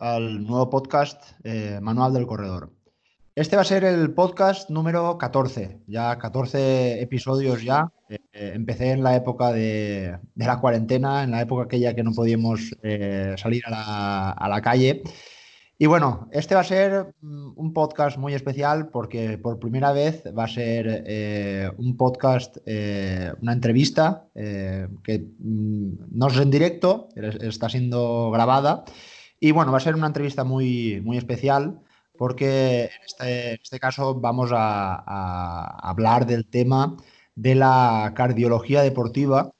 al 0.00 0.44
nuevo 0.44 0.70
podcast 0.70 1.32
eh, 1.42 1.78
Manual 1.82 2.12
del 2.12 2.26
Corredor. 2.26 2.70
Este 3.34 3.56
va 3.56 3.62
a 3.62 3.64
ser 3.64 3.82
el 3.84 4.12
podcast 4.14 4.70
número 4.70 5.18
14, 5.18 5.80
ya 5.86 6.16
14 6.18 7.00
episodios 7.02 7.62
ya. 7.62 7.90
Eh, 8.08 8.18
empecé 8.32 8.92
en 8.92 9.02
la 9.02 9.16
época 9.16 9.52
de, 9.52 10.18
la 10.36 10.60
cuarentena, 10.60 11.24
en 11.24 11.32
la 11.32 11.40
época 11.40 11.64
aquella 11.64 11.94
que 11.94 12.04
no 12.04 12.12
podíamos 12.12 12.76
eh, 12.82 13.34
salir 13.36 13.62
a 13.66 14.48
la, 14.48 14.60
calle. 14.62 15.02
Y 15.78 15.86
bueno, 15.86 16.28
este 16.30 16.54
va 16.54 16.60
a 16.60 16.64
ser 16.64 17.14
mm, 17.20 17.52
un 17.56 17.72
podcast 17.72 18.16
muy 18.16 18.34
especial 18.34 18.88
porque 18.88 19.38
por 19.38 19.58
primera 19.58 19.92
vez 19.92 20.22
va 20.36 20.44
a 20.44 20.48
ser 20.48 21.74
un 21.76 21.96
podcast, 21.96 22.58
una 22.66 23.52
entrevista 23.52 24.28
que 24.34 25.26
mm, 25.38 25.92
no 26.12 26.28
es 26.28 26.36
en 26.38 26.50
directo, 26.50 27.08
está 27.16 27.68
siendo 27.68 28.30
grabada. 28.30 28.84
Y 29.44 29.52
bueno, 29.52 29.72
va 29.72 29.76
a 29.76 29.80
ser 29.82 29.94
una 29.94 30.06
entrevista 30.06 30.42
muy, 30.42 31.02
muy 31.02 31.18
especial 31.18 31.78
porque 32.16 32.84
en 32.84 33.04
este, 33.04 33.54
este 33.62 33.78
caso 33.78 34.14
vamos 34.14 34.50
a, 34.54 35.86
hablar 35.86 36.24
del 36.24 36.46
tema 36.46 36.96
de 37.34 37.54
la 37.54 38.14
cardiología 38.16 38.80
deportiva, 38.80 39.52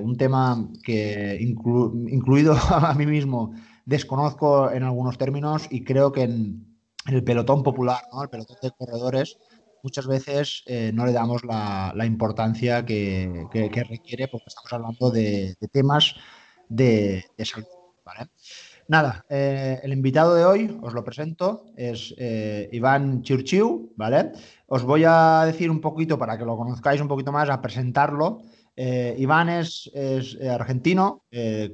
un 0.00 0.16
tema 0.16 0.68
que 0.84 1.38
incluido 1.40 2.54
a 2.70 2.94
mí 2.94 3.04
mismo 3.04 3.52
desconozco 3.84 4.70
en 4.70 4.84
algunos 4.84 5.18
términos 5.18 5.66
y 5.70 5.82
creo 5.82 6.12
que 6.12 6.22
en, 6.22 6.78
el 7.08 7.24
pelotón 7.24 7.64
popular, 7.64 8.00
¿no? 8.12 8.22
el 8.22 8.28
pelotón 8.28 8.58
de 8.62 8.70
corredores, 8.70 9.38
muchas 9.82 10.06
veces 10.06 10.62
eh, 10.66 10.92
no 10.94 11.04
le 11.04 11.12
damos 11.12 11.42
la, 11.44 11.92
importancia 12.06 12.86
que, 12.86 13.48
requiere 13.52 14.28
porque 14.28 14.46
estamos 14.46 14.72
hablando 14.72 15.10
de, 15.10 15.56
temas 15.72 16.14
de, 16.68 17.24
salud. 17.42 17.66
Nada, 18.92 19.24
eh, 19.30 19.80
el 19.84 19.94
invitado 19.94 20.34
de 20.34 20.44
hoy, 20.44 20.78
os 20.82 20.92
lo 20.92 21.02
presento, 21.02 21.64
es 21.78 22.14
eh, 22.18 22.68
Iván 22.72 23.22
Churchiu, 23.22 23.90
¿vale? 23.96 24.32
Os 24.66 24.82
voy 24.82 25.04
a 25.06 25.44
decir 25.46 25.70
un 25.70 25.80
poquito, 25.80 26.18
para 26.18 26.36
que 26.36 26.44
lo 26.44 26.58
conozcáis 26.58 27.00
un 27.00 27.08
poquito 27.08 27.32
más, 27.32 27.48
a 27.48 27.62
presentarlo. 27.62 28.42
Eh, 28.76 29.16
Iván 29.16 29.48
es, 29.48 29.90
argentino, 30.46 31.24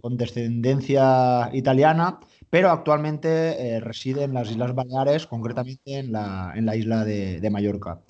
con 0.01 0.17
descendencia 0.17 1.51
italiana, 1.53 2.21
pero 2.51 2.71
actualmente 2.71 3.81
reside 3.81 4.23
en 4.23 4.35
las 4.35 4.53
Islas 4.53 4.73
Baleares, 4.77 5.27
concretamente 5.27 5.99
en 5.99 6.13
la, 6.13 6.77
isla 6.77 7.05
de, 7.05 7.51
Mallorca. 7.51 8.01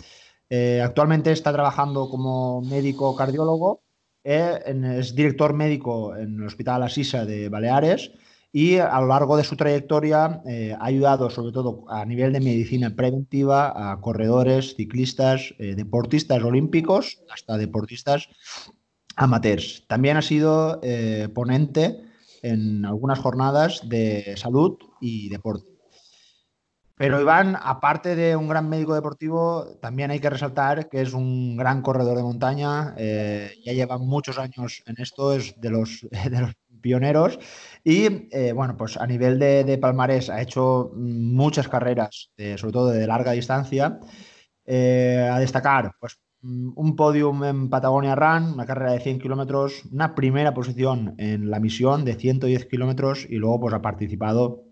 actualmente 0.85 1.33
está 1.33 1.51
trabajando 1.51 2.11
como 2.11 2.61
médico 2.61 3.17
cardiólogo, 3.17 3.81
es 4.23 5.15
director 5.15 5.55
médico 5.55 6.15
en 6.15 6.41
el 6.41 6.47
Hospital 6.47 6.83
Asisa 6.83 7.25
de 7.25 7.49
Baleares 7.49 8.13
y 8.53 8.79
a 8.79 9.01
lo 9.01 9.09
largo 9.09 9.37
de 9.37 9.45
su 9.45 9.57
trayectoria 9.57 10.25
ha 10.25 10.85
ayudado 10.85 11.29
sobre 11.29 11.53
todo 11.53 11.85
a 11.89 12.05
nivel 12.05 12.33
de 12.33 12.41
medicina 12.41 12.95
preventiva 12.97 13.93
a 13.93 14.01
corredores, 14.01 14.75
ciclistas, 14.75 15.55
deportistas 15.59 16.43
olímpicos, 16.43 17.23
hasta 17.31 17.59
deportistas 17.59 18.29
amateurs. 19.19 19.85
También 19.87 20.17
ha 20.17 20.23
sido 20.23 20.81
eh, 20.83 21.29
ponente 21.35 22.01
en 22.43 22.85
algunas 22.85 23.19
jornadas 23.19 23.89
de 23.89 24.35
salud 24.37 24.79
y 25.01 25.29
deporte. 25.29 25.67
Pero 26.97 27.21
Iván, 27.21 27.57
aparte 27.61 28.17
de 28.17 28.35
un 28.35 28.49
gran 28.49 28.69
médico 28.69 28.95
deportivo, 28.95 29.77
también 29.81 30.11
hay 30.11 30.19
que 30.19 30.31
resaltar 30.31 30.89
que 30.89 31.01
es 31.01 31.13
un 31.13 31.57
gran 31.57 31.83
corredor 31.83 32.17
de 32.17 32.25
montaña. 32.25 32.95
eh, 32.97 33.53
ya 33.65 33.73
lleva 33.73 33.99
muchos 33.99 34.37
años 34.39 34.83
en 34.87 34.97
esto, 34.99 35.33
es 35.33 35.61
de 35.61 35.71
los, 35.71 36.07
de 36.31 36.41
los 36.41 36.55
pioneros. 36.81 37.39
Y 37.85 38.29
eh, 38.31 38.53
bueno, 38.53 38.77
pues 38.77 38.97
a 38.97 39.07
nivel 39.07 39.39
de, 39.39 39.65
de, 39.65 39.79
palmarés 39.79 40.31
ha 40.31 40.43
hecho 40.43 40.91
muchas 40.95 41.69
carreras, 41.69 42.31
sobre 42.57 42.73
todo 42.73 42.89
de 42.91 43.07
larga 43.07 43.33
distancia. 43.33 44.01
Eh, 44.67 45.29
a 45.33 45.39
destacar, 45.39 45.93
pues 45.99 46.19
Mm, 46.41 46.73
un 46.77 46.95
podium 46.95 47.43
en 47.45 47.69
Patagonia 47.69 48.15
Run, 48.15 48.55
una 48.55 48.67
carrera 48.67 48.93
de 48.93 49.01
100 49.01 49.19
kilómetros, 49.19 49.85
una 49.91 50.15
primera 50.15 50.55
posición 50.55 51.15
en 51.19 51.51
la 51.51 51.59
misión 51.59 52.05
de 52.05 52.15
110 52.15 52.67
kilómetros 52.67 53.27
y 53.29 53.37
luego 53.37 53.61
pues 53.61 53.75
ha 53.75 53.83
participado 53.83 54.63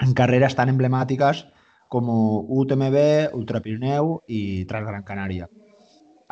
en 0.00 0.14
carreras 0.14 0.56
tan 0.56 0.68
emblemáticas 0.68 1.46
como 1.88 2.40
UTMB, 2.40 3.34
Ultra 3.34 3.60
Pirineu 3.60 4.22
y 4.26 4.64
Transgran 4.64 5.04
Canaria. 5.04 5.48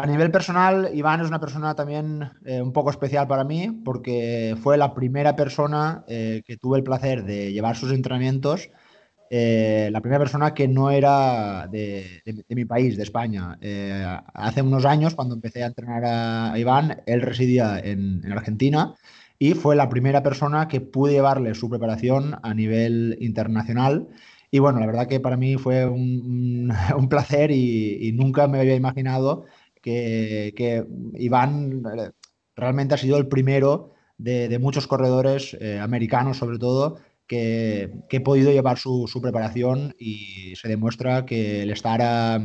A 0.03 0.07
nivel 0.07 0.31
personal, 0.31 0.91
Iván 0.95 1.21
es 1.21 1.29
una 1.29 1.41
persona 1.41 1.75
también 1.75 2.31
eh, 2.45 2.63
un 2.63 2.73
poco 2.73 2.91
especial 2.91 3.27
para 3.27 3.45
mí 3.45 3.71
porque 3.85 4.57
fue 4.63 4.77
la 4.77 4.95
primera 4.95 5.37
persona 5.37 6.05
eh, 6.09 6.43
que 6.47 6.57
tuve 6.57 6.79
el 6.79 6.85
placer 6.85 7.25
de 7.25 7.53
llevar 7.53 7.77
sus 7.77 7.93
entrenamientos 7.93 8.71
eh, 9.33 9.91
la 9.93 10.01
primera 10.01 10.19
persona 10.19 10.55
que 10.55 10.67
no 10.67 10.91
era 10.91 11.69
de, 11.71 12.21
mi 12.49 12.65
país, 12.65 12.97
de 12.97 13.05
España. 13.05 13.57
Eh, 13.61 14.05
hace 14.35 14.61
unos 14.61 14.85
años, 14.85 15.15
cuando 15.15 15.37
empecé 15.37 15.63
a 15.63 15.69
entrenar 15.69 16.03
a 16.05 16.59
Iván, 16.59 17.03
él 17.07 17.23
residía 17.23 17.79
en, 17.79 18.21
Argentina 18.33 18.95
y 19.39 19.55
fue 19.55 19.77
la 19.77 19.89
primera 19.89 20.25
persona 20.25 20.67
que 20.67 20.81
pude 20.81 21.13
llevarle 21.13 21.55
su 21.55 21.71
preparación 21.71 22.39
a 22.43 22.55
nivel 22.55 23.17
internacional. 23.21 24.09
Y 24.51 24.59
bueno, 24.59 24.81
la 24.81 24.87
verdad 24.87 25.07
que 25.07 25.21
para 25.21 25.37
mí 25.37 25.57
fue 25.57 25.87
un, 25.87 26.73
placer 27.09 27.53
y, 27.53 28.11
nunca 28.15 28.49
me 28.49 28.59
había 28.59 28.75
imaginado 28.75 29.45
que, 29.81 30.85
Iván 31.15 31.83
eh, 31.99 32.11
realmente 32.57 32.95
ha 32.95 32.99
sido 32.99 33.17
el 33.17 33.29
primero 33.29 33.95
de, 34.19 34.59
muchos 34.59 34.87
corredores 34.87 35.57
americanos, 35.81 36.37
sobre 36.37 36.59
todo, 36.59 36.99
que, 37.31 38.03
he 38.11 38.21
podido 38.21 38.51
llevar 38.51 38.77
su, 38.77 39.09
preparación 39.23 39.95
y 40.01 40.57
se 40.57 40.67
demuestra 40.67 41.25
que 41.25 41.63
el 41.63 41.71
estar 41.71 42.03
a, 42.03 42.43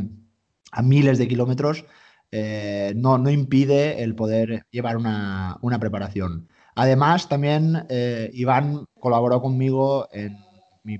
miles 0.83 1.17
de 1.17 1.27
kilómetros 1.27 1.85
eh, 2.31 2.93
no, 2.95 3.17
no, 3.17 3.31
impide 3.31 4.03
el 4.03 4.13
poder 4.13 4.67
llevar 4.69 4.97
una, 4.97 5.79
preparación. 5.79 6.49
Además, 6.75 7.27
también 7.27 7.87
eh, 7.89 8.29
Iván 8.33 8.85
colaboró 8.99 9.41
conmigo 9.41 10.07
en 10.11 10.37
mi, 10.83 10.99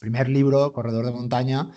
primer 0.00 0.28
libro, 0.28 0.72
Corredor 0.72 1.06
de 1.06 1.12
Montaña, 1.12 1.70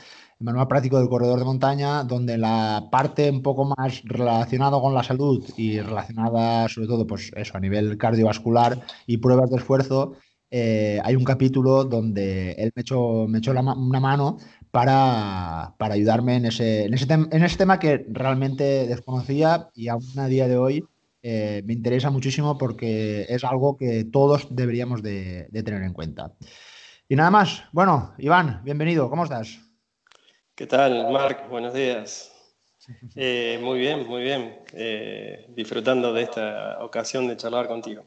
manual 0.44 0.68
práctico 0.68 1.00
del 1.00 1.10
corredor 1.10 1.40
de 1.40 1.46
montaña, 1.46 2.04
donde 2.04 2.38
la 2.38 2.90
parte 2.92 3.30
un 3.30 3.42
poco 3.42 3.74
más 3.78 4.02
relacionada 4.04 4.80
con 4.80 4.94
la 4.94 5.04
salud 5.04 5.44
y 5.58 5.80
relacionada 5.80 6.70
sobre 6.70 6.88
todo 6.88 7.08
pues 7.08 7.32
eso, 7.36 7.58
a 7.58 7.60
nivel 7.60 7.98
cardiovascular 7.98 8.82
y 9.08 9.18
pruebas 9.18 9.50
de 9.50 9.58
esfuerzo, 9.58 10.14
eh, 10.52 11.00
hay 11.04 11.16
un 11.16 11.24
capítulo 11.24 11.84
donde 11.84 12.52
él 12.54 12.72
me 12.76 12.82
echó, 12.82 13.26
me 13.28 13.40
echó 13.40 13.52
una 13.52 14.00
mano 14.00 14.38
para, 14.70 15.74
ayudarme 15.80 16.36
en 16.36 16.46
ese, 16.46 16.86
en, 16.86 16.94
ese 16.94 17.12
en 17.12 17.44
ese 17.44 17.58
tema 17.58 17.80
que 17.80 18.06
realmente 18.10 18.88
desconocía 18.88 19.70
y 19.74 19.88
aún 19.88 20.04
a 20.18 20.28
día 20.28 20.48
de 20.48 20.58
hoy 20.58 20.84
eh, 21.24 21.64
me 21.66 21.74
interesa 21.74 22.10
muchísimo 22.10 22.58
porque 22.58 23.26
es 23.30 23.44
algo 23.46 23.78
que 23.78 24.04
todos 24.04 24.48
deberíamos 24.50 25.02
de, 25.02 25.48
tener 25.64 25.82
en 25.84 25.94
cuenta. 25.94 26.34
Y 27.08 27.16
nada 27.16 27.32
más. 27.32 27.64
Bueno, 27.72 28.14
Iván, 28.18 28.62
bienvenido. 28.64 29.10
¿Cómo 29.10 29.24
estás? 29.24 29.73
¿Qué 30.56 30.68
tal, 30.68 31.12
Marc? 31.12 31.50
Buenos 31.50 31.74
días. 31.74 32.32
Eh, 33.16 33.60
muy 33.62 33.80
bien, 33.80 34.08
muy 34.08 34.22
bien. 34.22 34.60
disfrutando 35.56 36.14
de 36.14 36.24
esta 36.24 36.84
ocasión 36.84 37.28
de 37.28 37.38
charlar 37.38 37.68
contigo. 37.68 38.04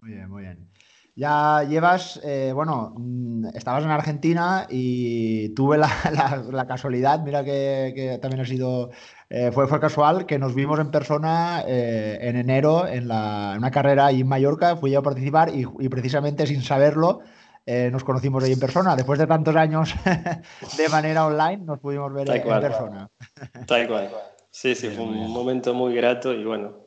Muy 0.00 0.12
bien, 0.12 0.30
muy 0.30 0.42
bien. 0.42 0.72
Ya 1.14 1.62
llevas, 1.68 2.18
eh, 2.24 2.52
bueno, 2.54 2.94
mm, 2.96 3.48
estabas 3.54 3.84
en 3.84 3.90
Argentina 3.90 4.66
y 4.70 5.50
tuve 5.50 5.76
la, 5.76 5.88
casualidad, 6.66 7.20
mira 7.20 7.44
que, 7.44 8.18
también 8.22 8.40
ha 8.40 8.46
sido, 8.46 8.90
eh, 9.28 9.50
fue, 9.52 9.66
fue 9.66 9.78
casual, 9.78 10.24
que 10.24 10.38
nos 10.38 10.54
vimos 10.54 10.80
en 10.80 10.90
persona 10.90 11.64
eh, 11.66 12.18
en 12.22 12.36
enero 12.36 12.86
en, 12.88 13.08
la, 13.08 13.54
una 13.58 13.70
carrera 13.70 14.06
ahí 14.06 14.22
en 14.22 14.28
Mallorca, 14.28 14.76
fui 14.76 14.92
yo 14.92 15.00
a 15.00 15.02
participar 15.02 15.50
y, 15.54 15.66
precisamente 15.90 16.46
sin 16.46 16.62
saberlo 16.62 17.20
nos 17.66 18.04
conocimos 18.04 18.42
ahí 18.44 18.52
en 18.52 18.60
persona. 18.60 18.96
Después 18.96 19.18
de 19.18 19.26
tantos 19.26 19.54
años 19.56 19.94
de 20.76 20.88
manera 20.88 21.26
online 21.26 21.58
nos 21.58 21.78
pudimos 21.78 22.12
ver 22.12 22.30
en, 22.30 22.42
persona. 22.42 23.08
Tal 23.66 23.88
cual. 23.88 24.10
Sí, 24.50 24.74
sí, 24.74 24.88
fue 24.90 25.04
un 25.04 25.30
momento 25.30 25.72
muy 25.72 25.94
grato 25.94 26.32
y 26.32 26.44
bueno. 26.44 26.82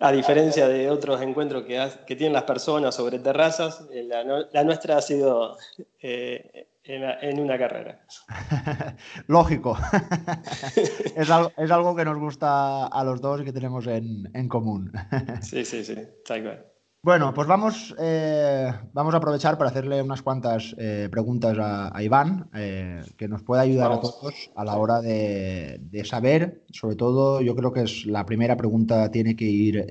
A 0.00 0.10
diferencia 0.10 0.66
de 0.66 0.90
otros 0.90 1.22
encuentros 1.22 1.64
que, 1.64 1.88
que 2.06 2.16
tienen 2.16 2.32
las 2.32 2.42
personas 2.42 2.96
sobre 2.96 3.20
terrazas, 3.20 3.86
eh, 3.92 4.02
la, 4.02 4.64
nuestra 4.64 4.96
ha 4.96 5.02
sido 5.02 5.56
eh, 6.02 6.66
en, 6.82 7.38
una 7.38 7.56
carrera. 7.56 8.04
Lógico. 9.28 9.78
es, 11.16 11.30
algo, 11.30 11.52
es, 11.56 11.70
algo, 11.70 11.94
que 11.94 12.04
nos 12.04 12.18
gusta 12.18 12.86
a 12.86 13.04
los 13.04 13.20
dos 13.20 13.42
y 13.42 13.44
que 13.44 13.52
tenemos 13.52 13.86
en, 13.86 14.28
en 14.34 14.48
común. 14.48 14.92
sí, 15.40 15.64
sí, 15.64 15.84
sí, 15.84 15.96
tal 16.26 16.42
cual. 16.42 16.73
Bueno, 17.04 17.34
pues 17.34 17.46
vamos, 17.46 17.94
eh, 17.98 18.72
vamos 18.94 19.12
a 19.12 19.18
aprovechar 19.18 19.58
para 19.58 19.68
hacerle 19.68 20.00
unas 20.00 20.22
cuantas 20.22 20.74
eh, 20.78 21.10
preguntas 21.10 21.54
a, 21.60 22.02
Iván, 22.02 22.48
eh, 22.54 23.02
que 23.18 23.28
nos 23.28 23.42
pueda 23.42 23.60
ayudar 23.60 23.92
a 23.92 24.00
todos 24.00 24.50
a 24.56 24.64
la 24.64 24.78
hora 24.78 25.02
de, 25.02 26.02
saber, 26.06 26.62
sobre 26.72 26.96
todo 26.96 27.42
yo 27.42 27.54
creo 27.54 27.74
que 27.74 27.82
es 27.82 28.06
la 28.06 28.24
primera 28.24 28.56
pregunta 28.56 29.10
tiene 29.10 29.36
que 29.36 29.44
ir 29.44 29.86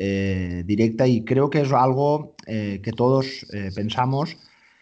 directa 0.66 1.06
y 1.06 1.24
creo 1.24 1.52
que 1.52 1.62
es 1.62 1.72
algo 1.72 2.34
que 2.48 2.92
todos 2.98 3.46
pensamos. 3.76 4.36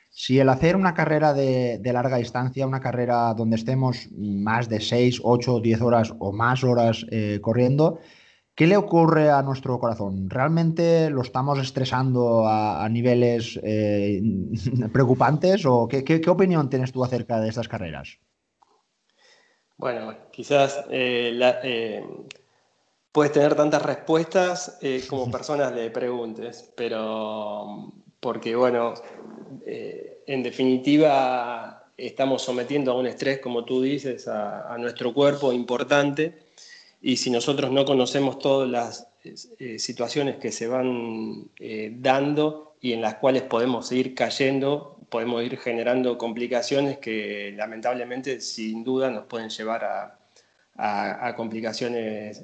Si 0.10 0.40
el 0.40 0.48
hacer 0.48 0.78
una 0.78 0.94
carrera 0.94 1.34
de, 1.34 1.82
larga 1.84 2.16
distancia, 2.16 2.66
una 2.66 2.80
carrera 2.80 3.34
donde 3.34 3.58
estemos 3.58 4.08
más 4.18 4.70
de 4.70 4.80
6, 4.80 5.20
8, 5.22 5.60
10 5.60 5.82
horas 5.82 6.14
o 6.18 6.32
más 6.32 6.64
horas 6.64 7.06
corriendo, 7.42 8.00
¿qué 8.56 8.68
le 8.68 8.78
ocurre 8.78 9.30
a 9.30 9.42
nuestro 9.42 9.80
corazón? 9.80 10.30
¿Realmente 10.30 11.10
lo 11.10 11.22
estamos 11.22 11.60
estresando 11.60 12.48
a, 12.48 12.88
niveles 12.90 13.60
eh, 13.64 14.22
preocupantes 14.94 15.66
o 15.66 15.88
qué, 15.88 16.22
opinión 16.28 16.70
tienes 16.70 16.92
tú 16.92 17.04
acerca 17.04 17.40
de 17.40 17.50
estas 17.50 17.68
carreras? 17.68 18.18
Bueno, 19.78 20.16
quizás 20.32 20.86
eh, 20.92 22.04
puedes 23.12 23.32
tener 23.32 23.56
tantas 23.56 23.82
respuestas 23.82 24.80
como 25.10 25.32
personas 25.32 25.74
le 25.74 25.90
preguntes, 25.90 26.72
pero 26.76 27.92
porque 28.22 28.56
bueno, 28.56 28.94
eh, 29.66 30.24
en 30.28 30.44
definitiva 30.44 31.88
estamos 31.98 32.42
sometiendo 32.44 32.92
a 32.92 32.96
un 32.96 33.08
estrés, 33.08 33.40
como 33.40 33.66
tú 33.66 33.82
dices, 33.82 34.28
a, 34.28 34.76
nuestro 34.78 35.14
cuerpo 35.14 35.52
importante 35.52 36.41
y 37.02 37.18
si 37.18 37.30
nosotros 37.30 37.72
no 37.72 37.86
conocemos 37.86 38.40
todas 38.40 38.70
las 38.70 39.08
eh, 39.60 39.80
situaciones 39.80 40.38
que 40.38 40.52
se 40.52 40.68
van 40.68 41.50
eh, 41.60 41.94
dando 41.96 42.76
y 42.80 42.94
en 42.94 43.02
las 43.02 43.16
cuales 43.16 43.44
podemos 43.44 43.92
ir 43.92 44.16
cayendo, 44.16 44.98
podemos 45.10 45.44
ir 45.44 45.58
generando 45.58 46.18
complicaciones 46.18 46.98
que 47.00 47.54
lamentablemente 47.56 48.42
sin 48.42 48.84
duda 48.84 49.10
nos 49.10 49.26
pueden 49.26 49.50
llevar 49.50 49.84
a, 49.84 50.18
complicaciones 51.36 52.42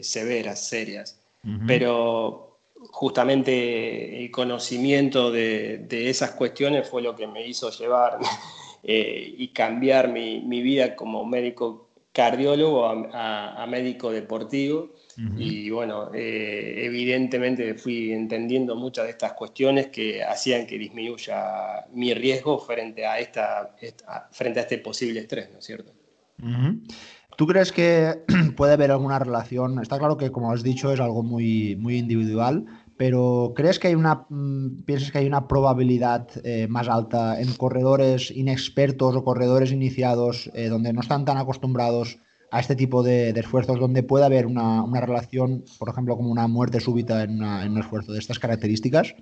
severas, 0.00 0.66
serias. 0.66 1.20
Pero 1.68 2.46
justamente 2.90 4.24
el 4.24 4.30
conocimiento 4.30 5.30
de, 5.30 5.86
esas 5.90 6.32
cuestiones 6.32 6.88
fue 6.88 7.02
lo 7.02 7.14
que 7.14 7.26
me 7.26 7.46
hizo 7.46 7.70
llevar 7.70 8.18
eh, 8.82 9.34
y 9.36 9.48
cambiar 9.48 10.08
mi, 10.08 10.40
vida 10.62 10.96
como 10.96 11.24
médico 11.24 11.85
cardiólogo 12.16 12.86
a, 13.12 13.66
médico 13.68 14.10
deportivo. 14.10 14.94
Y 15.36 15.70
bueno, 15.70 16.10
eh, 16.14 16.84
evidentemente 16.84 17.74
fui 17.74 18.12
entendiendo 18.12 18.74
muchas 18.74 19.04
de 19.04 19.10
estas 19.10 19.34
cuestiones 19.34 19.88
que 19.88 20.22
hacían 20.22 20.66
que 20.66 20.78
disminuya 20.78 21.84
mi 21.92 22.14
riesgo 22.14 22.58
frente 22.58 23.06
a, 23.06 23.18
esta, 23.18 23.74
frente 24.30 24.60
a 24.60 24.62
este 24.62 24.78
posible 24.78 25.20
estrés, 25.20 25.50
¿no 25.52 25.58
es 25.58 25.64
cierto? 25.64 25.92
¿Tú 27.36 27.46
crees 27.46 27.70
que 27.70 28.24
puede 28.56 28.72
haber 28.72 28.90
alguna 28.90 29.18
relación? 29.18 29.78
Está 29.80 29.98
claro 29.98 30.16
que, 30.16 30.30
como 30.30 30.52
has 30.52 30.62
dicho, 30.62 30.92
es 30.92 31.00
algo 31.00 31.22
muy, 31.22 31.76
muy 31.76 31.98
individual, 31.98 32.64
pero 32.96 33.52
¿crees 33.54 33.78
que 33.78 33.88
hay 33.88 33.94
una, 33.94 34.26
mm, 34.28 34.84
piensas 34.84 35.10
que 35.10 35.18
hay 35.18 35.26
una 35.26 35.48
probabilidad 35.48 36.28
eh, 36.44 36.66
más 36.68 36.88
alta 36.88 37.40
en 37.40 37.52
corredores 37.54 38.30
inexpertos 38.30 39.14
o 39.14 39.24
corredores 39.24 39.72
iniciados 39.72 40.50
eh, 40.54 40.68
donde 40.68 40.92
no 40.92 41.00
están 41.00 41.24
tan 41.24 41.36
acostumbrados 41.36 42.18
a 42.50 42.60
este 42.60 42.76
tipo 42.76 43.02
de, 43.02 43.30
esfuerzos, 43.30 43.78
donde 43.78 44.02
puede 44.02 44.24
haber 44.24 44.46
una, 44.46 44.84
relación, 45.00 45.64
por 45.78 45.88
ejemplo, 45.88 46.16
como 46.16 46.30
una 46.30 46.46
muerte 46.46 46.80
súbita 46.80 47.24
en, 47.24 47.42
un 47.42 47.78
esfuerzo 47.78 48.12
de 48.12 48.20
estas 48.20 48.38
características? 48.38 49.14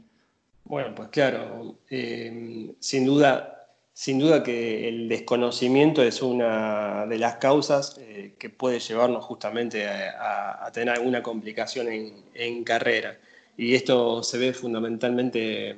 Bueno, 0.65 0.95
pues 0.95 1.09
claro, 1.09 1.79
eh, 1.91 2.75
sin 2.79 3.05
duda 3.07 3.51
sin 3.97 4.19
duda 4.19 4.43
que 4.43 4.89
el 4.89 5.09
desconocimiento 5.09 6.03
es 6.03 6.21
una 6.21 7.07
de 7.07 7.17
las 7.17 7.37
causas 7.37 7.97
que 8.39 8.51
puede 8.51 8.81
llevarnos 8.81 9.25
justamente 9.25 9.87
a, 9.87 10.69
tener 10.73 10.97
alguna 10.97 11.23
complicación 11.23 11.87
en, 12.35 12.65
carrera. 12.65 13.17
Y 13.57 13.75
esto 13.75 14.23
se 14.23 14.39
ve 14.39 14.53
fundamentalmente, 14.53 15.77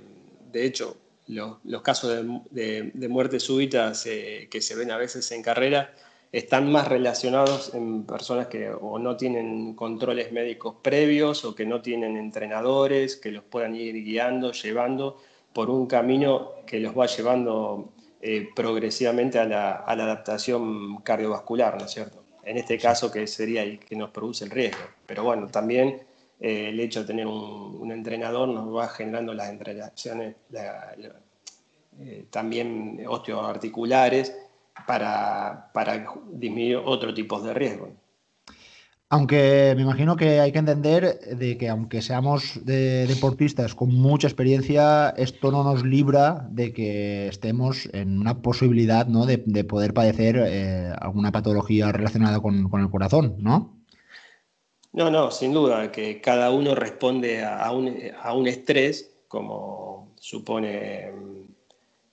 de 0.52 0.64
hecho, 0.64 0.96
los 1.26 1.82
casos 1.82 2.24
de, 2.50 3.08
muerte 3.08 3.40
súbita 3.40 3.92
que 4.04 4.60
se 4.60 4.74
ven 4.74 4.90
a 4.90 4.96
veces 4.96 5.30
en 5.32 5.42
carrera 5.42 5.92
están 6.32 6.70
más 6.70 6.88
relacionados 6.88 7.74
en 7.74 8.04
personas 8.04 8.48
que 8.48 8.68
o 8.70 8.98
no 8.98 9.16
tienen 9.16 9.74
controles 9.74 10.32
médicos 10.32 10.76
previos 10.82 11.44
o 11.44 11.54
que 11.54 11.64
no 11.64 11.80
tienen 11.80 12.16
entrenadores 12.16 13.16
que 13.16 13.30
los 13.30 13.44
puedan 13.44 13.74
ir 13.74 13.94
guiando, 14.04 14.52
llevando 14.52 15.16
por 15.52 15.70
un 15.70 15.86
camino 15.86 16.52
que 16.66 16.80
los 16.80 16.96
va 16.96 17.06
llevando 17.06 17.92
eh, 18.20 18.48
progresivamente 18.54 19.38
a 19.38 19.46
la, 19.46 19.76
adaptación 19.86 20.98
cardiovascular, 20.98 21.78
¿no 21.78 21.86
es 21.86 21.92
cierto? 21.92 22.22
En 22.44 22.56
este 22.58 22.78
caso 22.78 23.10
que 23.10 23.26
sería 23.26 23.62
el 23.62 23.78
que 23.78 23.96
nos 23.96 24.10
produce 24.10 24.44
el 24.44 24.50
riesgo. 24.50 24.84
Pero 25.06 25.24
bueno, 25.24 25.48
también 25.48 26.02
eh, 26.40 26.68
el 26.68 26.80
hecho 26.80 27.00
de 27.00 27.06
tener 27.06 27.26
un, 27.26 27.90
entrenador 27.90 28.48
nos 28.48 28.74
va 28.74 28.88
generando 28.88 29.32
las 29.32 29.48
entrenaciones 29.48 30.36
eh, 31.98 32.26
también 32.30 33.02
osteoarticulares 33.06 34.36
para, 34.86 35.70
para 35.72 36.06
disminuir 36.32 36.76
otro 36.84 37.14
tipo 37.14 37.40
de 37.40 37.54
riesgo. 37.54 37.92
Aunque 39.08 39.72
me 39.76 39.82
imagino 39.82 40.16
que 40.16 40.40
hay 40.40 40.50
que 40.50 40.58
entender 40.58 41.20
de 41.36 41.56
que 41.56 41.68
aunque 41.68 42.02
seamos 42.02 42.60
deportistas 42.64 43.76
con 43.76 43.94
mucha 43.94 44.26
experiencia, 44.26 45.10
esto 45.10 45.52
no 45.52 45.62
nos 45.62 45.84
libra 45.84 46.48
de 46.50 46.72
que 46.72 47.28
estemos 47.28 47.88
en 47.92 48.18
una 48.18 48.42
posibilidad 48.42 49.06
¿no? 49.06 49.24
de, 49.24 49.38
poder 49.62 49.94
padecer 49.94 50.42
eh, 50.44 50.92
alguna 51.00 51.30
patología 51.30 51.92
relacionada 51.92 52.40
con, 52.40 52.68
el 52.80 52.90
corazón, 52.90 53.36
¿no? 53.38 53.75
No, 54.96 55.10
no, 55.10 55.30
sin 55.30 55.52
duda, 55.52 55.92
que 55.92 56.22
cada 56.22 56.50
uno 56.50 56.74
responde 56.74 57.44
a, 57.44 57.70
un, 57.70 58.46
estrés, 58.46 59.14
como 59.28 60.14
supone 60.18 61.12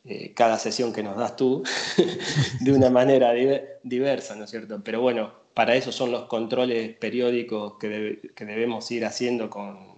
eh, 0.03 0.33
cada 0.35 0.59
sesión 0.59 0.91
que 0.91 1.01
nos 1.01 1.15
das 1.15 1.37
tú, 1.37 1.63
de 2.59 2.71
una 2.73 2.89
manera 2.89 3.31
diversa, 3.83 4.35
¿no 4.35 4.43
es 4.43 4.49
cierto? 4.49 4.81
Pero 4.83 4.99
bueno, 4.99 5.31
para 5.53 5.75
eso 5.75 5.93
son 5.93 6.11
los 6.11 6.25
controles 6.25 6.93
periódicos 6.97 7.75
que, 7.79 8.19
debemos 8.35 8.91
ir 8.91 9.05
haciendo 9.05 9.49
con, 9.49 9.93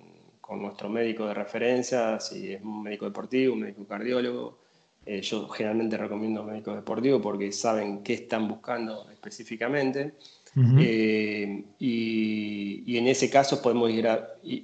nuestro 0.62 0.88
médico 0.88 1.26
de 1.26 1.34
referencia, 1.34 2.20
si 2.20 2.54
es 2.54 2.62
un 2.62 2.84
médico 2.84 3.06
deportivo, 3.06 3.56
un 3.56 3.62
médico 3.62 3.88
cardiólogo. 3.88 4.60
Eh, 5.08 5.22
yo 5.22 5.48
generalmente 5.50 5.98
recomiendo 5.98 6.42
un 6.42 6.52
médico 6.52 6.76
deportivo 6.76 7.20
porque 7.20 7.52
saben 7.52 8.04
qué 8.04 8.14
están 8.14 8.48
buscando 8.48 9.10
específicamente. 9.10 10.14
Eh, 10.58 11.66
y, 11.80 12.98
en 12.98 13.08
ese 13.08 13.30
caso 13.30 13.62
podemos 13.62 13.92
ir, 13.92 14.08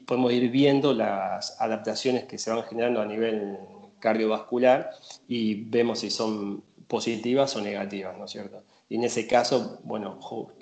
podemos 0.06 0.32
ir 0.32 0.50
viendo 0.50 0.94
las 0.94 1.60
adaptaciones 1.60 2.24
que 2.24 2.38
se 2.38 2.50
van 2.50 2.64
generando 2.64 3.02
a 3.02 3.06
nivel 3.06 3.58
cardiovascular 4.00 4.92
y 5.28 5.56
vemos 5.66 6.00
si 6.00 6.10
son 6.10 6.64
positivas 6.88 7.56
o 7.56 7.62
negativas, 7.62 8.18
¿no 8.18 8.26
es 8.26 8.32
cierto? 8.32 8.64
Y 8.90 8.96
en 8.96 9.04
ese 9.04 9.28
caso, 9.28 9.80
bueno, 9.84 10.20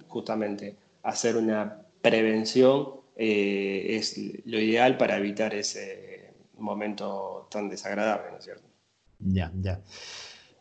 justamente 0.07 0.75
hacer 1.03 1.37
una 1.37 1.81
prevención 2.01 2.99
eh, 3.15 3.97
es 3.97 4.17
lo 4.45 4.59
ideal 4.59 4.97
para 4.97 5.17
evitar 5.17 5.53
ese 5.53 6.33
momento 6.57 7.47
tan 7.51 7.69
desagradable, 7.69 8.31
¿no 8.31 8.37
es 8.37 8.45
cierto? 8.45 8.67
Ya, 9.19 9.51
ya. 9.61 9.81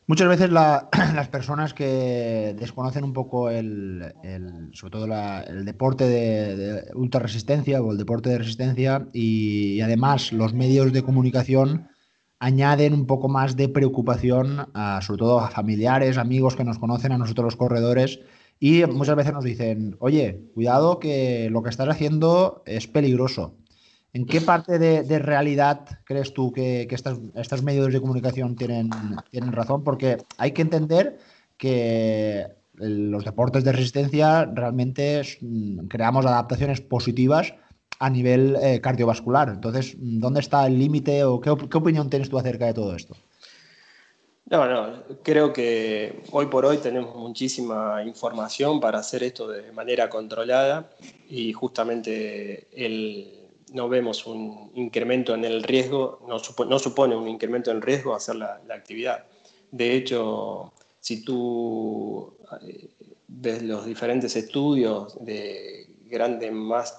Muchas 0.09 0.27
veces 0.27 0.51
las 0.51 1.29
personas 1.29 1.75
que 1.75 2.57
desconocen 2.59 3.05
un 3.05 3.13
poco 3.13 3.51
el, 3.51 4.15
sobre 4.73 4.91
todo 4.91 5.05
el 5.05 5.67
deporte 5.67 6.05
de, 6.09 6.85
ultra 6.95 7.21
resistencia 7.21 7.83
o 7.83 7.93
el 7.93 7.99
deporte 7.99 8.31
de 8.31 8.39
resistencia 8.39 9.07
y, 9.13 9.83
además 9.83 10.33
los 10.33 10.55
medios 10.55 10.95
de 10.95 11.03
comunicación 11.03 11.89
añaden 12.39 12.95
un 12.95 13.07
poco 13.07 13.29
más 13.29 13.55
de 13.55 13.69
preocupación, 13.69 14.69
sobre 15.03 15.19
todo 15.19 15.41
a 15.41 15.51
familiares, 15.51 16.17
amigos 16.17 16.57
que 16.57 16.65
nos 16.65 16.79
conocen, 16.79 17.13
a 17.13 17.19
nosotros 17.19 17.45
los 17.45 17.57
corredores, 17.57 18.21
y 18.59 18.87
muchas 18.87 19.17
veces 19.17 19.35
nos 19.35 19.45
dicen, 19.45 19.97
oye, 19.99 20.49
cuidado 20.55 21.01
que 21.01 21.51
lo 21.51 21.63
que 21.63 21.69
estás 21.69 21.89
haciendo 21.89 22.63
es 22.65 22.87
peligroso. 22.87 23.57
¿En 24.15 24.27
qué 24.27 24.41
parte 24.41 24.79
de, 24.79 25.19
realidad 25.19 25.87
crees 26.05 26.33
tú 26.33 26.53
que, 26.53 26.89
estos 27.35 27.63
medios 27.63 27.93
de 27.93 28.01
comunicación 28.01 28.57
tienen, 28.57 28.91
tienen 29.31 29.53
razón? 29.53 29.85
Porque 29.85 30.19
hay 30.39 30.53
que 30.53 30.63
entender 30.63 31.19
que 31.57 32.47
los 32.75 33.25
deportes 33.25 33.65
de 33.65 33.73
resistencia 33.73 34.45
realmente 34.47 35.23
mm, 35.41 35.89
creamos 35.89 36.25
adaptaciones 36.25 36.81
positivas 36.81 37.55
a 37.99 38.09
nivel 38.09 38.57
eh, 38.63 38.81
cardiovascular. 38.81 39.49
Entonces, 39.49 39.97
¿dónde 39.99 40.41
está 40.41 40.67
el 40.67 40.79
límite 40.79 41.25
o 41.25 41.41
qué, 41.41 41.55
qué 41.69 41.79
opinión 41.79 42.09
tienes 42.09 42.31
tú 42.31 42.39
acerca 42.39 42.67
de 42.67 42.75
todo 42.75 42.95
esto? 42.95 43.17
No, 44.51 44.67
no, 44.67 45.03
creo 45.23 45.53
que 45.53 46.23
hoy 46.31 46.47
por 46.47 46.65
hoy 46.65 46.79
tenemos 46.79 47.15
muchísima 47.15 48.03
información 48.03 48.81
para 48.81 49.01
hacer 49.01 49.23
esto 49.23 49.47
de 49.47 49.73
manera 49.73 50.09
controlada 50.09 50.89
y 51.29 51.53
justamente 51.53 52.67
no 53.73 53.89
vemos 53.89 54.27
un 54.27 54.71
incremento 54.75 55.35
en 55.35 55.45
el 55.45 55.63
riesgo, 55.63 56.21
no, 56.27 56.39
supone, 56.79 57.17
un 57.17 57.29
incremento 57.29 57.71
en 57.71 57.79
el 57.79 57.83
riesgo 57.83 58.15
hacer 58.15 58.37
la, 58.37 58.61
actividad. 58.71 59.25
De 59.71 59.95
hecho, 59.95 60.73
si 61.01 61.23
tú 61.23 62.37
eh, 62.63 62.89
ves 63.27 63.63
los 63.63 63.87
diferentes 63.87 64.35
estudios 64.37 65.23
de 65.25 65.89
grandes, 66.07 66.53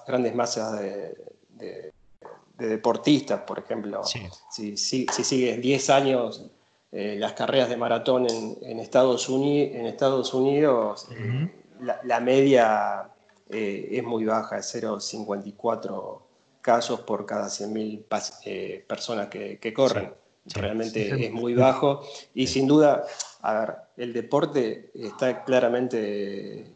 grandes 0.06 0.34
masas 0.34 0.80
de, 0.80 1.92
deportistas, 2.58 3.40
por 3.42 3.58
ejemplo, 3.58 4.02
si, 4.04 4.76
si, 4.76 5.06
si 5.06 5.24
sigues 5.24 5.60
10 5.60 5.90
años 5.90 6.50
eh, 6.92 7.16
las 7.18 7.32
carreras 7.32 7.70
de 7.70 7.76
maratón 7.76 8.26
en, 8.28 8.80
Estados, 8.80 9.28
Unidos, 9.28 9.76
en 9.76 9.86
Estados 9.86 10.34
Unidos, 10.34 11.08
la, 11.80 12.20
media 12.20 13.10
es 13.48 14.04
muy 14.04 14.26
baja, 14.26 14.58
es 14.58 14.74
0,54 14.74 16.29
casos 16.60 17.00
por 17.00 17.26
cada 17.26 17.46
100.000 17.46 18.84
personas 18.86 19.28
que, 19.28 19.72
corren. 19.74 20.12
Realmente 20.46 21.26
es 21.26 21.32
muy 21.32 21.54
bajo. 21.54 22.02
Y 22.34 22.46
sin 22.46 22.66
duda, 22.66 23.04
a 23.42 23.60
ver, 23.60 23.74
el 23.96 24.12
deporte 24.12 24.90
está 24.94 25.44
claramente 25.44 26.66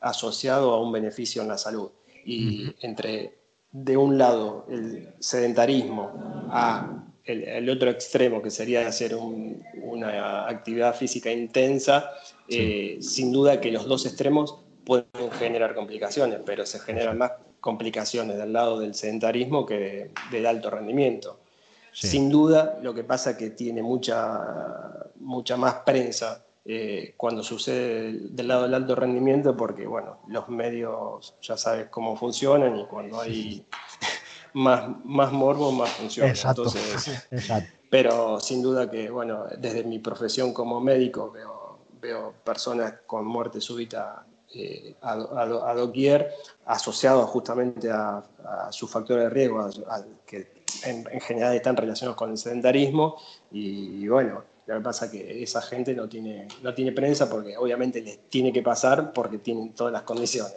asociado 0.00 0.72
a 0.72 0.80
un 0.80 0.92
beneficio 0.92 1.42
en 1.42 1.48
la 1.48 1.58
salud. 1.58 1.90
Y 2.24 2.74
entre, 2.80 3.38
de 3.72 3.96
un 3.96 4.18
lado, 4.18 4.66
el 4.68 5.14
sedentarismo 5.18 6.12
a 6.50 7.04
el, 7.24 7.68
otro 7.68 7.90
extremo, 7.90 8.42
que 8.42 8.50
sería 8.50 8.86
hacer 8.86 9.14
una 9.14 10.48
actividad 10.48 10.94
física 10.94 11.30
intensa, 11.30 12.10
eh, 12.48 12.98
sin 13.00 13.32
duda 13.32 13.60
que 13.60 13.70
los 13.70 13.86
dos 13.86 14.06
extremos 14.06 14.58
pueden 14.84 15.06
generar 15.38 15.74
complicaciones, 15.74 16.40
pero 16.44 16.66
se 16.66 16.80
generan 16.80 17.18
más 17.18 17.32
complicaciones 17.60 18.36
del 18.36 18.52
lado 18.52 18.80
del 18.80 18.94
sedentarismo 18.94 19.66
que 19.66 20.10
del 20.30 20.46
alto 20.46 20.70
rendimiento. 20.70 21.38
Sin 21.92 22.30
duda, 22.30 22.78
lo 22.82 22.94
que 22.94 23.04
pasa 23.04 23.30
es 23.30 23.36
que 23.36 23.50
tiene 23.50 23.82
mucha, 23.82 24.40
mucha 25.16 25.56
más 25.56 25.74
prensa 25.84 26.44
eh, 26.64 27.14
cuando 27.16 27.42
sucede 27.42 28.12
del 28.12 28.48
lado 28.48 28.62
del 28.62 28.74
alto 28.74 28.94
rendimiento, 28.94 29.56
porque 29.56 29.86
bueno, 29.86 30.18
los 30.28 30.48
medios 30.48 31.34
ya 31.42 31.56
sabes 31.56 31.88
cómo 31.88 32.16
funcionan 32.16 32.78
y 32.78 32.86
cuando 32.86 33.20
hay 33.20 33.66
más, 34.54 34.88
más 35.04 35.32
morbo, 35.32 35.72
más 35.72 35.90
funciona. 35.90 36.32
Pero 37.90 38.38
sin 38.38 38.62
duda 38.62 38.88
que, 38.88 39.10
bueno, 39.10 39.46
desde 39.58 39.82
mi 39.82 39.98
profesión 39.98 40.54
como 40.54 40.80
médico 40.80 41.30
veo, 41.32 41.80
veo 42.00 42.34
personas 42.44 42.94
con 43.04 43.26
muerte 43.26 43.60
súbita 43.60 44.24
eh, 44.54 44.94
a, 45.02 45.12
a, 45.12 45.74
doquier, 45.74 46.32
asociados 46.66 47.28
justamente 47.30 47.90
a, 47.90 48.22
sus 48.70 48.90
factores 48.90 49.24
de 49.24 49.30
riesgo, 49.30 49.68
que 50.26 50.48
en, 50.84 51.04
general 51.20 51.54
están 51.54 51.76
relacionados 51.76 52.16
con 52.16 52.30
el 52.30 52.38
sedentarismo, 52.38 53.16
y 53.50 54.06
bueno, 54.08 54.42
lo 54.70 54.76
que 54.76 54.84
pasa 54.84 55.06
es 55.06 55.10
que 55.10 55.42
esa 55.42 55.60
gente 55.62 55.94
no 55.94 56.08
tiene, 56.08 56.46
no 56.62 56.72
tiene 56.72 56.92
prensa 56.92 57.28
porque 57.28 57.56
obviamente 57.56 58.00
les 58.02 58.30
tiene 58.30 58.52
que 58.52 58.62
pasar 58.62 59.12
porque 59.12 59.38
tienen 59.38 59.72
todas 59.72 59.92
las 59.92 60.02
condiciones. 60.02 60.54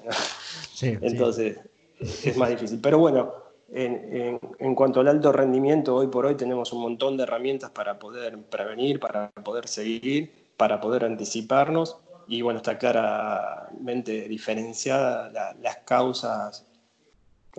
Entonces 0.82 1.58
es 2.00 2.38
más 2.38 2.50
difícil. 2.50 2.80
Pero 2.80 3.00
bueno, 3.00 3.34
en, 3.72 4.40
en, 4.60 4.76
cuanto 4.76 5.00
al 5.00 5.08
alto 5.08 5.32
rendimiento, 5.32 5.96
hoy 5.96 6.08
por 6.08 6.28
hoy 6.28 6.36
tenemos 6.36 6.72
un 6.74 6.84
montón 6.84 7.18
de 7.18 7.24
herramientas 7.24 7.72
para 7.72 7.98
poder 7.98 8.38
prevenir, 8.38 9.00
para 9.00 9.32
poder 9.32 9.68
seguir, 9.68 10.32
para 10.58 10.80
poder 10.80 11.06
anticiparnos. 11.06 11.98
Y 12.28 12.42
bueno, 12.42 12.58
está 12.58 12.78
claramente 12.78 14.28
diferenciada 14.28 15.56
las 15.62 15.78
causas 15.86 16.66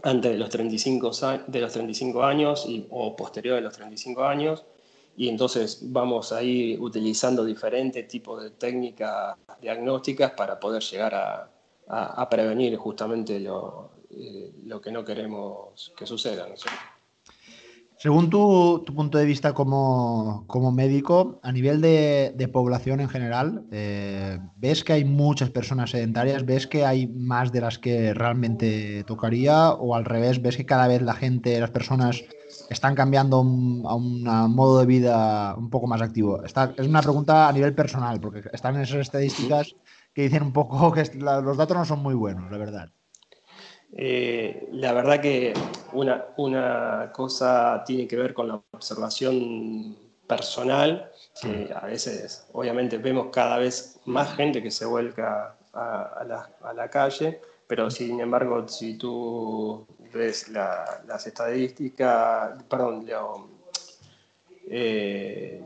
antes 0.03 0.33
de 0.33 0.39
los 0.39 0.49
35, 0.49 1.11
de 1.47 1.61
los 1.61 1.73
35 1.73 2.25
años 2.25 2.65
y, 2.67 2.87
o 2.91 3.15
posterior 3.15 3.57
de 3.57 3.63
los 3.63 3.75
35 3.75 4.25
años 4.25 4.65
y 5.17 5.29
entonces 5.29 5.79
vamos 5.83 6.33
a 6.33 6.43
ir 6.43 6.81
utilizando 6.81 7.45
diferentes 7.45 8.07
tipos 8.09 8.43
de 8.43 8.51
técnicas 8.51 9.37
diagnósticas 9.61 10.33
para 10.33 10.59
poder 10.59 10.83
llegar 10.83 11.15
a, 11.15 12.29
prevenir 12.29 12.77
justamente 12.77 13.39
lo, 13.39 13.91
eh, 14.11 14.53
lo, 14.65 14.81
que 14.81 14.91
no 14.91 15.05
queremos 15.05 15.93
que 15.97 16.07
suceda. 16.07 16.49
Según 18.05 18.29
tu, 18.29 18.83
tu, 18.85 18.95
punto 18.95 19.17
de 19.17 19.25
vista 19.25 19.55
como, 19.55 20.45
como 20.47 20.71
médico, 20.71 21.41
a 21.43 21.51
nivel 21.51 21.81
de, 21.81 22.35
de 22.37 22.49
población 22.49 23.01
en 23.01 23.09
general, 23.09 23.65
eh, 23.71 24.39
¿ves 24.57 24.85
que 24.85 24.93
hay 24.93 25.07
muchas 25.07 25.49
personas 25.49 25.93
sedentarias? 25.93 26.45
¿Ves 26.45 26.67
que 26.67 26.85
hay 26.85 27.07
más 27.07 27.51
de 27.51 27.63
las 27.63 27.79
que 27.79 28.13
realmente 28.13 29.05
tocaría? 29.05 29.71
¿O 29.71 29.95
al 29.95 30.05
revés, 30.05 30.43
ves 30.43 30.59
que 30.59 30.67
cada 30.67 30.87
vez 30.87 31.01
la 31.01 31.15
gente, 31.15 31.59
las 31.59 31.71
personas 31.71 32.23
están 32.69 32.95
cambiando 32.95 33.39
a 33.39 33.95
un 33.95 34.23
modo 34.55 34.81
de 34.81 34.85
vida 34.85 35.55
un 35.57 35.71
poco 35.71 35.87
más 35.87 36.03
activo? 36.03 36.45
es 36.45 36.87
una 36.87 37.01
pregunta 37.01 37.49
a 37.49 37.53
nivel 37.53 37.75
personal, 37.75 38.21
porque 38.21 38.43
están 38.53 38.75
en 38.75 38.83
esas 38.83 39.01
estadísticas 39.01 39.77
que 40.13 40.25
dicen 40.25 40.43
un 40.43 40.53
poco 40.53 40.93
que 40.93 41.11
los 41.15 41.57
datos 41.57 41.75
no 41.75 41.87
son 41.87 42.01
muy 42.01 42.15
buenos, 42.15 42.53
la 42.53 42.59
verdad. 42.59 42.91
Eh, 43.97 44.69
la 44.73 44.93
verdad 44.93 45.21
que 45.21 45.55
una, 45.93 46.27
una 46.37 47.11
cosa 47.13 47.85
tiene 47.87 48.09
que 48.09 48.17
ver 48.17 48.35
con 48.35 48.49
la 48.49 48.61
observación 48.73 49.97
personal, 50.27 51.11
que 51.41 51.73
a 51.75 51.87
veces 51.87 52.47
obviamente 52.53 52.99
vemos 52.99 53.29
cada 53.33 53.59
vez 53.59 54.01
más 54.07 54.35
gente 54.35 54.63
que 54.63 54.71
se 54.71 54.85
vuelca 54.85 55.57
a, 55.73 56.25
la, 56.27 56.51
a 56.63 56.73
la, 56.73 56.89
calle, 56.89 57.41
pero 57.67 57.91
sin 57.91 58.21
embargo 58.21 58.67
si 58.67 58.97
tú 58.97 59.87
ves 60.13 60.49
las 60.49 61.27
estadísticas, 61.27 62.63
perdón, 62.65 63.07
lo, 63.07 63.49
eh, 64.69 65.63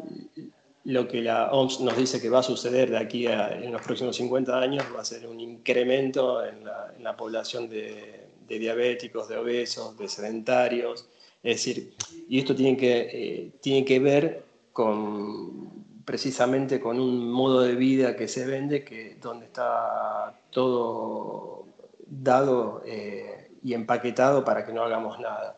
lo, 0.89 1.07
que 1.07 1.21
la 1.21 1.53
OMS 1.53 1.81
nos 1.81 1.97
dice 1.99 2.19
que 2.19 2.31
va 2.31 2.39
a 2.39 2.43
suceder 2.43 2.89
de 2.91 2.97
aquí 2.97 3.27
a, 3.27 3.51
en 3.51 3.73
los 3.73 3.83
próximos 3.83 4.17
50 4.17 4.59
años 4.59 4.87
va 4.97 5.03
a 5.03 5.05
ser 5.05 5.27
un 5.27 5.39
incremento 5.39 6.43
en 6.43 6.65
la, 6.65 7.15
población 7.15 7.69
de, 7.69 8.27
diabéticos, 8.49 9.29
de 9.29 9.37
obesos, 9.37 9.99
de 9.99 10.09
sedentarios. 10.09 11.07
Es 11.43 11.57
decir, 11.57 11.93
y 12.27 12.39
esto 12.39 12.55
tiene 12.55 12.79
que, 12.79 13.01
eh, 13.13 13.51
tiene 13.61 13.85
que 13.85 13.99
ver 13.99 14.45
con 14.73 15.85
precisamente 16.07 16.81
con 16.81 16.99
un 16.99 17.31
modo 17.31 17.61
de 17.61 17.75
vida 17.75 18.17
que 18.17 18.27
se 18.27 18.47
vende, 18.47 18.83
que 18.83 19.17
donde 19.21 19.45
está 19.45 20.41
todo 20.51 21.67
dado 22.07 22.83
eh, 22.87 23.51
y 23.63 23.75
empaquetado 23.75 24.43
para 24.43 24.65
que 24.65 24.73
no 24.73 24.85
hagamos 24.85 25.21
nada. 25.21 25.58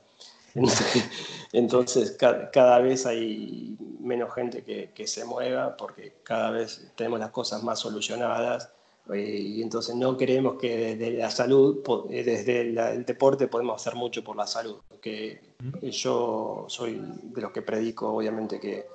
Entonces, 1.52 2.16
cada, 2.18 2.78
vez 2.80 3.06
hay 3.06 3.76
menos 4.00 4.34
gente 4.34 4.62
que, 4.64 5.06
se 5.06 5.24
mueva 5.24 5.76
porque 5.76 6.14
cada 6.22 6.50
vez 6.50 6.90
tenemos 6.96 7.20
las 7.20 7.30
cosas 7.30 7.62
más 7.62 7.78
solucionadas 7.78 8.70
eh, 9.12 9.40
y 9.40 9.62
entonces 9.62 9.94
no 9.96 10.16
creemos 10.16 10.56
que 10.60 10.94
desde 10.94 11.18
la 11.18 11.30
salud, 11.30 11.80
eh, 12.10 12.22
desde 12.22 12.60
el 12.60 13.04
deporte 13.04 13.48
podemos 13.48 13.80
hacer 13.80 13.96
mucho 13.96 14.22
por 14.22 14.36
la 14.36 14.46
salud. 14.46 14.76
Que 15.00 15.40
yo 15.82 16.66
soy 16.68 17.00
de 17.00 17.40
los 17.40 17.50
que 17.50 17.62
predico, 17.62 18.12
obviamente, 18.12 18.60
que 18.60 18.86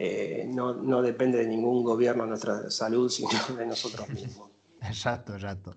eh, 0.00 0.46
no, 0.48 0.74
no 0.74 1.02
depende 1.02 1.38
de 1.38 1.46
ningún 1.48 1.82
gobierno 1.82 2.24
nuestra 2.24 2.70
salud, 2.70 3.08
sino 3.10 3.30
de 3.56 3.66
nosotros 3.66 4.08
mismos. 4.10 4.48
Exacto, 4.80 5.34
exacto. 5.34 5.74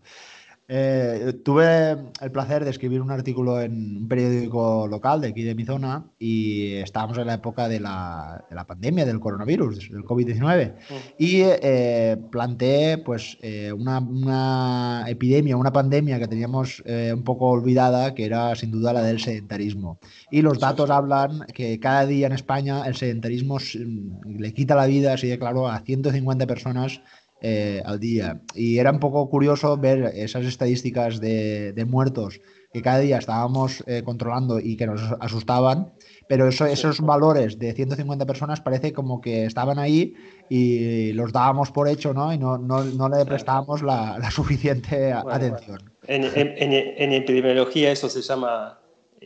Eh, 0.74 1.34
tuve 1.44 1.98
el 2.22 2.32
placer 2.32 2.64
de 2.64 2.70
escribir 2.70 3.02
un 3.02 3.12
artículo 3.12 3.60
en 3.60 3.98
un 3.98 4.08
periódico 4.08 4.88
local 4.88 5.20
de 5.20 5.28
aquí 5.28 5.44
de 5.44 5.54
mi 5.54 5.66
zona 5.66 6.06
y 6.18 6.76
estábamos 6.76 7.18
en 7.18 7.28
la 7.28 7.34
época 7.34 7.68
de 7.68 7.82
la, 7.82 8.46
de 8.50 8.56
la 8.56 8.66
pandemia 8.66 9.06
del 9.06 9.20
coronavirus, 9.20 9.92
del 9.92 10.06
COVID-19, 10.06 10.76
y 11.20 11.42
eh, 11.42 12.16
planteé 12.32 13.00
pues, 13.00 13.38
eh, 13.42 13.74
una, 13.74 14.00
una, 14.00 15.04
epidemia, 15.10 15.58
una 15.58 15.74
pandemia 15.74 16.20
que 16.20 16.30
teníamos 16.30 16.82
un 16.86 17.24
poco 17.24 17.50
olvidada, 17.50 18.16
que 18.16 18.24
era 18.24 18.56
sin 18.56 18.72
duda 18.72 18.94
la 18.94 19.04
del 19.04 19.20
sedentarismo. 19.20 20.00
Y 20.32 20.42
los 20.42 20.60
datos 20.60 20.90
hablan 20.90 21.42
que 21.54 21.82
cada 21.82 22.06
día 22.06 22.28
en 22.28 22.34
España 22.34 22.84
el 22.86 22.96
sedentarismo 22.96 23.58
le 23.60 24.54
quita 24.54 24.76
la 24.76 24.86
vida, 24.86 25.14
así 25.14 25.28
de 25.28 25.38
claro, 25.38 25.68
a 25.68 25.80
150 25.82 26.48
personas 26.48 27.02
eh, 27.44 27.82
al 27.86 28.00
día. 28.00 28.40
Y 28.54 28.78
era 28.78 28.92
un 28.92 29.00
poco 29.00 29.28
curioso 29.28 29.76
ver 29.76 30.12
esas 30.14 30.46
estadísticas 30.46 31.20
de, 31.20 31.86
muertos 31.88 32.40
que 32.72 32.84
cada 32.84 33.00
día 33.00 33.18
estábamos 33.18 33.84
eh, 33.88 34.04
controlando 34.06 34.60
y 34.60 34.78
que 34.78 34.86
nos 34.86 35.02
asustaban, 35.20 35.92
pero 36.30 36.48
eso, 36.48 36.68
esos 36.68 37.02
valores 37.02 37.58
de 37.58 37.74
150 37.74 38.28
personas 38.28 38.62
parece 38.62 38.94
como 38.94 39.22
que 39.22 39.46
estaban 39.46 39.80
ahí 39.80 40.14
y 40.50 41.14
los 41.14 41.34
dábamos 41.34 41.72
por 41.72 41.88
hecho, 41.88 42.14
¿no? 42.14 42.32
Y 42.32 42.38
no, 42.38 42.60
no, 42.60 42.84
no 42.84 43.10
le 43.10 43.26
prestábamos 43.26 43.82
la, 43.82 44.20
la 44.20 44.30
suficiente 44.30 45.12
atención. 45.12 45.80
En, 46.06 46.24
en, 46.24 47.12
epidemiología 47.12 47.92
eso 47.92 48.08
se 48.08 48.22
llama 48.22 48.80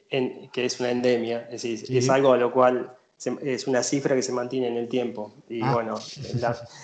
que 0.10 0.66
es 0.66 0.80
una 0.80 0.92
endemia, 0.92 1.50
es 1.52 1.64
decir, 1.64 1.98
es 1.98 2.10
algo 2.10 2.32
a 2.32 2.38
lo 2.38 2.52
cual 2.52 2.96
es 3.18 3.68
una 3.68 3.82
cifra 3.84 4.16
que 4.16 4.22
se 4.22 4.32
mantiene 4.32 4.68
en 4.68 4.78
el 4.78 4.88
tiempo. 4.88 5.34
Y 5.50 5.62
ah. 5.62 5.74
bueno, 5.74 6.00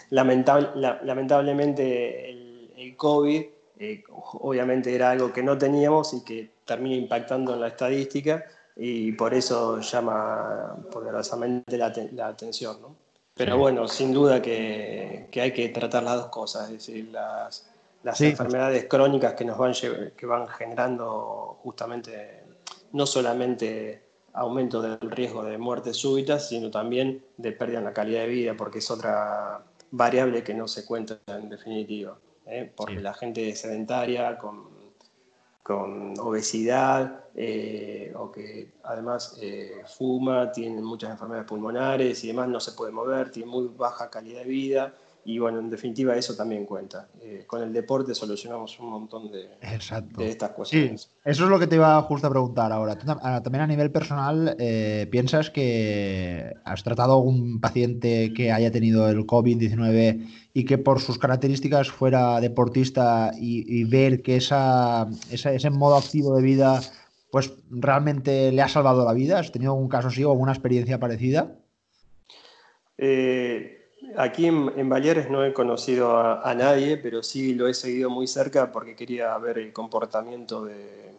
lamentable, 0.09 0.69
lamentablemente 1.03 2.29
el, 2.29 2.95
COVID 2.97 3.43
eh, 3.79 4.03
obviamente 4.09 4.93
era 4.93 5.11
algo 5.11 5.31
que 5.31 5.43
no 5.43 5.57
teníamos 5.57 6.13
y 6.13 6.23
que 6.23 6.50
termina 6.65 6.95
impactando 6.95 7.53
en 7.53 7.61
la 7.61 7.67
estadística 7.67 8.43
y 8.75 9.11
por 9.11 9.33
eso 9.33 9.79
llama 9.79 10.77
poderosamente 10.91 11.77
la, 11.77 11.93
la 12.13 12.27
atención. 12.27 12.77
Pero 13.33 13.57
bueno, 13.57 13.88
sin 13.88 14.13
duda 14.13 14.41
que, 14.41 15.27
que, 15.31 15.41
hay 15.41 15.51
que 15.51 15.69
tratar 15.69 16.03
las 16.03 16.17
dos 16.17 16.27
cosas, 16.27 16.65
es 16.65 16.85
decir, 16.85 17.09
las, 17.11 17.69
las 18.03 18.19
enfermedades 18.21 18.85
crónicas 18.85 19.33
que 19.33 19.45
nos 19.45 19.57
van, 19.57 19.73
que 20.15 20.25
van 20.25 20.47
generando 20.47 21.59
justamente 21.63 22.43
no 22.93 23.05
solamente 23.05 24.10
aumento 24.33 24.81
del 24.81 25.00
riesgo 25.00 25.43
de 25.43 25.57
muertes 25.57 25.97
súbitas, 25.97 26.50
sino 26.50 26.71
también 26.71 27.23
de 27.38 27.51
pérdida 27.51 27.79
en 27.79 27.85
la 27.85 27.93
calidad 27.93 28.21
de 28.21 28.27
vida, 28.27 28.53
porque 28.57 28.79
es 28.79 28.91
otra 28.91 29.63
variable 29.91 30.43
que 30.43 30.53
no 30.53 30.67
se 30.67 30.85
cuenta 30.85 31.19
en 31.27 31.50
definitiva. 31.50 32.17
¿eh? 32.45 32.71
Porque 32.75 33.00
la 33.00 33.13
gente 33.13 33.55
sedentaria, 33.55 34.38
con, 34.38 34.69
con 35.63 36.19
obesidad, 36.19 37.25
eh, 37.35 38.13
o 38.15 38.31
que 38.31 38.73
además 38.83 39.38
eh, 39.41 39.83
fuma, 39.97 40.51
tiene 40.51 40.81
muchas 40.81 41.11
enfermedades 41.11 41.47
pulmonares 41.47 42.23
y 42.23 42.27
demás, 42.27 42.47
no 42.47 42.59
se 42.59 42.71
puede 42.73 42.91
mover, 42.91 43.31
tiene 43.31 43.50
muy 43.50 43.67
baja 43.67 44.09
calidad 44.09 44.41
de 44.41 44.47
vida 44.47 44.93
y 45.23 45.37
bueno, 45.37 45.59
en 45.59 45.69
definitiva 45.69 46.15
eso 46.15 46.35
también 46.35 46.65
cuenta. 46.65 47.07
Eh, 47.21 47.43
con 47.45 47.61
el 47.61 47.71
deporte 47.71 48.15
solucionamos 48.15 48.79
un 48.79 48.89
montón 48.89 49.31
de, 49.31 49.49
de, 50.17 50.29
estas 50.29 50.51
cuestiones. 50.51 51.01
Sí, 51.01 51.09
eso 51.23 51.43
es 51.43 51.49
lo 51.49 51.59
que 51.59 51.67
te 51.67 51.75
iba 51.75 52.01
justo 52.01 52.27
a 52.27 52.29
preguntar 52.29 52.71
ahora. 52.71 52.97
también 52.97 53.61
a 53.61 53.67
nivel 53.67 53.91
personal, 53.91 54.55
eh, 54.59 55.07
¿piensas 55.11 55.49
que 55.49 56.53
has 56.63 56.83
tratado 56.83 57.13
a 57.13 57.15
algún 57.15 57.59
paciente 57.61 58.33
que 58.33 58.51
haya 58.51 58.71
tenido 58.71 59.09
el 59.09 59.27
COVID-19 59.27 60.27
y 60.53 60.65
que 60.65 60.77
por 60.77 60.99
sus 60.99 61.19
características 61.19 61.91
fuera 61.91 62.39
deportista 62.41 63.31
y, 63.37 63.83
ver 63.83 64.21
que 64.21 64.37
esa, 64.37 65.07
ese 65.29 65.69
modo 65.69 65.97
activo 65.97 66.35
de 66.35 66.41
vida 66.41 66.81
pues 67.31 67.53
realmente 67.69 68.51
le 68.51 68.61
ha 68.61 68.67
salvado 68.67 69.05
la 69.05 69.13
vida? 69.13 69.39
¿Has 69.39 69.51
tenido 69.51 69.71
algún 69.71 69.87
caso 69.87 70.09
así 70.09 70.23
o 70.23 70.31
alguna 70.31 70.51
experiencia 70.51 70.99
parecida? 70.99 71.55
Eh, 72.97 73.80
Aquí 74.17 74.48
en, 74.48 74.72
en 74.75 74.89
no 74.89 75.46
he 75.46 75.53
conocido 75.53 76.17
a, 76.17 76.53
nadie, 76.55 76.98
pero 76.98 77.22
sí 77.22 77.53
lo 77.53 77.67
he 77.67 77.74
seguido 77.74 78.10
muy 78.10 78.27
cerca 78.27 78.72
porque 78.72 78.96
quería 78.96 79.38
ver 79.38 79.60
el 79.60 79.72
comportamiento 79.72 80.65
de, 80.65 81.12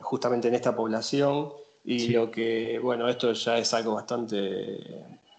justamente 0.00 0.48
en 0.48 0.54
esta 0.54 0.74
población 0.74 1.52
y 1.84 2.08
lo 2.08 2.30
que, 2.30 2.78
bueno, 2.82 3.08
esto 3.08 3.32
ya 3.32 3.58
es 3.58 3.72
algo 3.74 3.94
bastante 3.94 4.78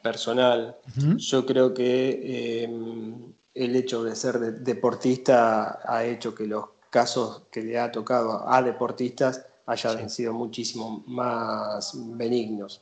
personal. 0.02 0.78
Yo 1.18 1.46
creo 1.46 1.74
que 1.74 2.64
em, 2.64 3.34
el 3.54 3.76
hecho 3.76 4.04
de 4.04 4.16
ser 4.16 4.40
deportista 4.40 5.80
ha 5.86 6.06
hecho 6.06 6.36
que 6.36 6.46
los 6.46 6.66
casos 6.90 7.44
que 7.52 7.62
le 7.62 7.80
ha 7.80 7.92
tocado 7.92 8.48
a 8.48 8.62
deportistas 8.62 9.46
hayan 9.66 10.10
sido 10.10 10.34
muchísimo 10.34 11.04
más 11.08 11.94
benignos. 12.18 12.82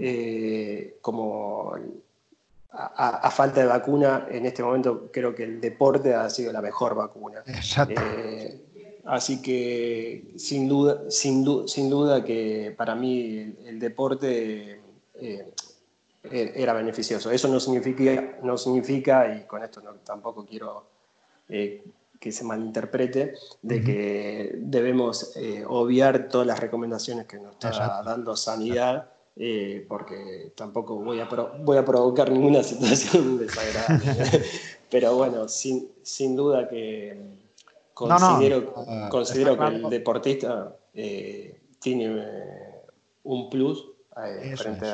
Eh, 0.00 0.98
como 1.00 1.72
a, 2.70 3.30
falta 3.30 3.60
de 3.60 3.66
vacuna, 3.66 4.26
en 4.30 4.46
este 4.46 4.62
momento 4.62 5.08
creo 5.12 5.34
que 5.34 5.44
el 5.44 5.60
deporte 5.60 6.14
ha 6.14 6.28
sido 6.28 6.52
la 6.52 6.60
mejor 6.60 6.94
vacuna. 6.94 7.42
Eh, 7.88 8.60
así 9.04 9.40
que 9.40 10.32
sin 10.36 10.68
duda, 10.68 11.10
sin, 11.10 11.68
sin, 11.68 11.88
duda 11.88 12.24
que 12.24 12.74
para 12.76 12.94
mí 12.94 13.56
el, 13.64 13.78
deporte 13.78 14.80
eh, 15.14 15.52
e, 16.24 16.52
era 16.56 16.72
beneficioso. 16.72 17.30
Eso 17.30 17.48
no 17.48 17.60
significa, 17.60 18.38
no 18.42 18.58
significa 18.58 19.34
y 19.34 19.46
con 19.46 19.62
esto 19.62 19.80
tampoco 20.04 20.44
quiero 20.44 20.86
que 21.46 22.32
se 22.32 22.42
malinterprete, 22.42 23.34
de 23.60 23.82
que 23.82 24.54
debemos 24.56 25.34
obviar 25.68 26.28
todas 26.28 26.46
las 26.46 26.58
recomendaciones 26.58 27.26
que 27.26 27.38
nos 27.38 27.52
está 27.52 28.02
dando 28.02 28.34
sanidad 28.34 29.13
eh, 29.36 29.84
porque 29.88 30.52
tampoco 30.54 30.96
voy 30.96 31.18
a, 31.18 31.24
voy 31.24 31.76
a 31.76 31.84
provocar 31.84 32.30
ninguna 32.30 32.62
situación 32.62 33.38
desagradable. 33.38 34.42
Pero 34.90 35.16
bueno, 35.16 35.48
sin, 35.48 35.88
sin 36.02 36.36
duda 36.36 36.68
que 36.68 37.18
considero, 37.92 38.74
ah, 38.76 39.08
considero 39.10 39.58
que 39.58 39.64
el 39.66 39.90
deportista 39.90 40.76
eh, 40.94 41.60
tiene 41.80 42.16
eh, 42.16 42.82
un 43.24 43.50
plus 43.50 43.86
frente, 44.54 44.86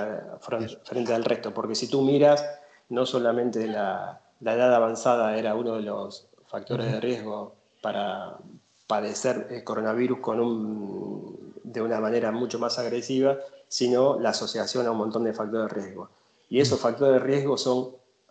frente, 0.82 1.12
al 1.12 1.24
resto, 1.24 1.52
porque 1.52 1.74
si 1.74 1.88
tú 1.88 2.00
miras, 2.00 2.42
no 2.88 3.04
solamente 3.04 3.66
la, 3.66 4.22
la 4.40 4.54
edad 4.54 4.74
avanzada 4.74 5.36
era 5.36 5.54
uno 5.54 5.74
de 5.74 5.82
los 5.82 6.28
factores 6.46 6.90
de 6.90 7.00
riesgo 7.00 7.54
para 7.82 8.38
padecer 8.86 9.62
coronavirus 9.64 10.20
con 10.20 10.40
un, 10.40 11.49
de 11.62 11.82
una 11.82 12.00
manera 12.00 12.30
mucho 12.32 12.58
más 12.58 12.78
agresiva, 12.78 13.38
sino 13.68 14.18
la 14.18 14.30
asociación 14.30 14.86
a 14.86 14.90
un 14.90 14.98
montón 14.98 15.24
de 15.24 15.32
factores 15.32 15.72
de 15.72 15.80
riesgo. 15.80 16.10
Y 16.48 16.60
esos 16.60 16.78
mm. 16.80 16.82
factores 16.82 17.20
de 17.20 17.26
riesgo 17.26 17.56
son, 17.56 17.90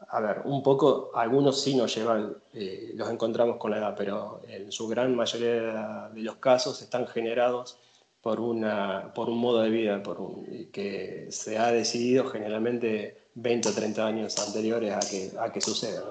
a 0.10 0.20
ver, 0.20 0.42
un 0.46 0.62
poco, 0.62 1.12
algunos 1.16 1.62
sí 1.62 1.76
nos 1.76 1.96
llevan, 1.96 2.36
eh, 2.54 2.92
los 2.96 3.10
encontramos 3.10 3.58
con 3.58 3.72
la 3.72 3.78
edad, 3.78 3.96
pero 3.98 4.42
en 4.48 4.72
su 4.72 4.88
gran 4.88 5.16
mayoría 5.16 6.10
de 6.14 6.22
los 6.22 6.36
casos 6.36 6.82
están 6.82 7.08
generados 7.08 7.78
por, 8.22 8.40
una, 8.40 9.14
por 9.14 9.30
un 9.30 9.38
modo 9.38 9.62
de 9.62 9.70
vida 9.70 10.04
por 10.04 10.18
que 10.72 11.28
se 11.32 11.58
ha 11.58 11.72
decidido 11.72 12.26
generalmente 12.26 13.18
20 13.36 13.70
o 13.70 13.74
30 13.74 14.06
años 14.06 14.38
anteriores 14.40 14.94
a 14.94 15.00
que, 15.00 15.32
a 15.40 15.52
que 15.52 15.62
suceda. 15.62 16.04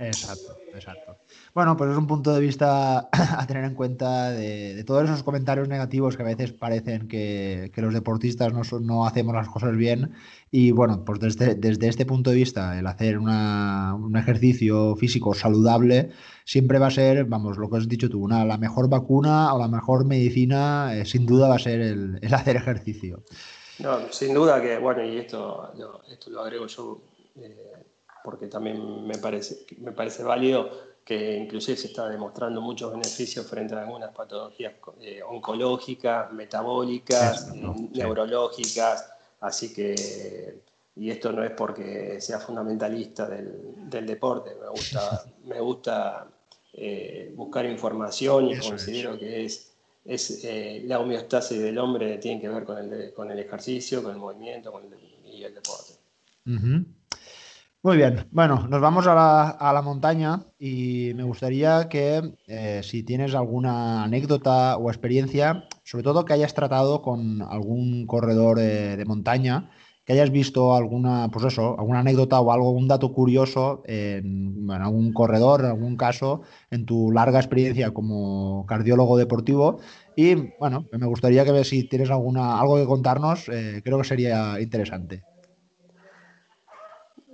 Exacto, 0.00 0.56
exacto. 0.72 1.18
Bueno, 1.52 1.76
pues 1.76 1.90
es 1.90 1.96
un 1.98 2.06
punto 2.06 2.32
de 2.32 2.40
vista 2.40 3.10
a 3.12 3.46
tener 3.46 3.64
en 3.64 3.74
cuenta 3.74 4.30
de, 4.30 4.82
todos 4.84 5.04
esos 5.04 5.22
comentarios 5.22 5.68
negativos 5.68 6.16
que 6.16 6.22
a 6.22 6.26
veces 6.26 6.52
parecen 6.52 7.06
que, 7.06 7.70
los 7.76 7.92
deportistas 7.92 8.50
no, 8.54 8.62
no, 8.80 9.06
hacemos 9.06 9.34
las 9.34 9.48
cosas 9.48 9.76
bien. 9.76 10.14
Y 10.50 10.70
bueno, 10.70 11.04
pues 11.04 11.20
desde, 11.20 11.54
desde 11.54 11.88
este 11.88 12.06
punto 12.06 12.30
de 12.30 12.36
vista, 12.36 12.78
el 12.78 12.86
hacer 12.86 13.18
un 13.18 14.16
ejercicio 14.16 14.96
físico 14.96 15.34
saludable 15.34 16.10
siempre 16.44 16.78
va 16.78 16.86
a 16.86 16.90
ser, 16.90 17.26
vamos, 17.26 17.58
lo 17.58 17.68
que 17.68 17.76
has 17.76 17.88
dicho 17.88 18.08
tú, 18.08 18.24
una, 18.24 18.44
la 18.46 18.56
mejor 18.56 18.88
vacuna 18.88 19.52
o 19.52 19.58
la 19.58 19.68
mejor 19.68 20.06
medicina, 20.06 20.96
eh, 20.96 21.04
sin 21.04 21.26
duda 21.26 21.48
va 21.48 21.56
a 21.56 21.58
ser 21.58 21.80
el, 21.80 22.34
hacer 22.34 22.56
ejercicio. 22.56 23.22
No, 23.78 24.10
sin 24.10 24.32
duda 24.32 24.62
que, 24.62 24.78
bueno, 24.78 25.04
y 25.04 25.18
esto, 25.18 25.72
esto 26.10 26.30
lo 26.30 26.40
agrego 26.40 26.66
yo. 26.66 27.02
Eh, 27.36 27.79
porque 28.24 28.46
también 28.46 29.06
me 29.06 29.18
parece, 29.18 29.66
me 29.78 29.92
parece 29.92 30.22
válido 30.22 30.70
que 31.04 31.36
inclusive 31.36 31.76
se 31.76 31.88
está 31.88 32.08
demostrando 32.08 32.60
muchos 32.60 32.92
beneficios 32.92 33.46
frente 33.46 33.74
a 33.74 33.82
algunas 33.82 34.14
patologías 34.14 34.74
eh, 35.00 35.20
oncológicas, 35.22 36.32
metabólicas, 36.32 37.52
neurológicas, 37.92 39.10
así 39.40 39.72
que, 39.72 40.62
y 40.96 41.10
esto 41.10 41.32
no 41.32 41.42
es 41.42 41.50
porque 41.52 42.20
sea 42.20 42.38
fundamentalista 42.38 43.26
del, 43.26 43.90
del 43.90 44.06
deporte, 44.06 44.54
me 44.60 44.68
gusta, 44.68 45.24
me 45.44 45.60
gusta 45.60 46.28
eh, 46.74 47.32
buscar 47.34 47.66
información 47.66 48.50
y 48.50 48.58
considero 48.58 49.18
que 49.18 49.44
es, 49.46 49.72
es 50.04 50.44
eh, 50.44 50.82
la 50.86 51.00
homeostasis 51.00 51.60
del 51.60 51.78
hombre 51.78 52.18
tiene 52.18 52.40
que 52.40 52.48
ver 52.48 52.64
con 52.64 52.78
el, 52.78 53.12
con 53.12 53.30
el 53.30 53.38
ejercicio, 53.38 54.02
con 54.02 54.12
el 54.12 54.18
movimiento 54.18 54.70
con 54.70 54.84
y 55.24 55.42
el 55.42 55.54
deporte. 55.54 55.94
Muy 57.82 57.96
bien, 57.96 58.26
bueno, 58.30 58.66
nos 58.68 58.80
vamos 58.82 59.06
a 59.06 59.14
la, 59.14 59.82
montaña 59.82 60.44
y 60.58 61.12
me 61.14 61.22
gustaría 61.22 61.88
que 61.88 62.34
eh, 62.46 62.82
si 62.84 63.02
tienes 63.04 63.34
alguna 63.34 64.04
anécdota 64.04 64.76
o 64.76 64.90
experiencia, 64.90 65.64
sobre 65.82 66.04
todo 66.04 66.26
que 66.26 66.34
hayas 66.34 66.52
tratado 66.52 67.00
con 67.00 67.40
algún 67.40 68.06
corredor 68.06 68.58
de 68.58 69.02
montaña, 69.06 69.70
que 70.04 70.12
hayas 70.12 70.30
visto 70.30 70.74
alguna, 70.74 71.28
pues 71.30 71.46
eso, 71.46 71.78
alguna 71.78 72.00
anécdota 72.00 72.40
o 72.40 72.52
algo, 72.52 72.70
un 72.70 72.88
dato 72.88 73.12
curioso 73.12 73.82
en, 73.86 74.70
algún 74.70 75.12
corredor, 75.12 75.60
en 75.60 75.66
algún 75.66 75.96
caso, 75.96 76.42
en 76.70 76.84
tu 76.84 77.12
larga 77.12 77.38
experiencia 77.38 77.92
como 77.92 78.66
cardiólogo 78.66 79.16
deportivo. 79.16 79.80
Y 80.16 80.34
bueno, 80.58 80.86
me 80.92 81.06
gustaría 81.06 81.44
que 81.44 81.64
si 81.64 81.88
tienes 81.88 82.10
alguna, 82.10 82.60
algo 82.60 82.76
que 82.76 82.86
contarnos, 82.86 83.48
eh, 83.48 83.80
creo 83.84 83.98
que 83.98 84.04
sería 84.04 84.60
interesante. 84.60 85.29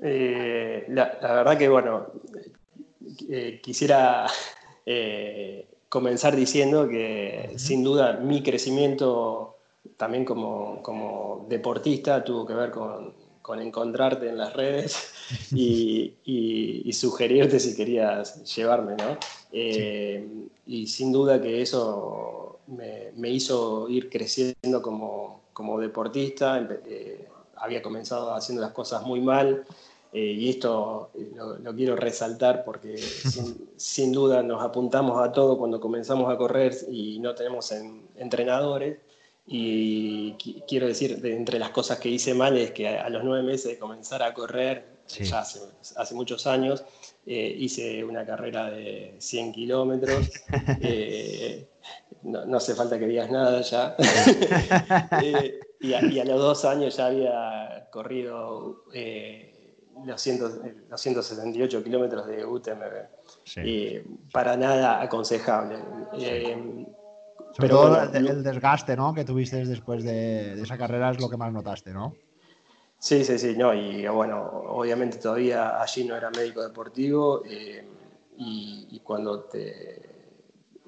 Eh, 0.02 0.84
la, 0.88 1.18
verdad 1.20 1.58
que, 1.58 1.68
bueno, 1.68 2.06
eh, 3.28 3.60
quisiera 3.62 4.26
eh, 4.84 5.66
comenzar 5.88 6.36
diciendo 6.36 6.88
que 6.88 7.54
sin 7.56 7.82
duda 7.82 8.14
mi 8.14 8.42
crecimiento 8.42 9.56
también 9.96 10.24
como, 10.24 11.46
deportista 11.48 12.22
tuvo 12.24 12.46
que 12.46 12.54
ver 12.54 12.70
con, 12.70 13.14
encontrarte 13.60 14.28
en 14.28 14.38
las 14.38 14.52
redes 14.52 15.12
y, 15.52 16.92
sugerirte 16.92 17.60
si 17.60 17.76
querías 17.76 18.42
llevarme, 18.56 18.96
¿no? 18.96 19.18
Y 19.52 20.86
sin 20.88 21.12
duda 21.12 21.40
que 21.40 21.62
eso 21.62 22.60
me, 22.66 23.30
hizo 23.30 23.88
ir 23.88 24.10
creciendo 24.10 24.82
como, 24.82 25.42
como 25.52 25.78
deportista. 25.78 26.66
había 27.56 27.82
comenzado 27.82 28.34
haciendo 28.34 28.62
las 28.62 28.72
cosas 28.72 29.02
muy 29.02 29.20
mal 29.20 29.64
eh, 30.12 30.32
y 30.32 30.50
esto 30.50 31.10
eh, 31.14 31.32
lo, 31.34 31.74
quiero 31.74 31.96
resaltar 31.96 32.64
porque 32.64 32.96
sin, 33.76 34.12
duda 34.12 34.42
nos 34.42 34.62
apuntamos 34.62 35.22
a 35.22 35.32
todo 35.32 35.58
cuando 35.58 35.80
comenzamos 35.80 36.32
a 36.32 36.36
correr 36.36 36.74
y 36.90 37.18
no 37.18 37.34
tenemos 37.34 37.72
entrenadores. 38.16 38.98
Y 39.48 40.32
quiero 40.66 40.88
decir, 40.88 41.20
entre 41.24 41.60
las 41.60 41.70
cosas 41.70 42.00
que 42.00 42.08
hice 42.08 42.34
mal 42.34 42.56
es 42.56 42.72
que 42.72 42.88
a, 42.88 43.08
los 43.10 43.22
nueve 43.22 43.44
meses 43.44 43.70
de 43.72 43.78
comenzar 43.78 44.22
a 44.22 44.34
correr 44.34 44.96
ya 45.08 45.40
hace, 45.40 46.14
muchos 46.14 46.46
años. 46.46 46.84
Eh, 47.26 47.54
hice 47.58 48.04
una 48.04 48.24
carrera 48.24 48.70
de 48.70 49.14
100 49.18 49.52
kilómetros. 49.52 50.30
Eh, 50.80 51.68
no, 52.22 52.56
hace 52.56 52.74
falta 52.74 52.98
que 52.98 53.06
digas 53.06 53.30
nada 53.30 53.60
ya. 53.60 53.94
y, 55.80 55.92
a, 55.92 56.24
los 56.24 56.40
dos 56.40 56.64
años 56.64 56.96
ya 56.96 57.06
había 57.06 57.88
corrido 57.92 58.82
los, 60.04 60.20
178 60.20 61.82
kilómetros 61.82 62.26
de 62.26 62.44
UTMB. 62.44 63.64
Y 63.64 63.98
para 64.32 64.56
nada 64.56 65.00
aconsejable. 65.00 65.78
Sobre 67.52 67.68
todo 67.68 68.02
el, 68.12 68.42
desgaste 68.42 68.96
¿no? 68.96 69.14
que 69.14 69.24
tuviste 69.24 69.64
después 69.64 70.04
de, 70.04 70.60
esa 70.60 70.76
carrera 70.76 71.10
es 71.10 71.20
lo 71.20 71.30
que 71.30 71.36
más 71.36 71.52
notaste, 71.52 71.92
¿no? 71.92 72.14
Sí, 72.98 73.24
sí, 73.24 73.38
sí, 73.38 73.54
no, 73.56 73.74
y 73.74 74.06
bueno, 74.08 74.42
obviamente 74.68 75.18
todavía 75.18 75.80
allí 75.80 76.04
no 76.04 76.16
era 76.16 76.30
médico 76.30 76.62
deportivo 76.62 77.42
eh, 77.44 77.86
y, 78.38 79.00
cuando 79.04 79.44
te 79.44 80.00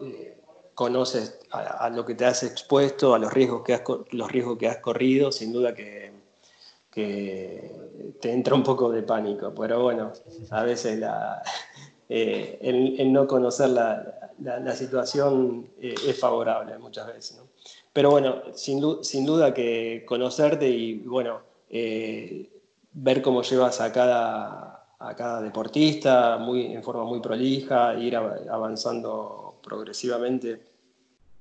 eh, 0.00 0.38
conoces 0.74 1.38
a, 1.50 1.88
lo 1.90 2.04
que 2.04 2.14
te 2.14 2.24
has 2.24 2.42
expuesto, 2.42 3.14
a 3.14 3.18
los 3.18 3.32
riesgos 3.32 3.62
que 3.62 3.74
has, 3.74 3.82
los 4.10 4.32
riesgos 4.32 4.58
que 4.58 4.68
has 4.68 4.78
corrido, 4.78 5.30
sin 5.30 5.52
duda 5.52 5.74
que, 5.74 6.12
te 6.90 8.32
entra 8.32 8.54
un 8.54 8.62
poco 8.62 8.90
de 8.90 9.02
pánico, 9.02 9.52
pero 9.54 9.82
bueno, 9.82 10.12
a 10.50 10.62
veces 10.62 11.00
eh, 12.08 12.58
el, 12.60 13.12
no 13.12 13.26
conocer 13.26 13.70
la, 13.70 14.32
la, 14.40 14.74
situación 14.74 15.68
eh, 15.80 15.94
es 16.06 16.18
favorable 16.18 16.78
muchas 16.78 17.06
veces. 17.06 17.40
Pero 17.92 18.10
bueno, 18.10 18.42
sin, 18.54 18.80
duda 18.80 19.54
que 19.54 20.04
conocerte 20.06 20.68
y 20.68 20.98
bueno, 20.98 21.40
eh, 21.68 22.48
ver 22.92 23.22
cómo 23.22 23.42
llevas 23.42 23.80
a 23.80 23.92
cada, 23.92 24.86
a 24.98 25.16
cada 25.16 25.40
deportista 25.42 26.38
muy, 26.38 26.66
en 26.66 26.82
forma 26.82 27.04
muy 27.04 27.20
prolija, 27.20 27.94
ir 27.94 28.16
avanzando 28.16 29.60
progresivamente 29.62 30.62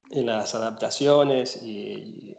en 0.09 0.25
las 0.25 0.55
adaptaciones 0.55 1.61
y, 1.61 2.35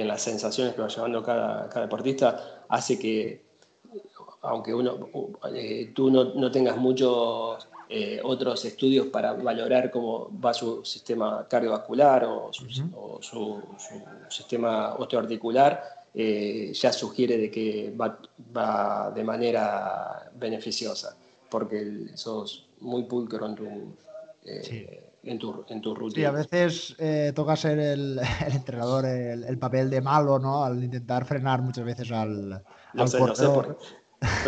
en 0.00 0.08
las 0.08 0.22
sensaciones 0.22 0.74
que 0.74 0.82
va 0.82 0.88
llevando 0.88 1.22
cada, 1.22 1.68
cada 1.68 1.86
deportista, 1.86 2.64
hace 2.68 2.98
que, 2.98 3.42
aunque 4.42 4.74
uno, 4.74 5.08
eh, 5.54 5.92
tú 5.94 6.10
no, 6.10 6.34
no 6.34 6.50
tengas 6.50 6.76
muchos 6.76 7.68
eh, 7.94 8.22
otros 8.24 8.64
estudios 8.64 9.08
para 9.08 9.34
valorar 9.34 9.90
cómo 9.90 10.30
va 10.40 10.54
su 10.54 10.82
sistema 10.82 11.46
cardiovascular 11.46 12.24
o 12.24 12.50
su, 12.50 13.62
sistema 14.30 14.94
osteoarticular, 14.94 15.82
eh, 16.14 16.72
ya 16.72 16.90
sugiere 16.90 17.36
de 17.36 17.50
que 17.50 17.94
va, 17.94 19.12
de 19.14 19.22
manera 19.22 20.30
beneficiosa, 20.34 21.14
porque 21.50 22.08
sos 22.14 22.66
muy 22.80 23.02
pulcro 23.02 23.44
en 23.44 23.54
tu, 23.54 23.64
eh, 24.46 25.11
en 25.22 25.38
tu, 25.38 25.64
en 25.68 25.80
tu 25.80 25.94
rutina. 25.94 26.14
Sí, 26.14 26.24
a 26.24 26.30
veces 26.30 26.96
toca 27.34 27.56
ser 27.56 27.78
el, 27.78 28.20
entrenador, 28.52 29.06
el, 29.06 29.58
papel 29.58 29.90
de 29.90 30.00
malo, 30.00 30.38
¿no? 30.38 30.64
Al 30.64 30.82
intentar 30.82 31.24
frenar 31.24 31.62
muchas 31.62 31.84
veces 31.84 32.10
al, 32.10 32.52
al 32.52 33.08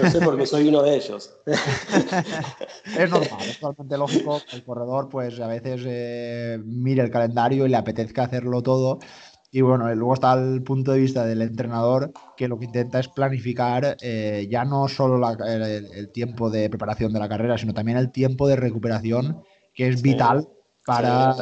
no 0.02 0.10
sé 0.10 0.20
porque 0.20 0.46
soy 0.46 0.68
uno 0.68 0.82
de 0.82 0.96
ellos. 0.96 1.34
es 1.46 3.10
normal, 3.10 3.40
es 3.40 3.58
totalmente 3.58 3.98
lógico 3.98 4.40
el 4.52 4.64
corredor 4.64 5.08
pues 5.08 5.40
a 5.40 5.46
veces 5.46 5.82
eh, 5.86 6.60
mire 6.64 7.02
el 7.02 7.10
calendario 7.10 7.66
y 7.66 7.68
le 7.68 7.76
apetezca 7.76 8.24
hacerlo 8.24 8.62
todo. 8.62 8.98
Y 9.50 9.60
bueno, 9.60 9.92
luego 9.94 10.14
está 10.14 10.32
el 10.34 10.62
punto 10.64 10.92
de 10.92 10.98
vista 10.98 11.24
del 11.24 11.40
entrenador 11.40 12.12
que 12.36 12.48
lo 12.48 12.58
que 12.58 12.64
intenta 12.64 12.98
es 12.98 13.08
planificar 13.08 13.96
eh, 14.00 14.48
ya 14.50 14.64
no 14.64 14.88
solo 14.88 15.20
el, 15.46 16.10
tiempo 16.12 16.50
de 16.50 16.68
preparación 16.68 17.12
de 17.12 17.20
la 17.20 17.28
carrera, 17.28 17.56
sino 17.56 17.72
también 17.72 17.98
el 17.98 18.10
tiempo 18.10 18.48
de 18.48 18.56
recuperación 18.56 19.42
que 19.72 19.88
es 19.88 20.02
vital 20.02 20.48
para, 20.84 21.34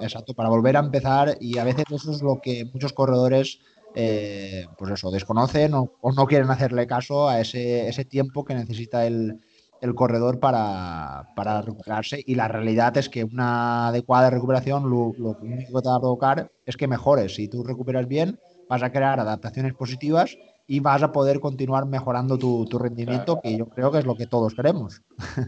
exacto, 0.00 0.34
para 0.34 0.48
volver 0.48 0.76
a 0.76 0.80
empezar 0.80 1.36
y 1.40 1.58
a 1.58 1.64
veces 1.64 1.84
eso 1.90 2.10
es 2.12 2.22
lo 2.22 2.40
que 2.40 2.64
muchos 2.72 2.92
corredores 2.92 3.60
eh, 3.94 4.66
pues 4.76 4.92
eso, 4.92 5.10
desconocen 5.10 5.74
o, 5.74 5.90
no 6.14 6.26
quieren 6.26 6.50
hacerle 6.50 6.86
caso 6.86 7.28
a 7.28 7.40
ese, 7.40 7.88
ese 7.88 8.04
tiempo 8.04 8.44
que 8.44 8.54
necesita 8.54 9.06
el, 9.06 9.40
el 9.80 9.94
corredor 9.94 10.40
para, 10.40 11.28
para, 11.34 11.62
recuperarse. 11.62 12.22
Y 12.26 12.34
la 12.34 12.48
realidad 12.48 12.96
es 12.96 13.08
que 13.08 13.24
una 13.24 13.88
adecuada 13.88 14.30
recuperación 14.30 14.90
lo, 14.90 15.14
lo 15.18 15.36
único 15.40 15.78
que 15.78 15.82
te 15.82 15.88
va 15.88 15.96
a 15.96 16.00
provocar 16.00 16.50
es 16.66 16.76
que 16.76 16.86
mejores. 16.86 17.34
Si 17.34 17.48
tú 17.48 17.64
recuperas 17.64 18.06
bien, 18.06 18.38
vas 18.68 18.82
a 18.82 18.92
crear 18.92 19.18
adaptaciones 19.20 19.74
positivas 19.74 20.36
y 20.70 20.80
vas 20.80 21.02
a 21.02 21.12
poder 21.12 21.40
continuar 21.40 21.86
mejorando 21.86 22.38
tu, 22.38 22.66
tu 22.66 22.78
rendimiento, 22.78 23.40
que 23.42 23.56
yo 23.56 23.66
creo 23.70 23.90
que 23.90 24.00
es 24.00 24.04
lo 24.04 24.14
que 24.14 24.26
todos 24.26 24.54
queremos. 24.54 25.00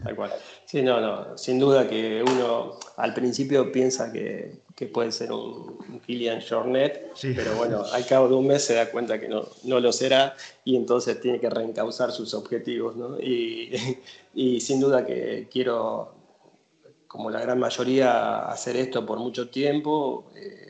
Tal 0.03 0.15
cual. 0.15 0.31
Sí, 0.65 0.81
no, 0.81 0.99
no, 0.99 1.37
sin 1.37 1.59
duda 1.59 1.87
que 1.87 2.23
uno 2.23 2.71
al 2.97 3.13
principio 3.13 3.71
piensa 3.71 4.11
que, 4.11 4.61
que 4.75 4.87
puede 4.87 5.11
ser 5.11 5.31
un, 5.31 6.01
Kilian 6.07 6.41
Jornet, 6.41 7.11
pero 7.35 7.55
bueno, 7.55 7.83
al 7.93 8.03
cabo 8.07 8.29
de 8.29 8.33
un 8.33 8.47
mes 8.47 8.63
se 8.63 8.73
da 8.73 8.89
cuenta 8.89 9.19
que 9.19 9.29
no, 9.29 9.43
no 9.63 9.79
lo 9.79 9.93
será 9.93 10.33
y 10.65 10.75
entonces 10.75 11.21
tiene 11.21 11.39
que 11.39 11.51
reencauzar 11.51 12.11
sus 12.11 12.33
objetivos. 12.33 12.95
¿no? 12.95 13.19
Y, 13.19 13.71
y 14.33 14.59
sin 14.59 14.79
duda 14.79 15.05
que 15.05 15.47
quiero, 15.51 16.15
como 17.05 17.29
la 17.29 17.41
gran 17.41 17.59
mayoría, 17.59 18.49
hacer 18.49 18.75
esto 18.75 19.05
por 19.05 19.19
mucho 19.19 19.49
tiempo. 19.49 20.31
Eh, 20.35 20.60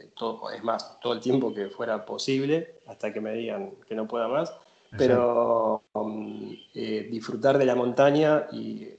es 0.54 0.64
más, 0.64 1.00
todo 1.00 1.14
el 1.14 1.20
tiempo 1.20 1.54
que 1.54 1.70
fuera 1.70 2.06
posible, 2.06 2.80
hasta 2.88 3.12
que 3.12 3.22
me 3.22 3.34
digan 3.34 3.72
que 3.88 3.96
no 3.96 4.08
pueda 4.08 4.28
más, 4.28 4.54
pero 4.98 5.84
um, 5.94 6.56
eh, 6.76 7.08
disfrutar 7.10 7.58
de 7.58 7.66
la 7.66 7.76
montaña 7.76 8.48
y, 8.52 8.90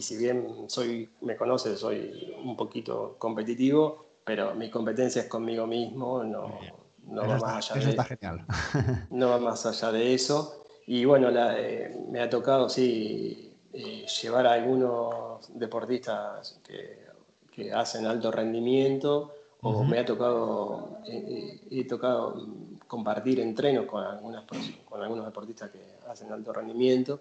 si 0.00 0.16
bien 0.16 0.68
soy, 0.68 1.08
me 1.22 1.36
conoces, 1.36 1.80
soy 1.80 2.34
un 2.44 2.56
poquito 2.56 3.16
competitivo, 3.18 4.06
pero 4.24 4.54
mi 4.54 4.70
competencia 4.70 5.22
es 5.22 5.28
conmigo 5.28 5.66
mismo, 5.66 6.22
no, 6.22 6.58
no 7.06 7.26
va 7.26 7.38
más 7.38 7.70
allá 7.70 7.86
de 7.86 8.04
genial. 8.04 8.44
no 9.10 9.30
va 9.30 9.38
más 9.38 9.64
allá 9.64 9.92
de 9.92 10.14
eso. 10.14 10.64
Y 10.86 11.04
bueno, 11.04 11.28
eh, 11.32 11.96
me 12.10 12.20
ha 12.20 12.28
tocado, 12.28 12.68
sí, 12.68 13.54
eh, 13.72 14.06
llevar 14.22 14.46
a 14.46 14.52
algunos 14.52 15.50
deportistas 15.58 16.60
que, 16.66 17.06
que 17.50 17.72
hacen 17.72 18.06
alto 18.06 18.30
rendimiento 18.30 19.32
o 19.62 19.84
me 19.84 19.98
ha 19.98 20.04
tocado, 20.04 21.00
eh, 21.06 21.60
he 21.70 21.84
tocado 21.84 22.46
compartir 22.86 23.40
entrenos 23.40 23.86
con, 23.86 24.04
algunas, 24.04 24.44
con 24.88 25.02
algunos 25.02 25.24
deportistas 25.24 25.70
que 25.70 25.80
hacen 26.08 26.32
alto 26.32 26.52
rendimiento. 26.52 27.20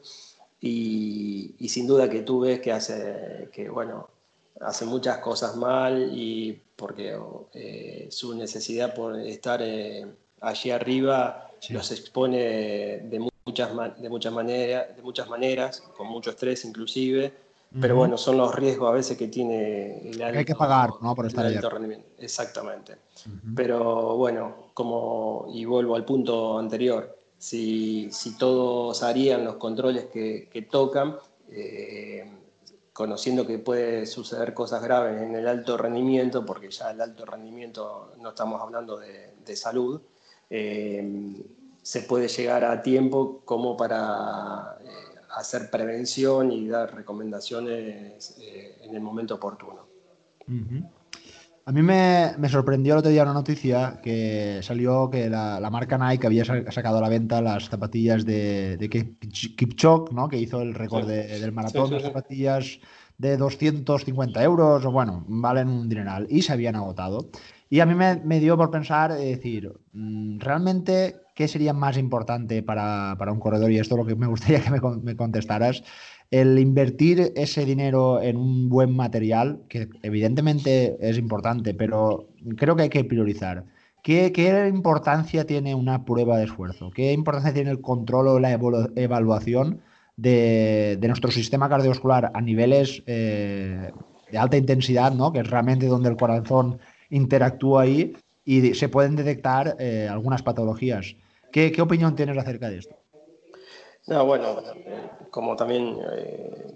Y, 0.59 1.55
sin 1.69 1.85
duda 1.85 2.09
que 2.09 2.21
tú 2.21 2.41
ves 2.41 2.59
que 2.61 2.71
hace, 2.71 3.49
que 3.51 3.69
bueno, 3.69 4.09
hace 4.59 4.85
muchas 4.85 5.19
cosas 5.19 5.55
mal 5.55 6.09
y 6.11 6.59
porque 6.75 7.17
eh, 7.53 8.07
su 8.09 8.35
necesidad 8.35 8.93
por 8.95 9.19
estar 9.19 9.61
eh, 9.61 10.07
allí 10.41 10.71
arriba 10.71 11.51
los 11.69 11.91
expone 11.91 12.37
de 12.37 13.19
muchas, 13.45 13.71
de, 13.99 14.09
muchas 14.09 14.33
maneras, 14.33 14.95
de 14.95 15.01
muchas 15.01 15.29
maneras, 15.29 15.81
con 15.95 16.07
mucho 16.07 16.31
estrés 16.31 16.65
inclusive, 16.65 17.33
pero 17.79 17.95
bueno, 17.95 18.17
son 18.17 18.37
los 18.37 18.53
riesgos 18.55 18.89
a 18.89 18.93
veces 18.93 19.17
que 19.17 19.27
tiene 19.27 20.09
el 20.09 20.21
alto, 20.21 20.39
Hay 20.39 20.45
que 20.45 20.55
pagar, 20.55 20.89
¿no? 21.01 21.13
Por 21.13 21.27
estar 21.27 21.45
alto 21.45 21.69
rendimiento. 21.69 22.07
Exactamente. 22.17 22.97
Pero 23.55 24.15
bueno, 24.15 24.71
como, 24.73 25.47
y 25.53 25.65
vuelvo 25.65 25.95
al 25.95 26.05
punto 26.05 26.57
anterior, 26.57 27.17
si, 27.37 28.09
si 28.11 28.37
todos 28.37 29.03
harían 29.03 29.43
los 29.43 29.55
controles 29.55 30.05
que, 30.05 30.49
que 30.51 30.61
tocan, 30.63 31.17
eh, 31.49 32.25
conociendo 32.93 33.45
que 33.45 33.59
puede 33.59 34.05
suceder 34.05 34.53
cosas 34.53 34.81
graves 34.81 35.21
en 35.21 35.35
el 35.35 35.47
alto 35.47 35.77
rendimiento, 35.77 36.45
porque 36.45 36.71
ya 36.71 36.91
el 36.91 37.01
alto 37.01 37.25
rendimiento 37.25 38.13
no 38.19 38.29
estamos 38.29 38.61
hablando 38.61 38.97
de, 38.97 39.35
de 39.45 39.55
salud, 39.55 40.01
eh, 40.49 41.43
se 41.81 42.01
puede 42.01 42.27
llegar 42.27 42.65
a 42.65 42.81
tiempo 42.81 43.41
como 43.45 43.77
para 43.77 44.77
eh, 44.83 45.06
hacer 45.37 45.69
prevención 45.69 46.51
y 46.51 46.67
dar 46.67 46.93
recomendaciones 46.95 48.37
eh, 48.41 48.77
en 48.83 48.95
el 48.95 49.01
momento 49.01 49.35
oportuno. 49.35 49.87
A 51.65 51.71
mí 51.73 51.81
me, 51.81 52.33
sorprendió 52.47 52.93
el 52.93 52.99
otro 52.99 53.11
día 53.11 53.23
una 53.23 53.33
noticia 53.33 53.99
que 54.01 54.61
salió 54.63 55.09
que 55.09 55.29
la, 55.29 55.67
marca 55.69 55.97
Nike 55.97 56.25
había 56.25 56.45
sacado 56.45 56.99
a 56.99 57.01
la 57.01 57.09
venta 57.09 57.41
las 57.41 57.67
zapatillas 57.67 58.25
de, 58.25 58.77
de 58.77 58.89
Kipchok, 58.89 60.11
¿no? 60.13 60.29
que 60.29 60.37
hizo 60.37 60.61
el 60.61 60.73
récord 60.73 61.05
del 61.05 61.51
maratón, 61.51 61.89
de 61.89 61.99
zapatillas 61.99 62.79
de 63.17 63.35
250 63.35 64.43
euros, 64.43 64.85
o 64.85 64.91
bueno, 64.91 65.25
valen 65.27 65.67
un 65.67 65.89
dineral, 65.89 66.27
y 66.29 66.41
se 66.41 66.53
habían 66.53 66.75
agotado. 66.75 67.29
Y 67.69 67.79
a 67.81 67.85
mí 67.85 67.95
me, 67.95 68.39
dio 68.39 68.55
por 68.55 68.71
pensar, 68.71 69.13
decir, 69.13 69.71
mm, 69.93 70.39
realmente 70.39 71.15
¿qué 71.35 71.47
sería 71.47 71.73
más 71.73 71.97
importante 71.97 72.63
para, 72.63 73.15
un 73.31 73.39
corredor? 73.39 73.71
Y 73.71 73.77
esto 73.77 73.95
es 73.95 73.99
lo 73.99 74.05
que 74.05 74.15
me 74.15 74.27
gustaría 74.27 74.61
que 74.61 74.71
me, 74.71 75.15
contestaras. 75.15 75.83
El 76.31 76.57
invertir 76.59 77.31
ese 77.35 77.63
dinero 77.63 78.21
en 78.21 78.37
un 78.37 78.69
buen 78.69 78.95
material, 78.95 79.61
que 79.69 79.87
evidentemente 80.01 80.97
es 80.99 81.17
importante, 81.17 81.73
pero 81.73 82.27
creo 82.57 82.75
que 82.75 82.83
hay 82.83 82.89
que 82.89 83.03
priorizar. 83.03 83.65
¿Qué, 84.03 84.31
¿Qué, 84.31 84.67
importancia 84.67 85.45
tiene 85.45 85.75
una 85.75 86.05
prueba 86.05 86.37
de 86.37 86.45
esfuerzo? 86.45 86.89
¿Qué 86.91 87.13
importancia 87.13 87.53
tiene 87.53 87.71
el 87.71 87.81
control 87.81 88.27
o 88.27 88.39
la 88.39 88.51
evaluación 88.51 89.81
de, 90.17 90.97
nuestro 91.01 91.31
sistema 91.31 91.69
cardiovascular 91.69 92.31
a 92.33 92.41
niveles 92.41 93.03
eh, 93.05 93.91
de 94.31 94.37
alta 94.37 94.57
intensidad, 94.57 95.13
¿no? 95.13 95.31
que 95.31 95.39
es 95.39 95.49
realmente 95.49 95.85
donde 95.85 96.09
el 96.09 96.17
corazón 96.17 96.79
interactúa 97.09 97.83
ahí 97.83 98.15
y 98.45 98.73
se 98.73 98.89
pueden 98.89 99.15
detectar 99.15 99.75
eh, 99.79 100.07
algunas 100.09 100.41
patologías. 100.41 101.15
¿Qué, 101.51 101.73
opinión 101.81 102.15
tienes 102.15 102.37
acerca 102.37 102.69
de 102.69 102.77
esto? 102.77 102.95
No, 104.07 104.25
bueno, 104.25 104.61
como 105.31 105.55
también, 105.55 105.97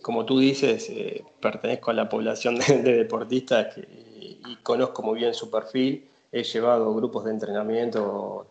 como 0.02 0.26
tú 0.26 0.40
dices, 0.40 0.92
pertenezco 1.40 1.92
a 1.92 1.94
la 1.94 2.10
población 2.10 2.58
de, 2.60 2.82
deportistas 2.82 3.78
y 3.78 4.56
conozco 4.64 5.04
muy 5.04 5.20
bien 5.20 5.34
su 5.34 5.50
perfil. 5.50 6.10
He 6.32 6.44
llevado 6.44 6.94
grupos 6.94 7.26
de 7.26 7.32
entrenamiento 7.32 8.48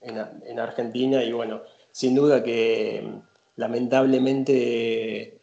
en, 0.00 0.58
Argentina 0.58 1.22
y 1.22 1.32
bueno, 1.32 1.62
sin 1.90 2.14
duda 2.14 2.42
que 2.42 3.08
lamentablemente 3.56 5.38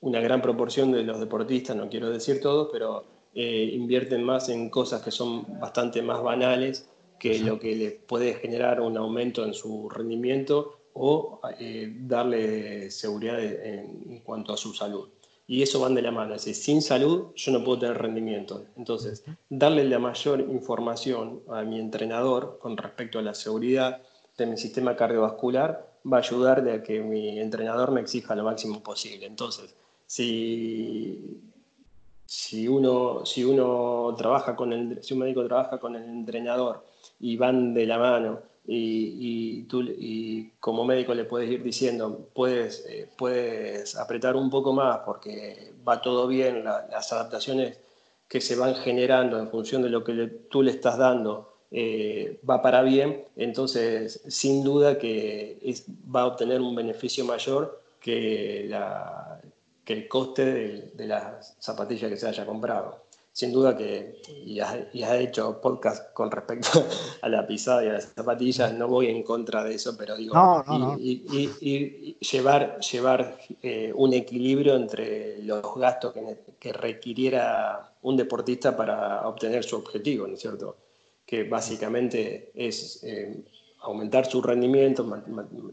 una 0.00 0.20
gran 0.20 0.40
proporción 0.40 0.92
de 0.92 1.02
los 1.02 1.20
deportistas, 1.20 1.76
no 1.76 1.88
quiero 1.88 2.10
decir 2.10 2.40
todos, 2.40 2.68
pero 2.72 3.04
eh, 3.40 3.70
invierten 3.72 4.22
más 4.22 4.48
en 4.48 4.68
cosas 4.68 5.00
que 5.02 5.10
son 5.10 5.60
bastante 5.60 6.02
más 6.02 6.22
banales 6.22 6.88
que 7.18 7.38
lo 7.38 7.58
que 7.58 7.74
les 7.74 7.92
puede 7.94 8.34
generar 8.34 8.80
un 8.80 8.96
aumento 8.96 9.44
en 9.44 9.54
su 9.54 9.88
rendimiento 9.88 10.80
o 10.92 11.40
eh, 11.60 11.92
darle 12.00 12.90
seguridad 12.90 13.40
en 13.42 14.20
cuanto 14.24 14.52
a 14.52 14.56
su 14.56 14.74
salud 14.74 15.08
y 15.50 15.62
eso 15.62 15.80
van 15.80 15.94
de 15.94 16.02
la 16.02 16.12
mano. 16.12 16.34
Es 16.34 16.44
decir, 16.44 16.62
sin 16.62 16.82
salud 16.82 17.28
yo 17.34 17.52
no 17.52 17.64
puedo 17.64 17.78
tener 17.80 17.96
rendimiento. 17.96 18.66
Entonces, 18.76 19.24
darle 19.48 19.82
la 19.84 19.98
mayor 19.98 20.40
información 20.40 21.40
a 21.48 21.62
mi 21.62 21.80
entrenador 21.80 22.58
con 22.60 22.76
respecto 22.76 23.18
a 23.18 23.22
la 23.22 23.34
seguridad 23.34 24.02
de 24.36 24.46
mi 24.46 24.58
sistema 24.58 24.94
cardiovascular 24.94 25.90
va 26.10 26.18
a 26.18 26.20
ayudar 26.20 26.68
a 26.68 26.82
que 26.82 27.00
mi 27.00 27.40
entrenador 27.40 27.90
me 27.92 28.02
exija 28.02 28.36
lo 28.36 28.44
máximo 28.44 28.82
posible. 28.82 29.24
Entonces, 29.24 29.74
si, 30.06 31.40
si, 32.28 32.68
uno, 32.68 33.24
si 33.24 33.42
uno 33.42 34.14
trabaja 34.18 34.54
con 34.54 34.74
el, 34.74 35.02
si 35.02 35.14
un 35.14 35.20
médico 35.20 35.46
trabaja 35.46 35.78
con 35.78 35.96
el 35.96 36.04
entrenador 36.04 36.84
y 37.18 37.38
van 37.38 37.72
de 37.72 37.86
la 37.86 37.98
mano 37.98 38.42
y, 38.66 39.62
tú 39.62 39.80
y 39.82 40.52
como 40.60 40.84
médico 40.84 41.14
le 41.14 41.24
puedes 41.24 41.50
ir 41.50 41.62
diciendo, 41.62 42.28
puedes, 42.34 42.84
eh, 42.86 43.08
puedes 43.16 43.96
apretar 43.96 44.36
un 44.36 44.50
poco 44.50 44.74
más 44.74 44.98
porque 45.06 45.72
va 45.88 46.02
todo 46.02 46.26
bien, 46.28 46.64
las 46.64 47.10
adaptaciones 47.14 47.80
que 48.28 48.42
se 48.42 48.56
van 48.56 48.74
generando 48.74 49.38
en 49.38 49.48
función 49.48 49.80
de 49.80 49.88
lo 49.88 50.04
que 50.04 50.26
tú 50.50 50.62
le 50.62 50.72
estás 50.72 50.98
dando 50.98 51.54
eh, 51.70 52.40
va 52.48 52.60
para 52.60 52.82
bien, 52.82 53.24
entonces 53.36 54.22
sin 54.28 54.62
duda 54.62 54.98
que 54.98 55.58
va 56.14 56.22
a 56.22 56.26
obtener 56.26 56.60
un 56.60 56.74
beneficio 56.74 57.24
mayor 57.24 57.80
que, 58.00 58.66
la, 58.68 59.37
que 59.88 59.94
el 59.94 60.06
coste 60.06 60.44
de, 60.44 60.92
de 60.94 61.06
las 61.06 61.56
zapatillas 61.60 62.10
que 62.10 62.18
se 62.18 62.28
haya 62.28 62.44
comprado 62.44 63.08
sin 63.38 63.52
duda 63.52 63.76
que, 63.76 64.20
y 64.44 64.58
has, 64.58 64.76
hecho 64.92 65.60
podcast 65.60 66.12
con 66.12 66.28
respecto 66.28 66.84
a 67.22 67.28
la 67.28 67.46
pisada 67.46 67.84
y 67.84 67.88
a 67.88 67.92
las 67.92 68.12
zapatillas, 68.12 68.74
no 68.74 68.88
voy 68.88 69.06
en 69.06 69.22
contra 69.22 69.62
de 69.62 69.76
eso, 69.76 69.96
pero 69.96 70.16
digo, 70.16 70.34
y, 70.98 72.16
llevar, 72.18 72.80
llevar 72.80 73.38
eh, 73.62 73.92
un 73.94 74.12
equilibrio 74.12 74.74
entre 74.74 75.40
los 75.44 75.62
gastos 75.76 76.12
que, 76.58 76.72
requiriera 76.72 77.92
un 78.02 78.16
deportista 78.16 78.76
para 78.76 79.28
obtener 79.28 79.62
su 79.62 79.76
objetivo, 79.76 80.26
¿no 80.26 80.34
es 80.34 80.40
cierto? 80.40 80.76
Que 81.24 81.44
básicamente 81.44 82.50
es 82.56 83.04
eh, 83.04 83.40
aumentar 83.82 84.26
su 84.26 84.42
rendimiento, 84.42 85.06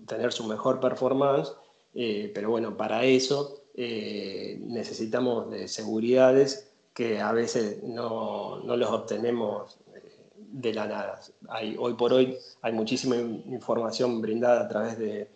tener 0.05 0.31
su 0.31 0.43
mejor 0.43 0.79
performance, 0.79 1.51
eh, 1.95 2.31
pero 2.31 2.51
bueno, 2.51 2.77
para 2.77 3.03
eso 3.05 3.64
necesitamos 3.77 5.51
de 5.51 5.67
seguridades 5.67 6.71
que 6.95 7.19
a 7.19 7.33
veces 7.33 7.83
no, 7.83 8.61
no 8.63 8.77
los 8.77 8.89
obtenemos 8.89 9.77
eh, 9.93 10.01
de 10.37 10.73
la 10.73 10.87
nada. 10.87 11.19
Hay, 11.49 11.75
hoy 11.77 11.93
por 11.93 12.13
hoy 12.13 12.37
hay 12.61 12.71
muchísima 12.71 13.17
información 13.17 14.21
brindada 14.21 14.61
a 14.61 14.67
través 14.69 14.97
de, 14.97 15.27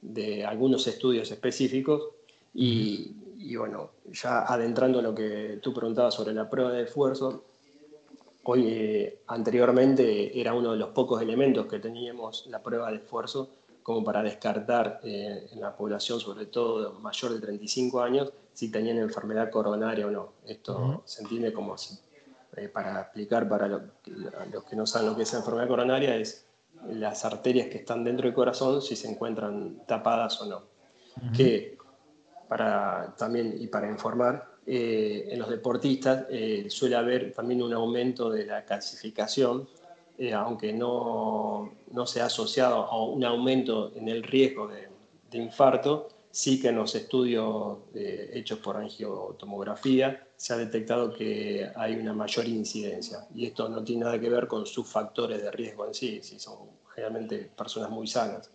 de 0.00 0.44
algunos 0.44 0.86
estudios 0.86 1.28
específicos 1.32 2.10
y, 2.54 3.16
y, 3.36 3.56
bueno, 3.56 3.90
ya 4.12 4.44
adentrando 4.44 5.00
en 5.00 5.06
lo 5.06 5.14
que 5.14 5.58
tú 5.60 5.74
preguntabas 5.74 6.14
sobre 6.14 6.32
la 6.34 6.48
prueba 6.48 6.70
de 6.70 6.84
esfuerzo, 6.84 7.42
hoy 8.44 8.68
eh, 8.68 9.18
anteriormente 9.26 10.40
era 10.40 10.54
uno 10.54 10.70
de 10.70 10.78
los 10.78 10.90
pocos 10.90 11.20
elementos 11.20 11.66
que 11.66 11.80
teníamos 11.80 12.46
la 12.46 12.62
prueba 12.62 12.92
de 12.92 12.98
esfuerzo 12.98 13.50
como 13.88 14.04
para 14.04 14.22
descartar 14.22 15.00
eh, 15.02 15.48
en 15.50 15.60
la 15.62 15.74
población, 15.74 16.20
sobre 16.20 16.44
todo 16.44 17.00
mayor 17.00 17.32
de 17.32 17.40
35 17.40 18.02
años, 18.02 18.30
si 18.52 18.70
tenían 18.70 18.98
enfermedad 18.98 19.50
coronaria 19.50 20.06
o 20.06 20.10
no. 20.10 20.32
Esto 20.44 21.00
se 21.06 21.22
entiende 21.22 21.54
como 21.54 21.72
así. 21.72 21.98
Eh, 22.54 22.68
para 22.68 23.00
explicar 23.00 23.48
para 23.48 23.66
los 23.66 24.64
que 24.68 24.76
no 24.76 24.84
saben 24.84 25.08
lo 25.08 25.16
que 25.16 25.22
es 25.22 25.32
enfermedad 25.32 25.68
coronaria, 25.68 26.14
es 26.16 26.44
las 26.90 27.24
arterias 27.24 27.68
que 27.68 27.78
están 27.78 28.04
dentro 28.04 28.26
del 28.26 28.34
corazón 28.34 28.82
si 28.82 28.94
se 28.94 29.10
encuentran 29.10 29.80
tapadas 29.86 30.38
o 30.42 30.44
no. 30.44 30.62
Que 31.34 31.78
para 32.46 33.14
también 33.16 33.56
y 33.58 33.68
para 33.68 33.88
informar, 33.88 34.50
eh, 34.66 35.28
en 35.30 35.38
los 35.38 35.48
deportistas 35.48 36.26
suele 36.68 36.94
haber 36.94 37.32
también 37.32 37.62
un 37.62 37.72
aumento 37.72 38.28
de 38.28 38.44
la 38.44 38.66
calcificación 38.66 39.66
eh, 40.18 40.34
aunque 40.34 40.72
no, 40.72 41.72
no, 41.92 42.06
se 42.06 42.20
ha 42.20 42.26
asociado 42.26 42.82
a 42.82 43.04
un 43.04 43.24
aumento 43.24 43.92
en 43.94 44.08
el 44.08 44.24
riesgo 44.24 44.66
de, 44.66 44.88
infarto, 45.32 46.08
sí 46.30 46.60
que 46.60 46.68
en 46.68 46.76
los 46.76 46.94
estudios 46.94 47.78
eh, 47.94 48.30
hechos 48.34 48.58
por 48.58 48.76
angiotomografía 48.76 50.26
se 50.36 50.54
ha 50.54 50.56
detectado 50.56 51.12
que 51.12 51.70
hay 51.76 51.94
una 51.94 52.12
mayor 52.14 52.46
incidencia. 52.48 53.26
Y 53.34 53.46
esto 53.46 53.68
no 53.68 53.84
tiene 53.84 54.04
nada 54.04 54.18
que 54.18 54.28
ver 54.28 54.48
con 54.48 54.66
sus 54.66 54.88
factores 54.88 55.42
de 55.42 55.50
riesgo 55.50 55.86
en 55.86 55.94
sí, 55.94 56.20
si 56.22 56.40
son 56.40 56.58
generalmente 56.94 57.50
personas 57.56 57.90
muy 57.90 58.06
sanas. 58.06 58.50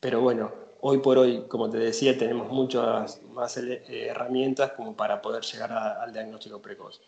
Pero 0.00 0.20
bueno, 0.20 0.52
hoy 0.80 0.98
por 0.98 1.18
hoy, 1.18 1.44
como 1.48 1.70
te 1.70 1.78
decía, 1.78 2.16
tenemos 2.18 2.48
muchas 2.50 3.22
más 3.32 3.56
eh, 3.56 3.82
herramientas 4.08 4.72
como 4.72 4.94
para 4.94 5.22
poder 5.22 5.44
llegar 5.44 5.72
al 5.72 6.12
diagnóstico 6.12 6.60
precoz. 6.60 7.00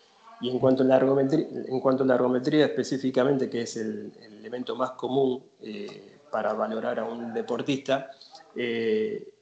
Y 0.42 0.50
en 0.50 0.58
cuanto 0.58 0.82
a 0.82 0.86
la 0.86 0.96
ergometría, 0.96 1.46
en 1.66 1.78
cuanto 1.78 2.02
a 2.02 2.64
específicamente, 2.64 3.48
que 3.48 3.62
es 3.62 3.76
el, 3.76 4.12
elemento 4.40 4.74
más 4.74 4.90
común 4.92 5.40
eh, 5.60 6.18
para 6.32 6.52
valorar 6.52 6.98
a 6.98 7.04
un 7.04 7.32
deportista, 7.32 8.10
eh, 8.56 9.32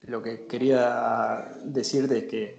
lo 0.00 0.22
que 0.22 0.46
quería 0.46 1.52
decirte 1.62 2.18
es 2.18 2.24
que 2.24 2.58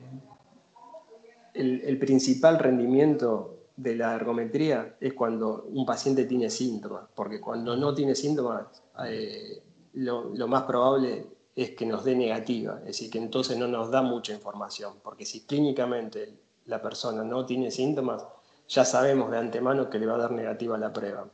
el, 1.55 1.97
principal 1.97 2.59
rendimiento 2.59 3.61
de 3.75 3.95
la 3.95 4.13
ergometría 4.13 4.95
es 5.01 5.13
cuando 5.13 5.63
un 5.63 5.83
paciente 5.83 6.25
tiene 6.25 6.51
síntomas, 6.51 7.05
porque 7.15 7.41
cuando 7.41 7.75
no 7.75 7.95
tiene 7.95 8.13
síntomas, 8.13 8.67
eh, 9.07 9.63
lo, 9.93 10.35
lo, 10.35 10.47
más 10.47 10.63
probable 10.63 11.25
es 11.55 11.71
que 11.71 11.87
nos 11.87 12.03
dé 12.05 12.15
negativa, 12.15 12.77
es 12.81 12.85
decir, 12.87 13.09
que 13.09 13.17
entonces 13.17 13.57
no 13.57 13.67
nos 13.67 13.89
da 13.89 14.03
mucha 14.03 14.33
información, 14.33 14.93
porque 15.01 15.25
si 15.25 15.47
clínicamente 15.47 16.46
la 16.67 16.81
persona 16.81 17.23
no 17.23 17.45
tiene 17.45 17.71
síntomas, 17.71 18.25
ya 18.67 18.85
sabemos 18.85 19.31
de 19.31 19.37
antemano 19.37 19.89
que 19.89 19.99
le 19.99 20.05
va 20.05 20.15
a 20.15 20.19
dar 20.19 20.31
negativa 20.31 20.77
la 20.77 20.93
prueba. 20.93 21.27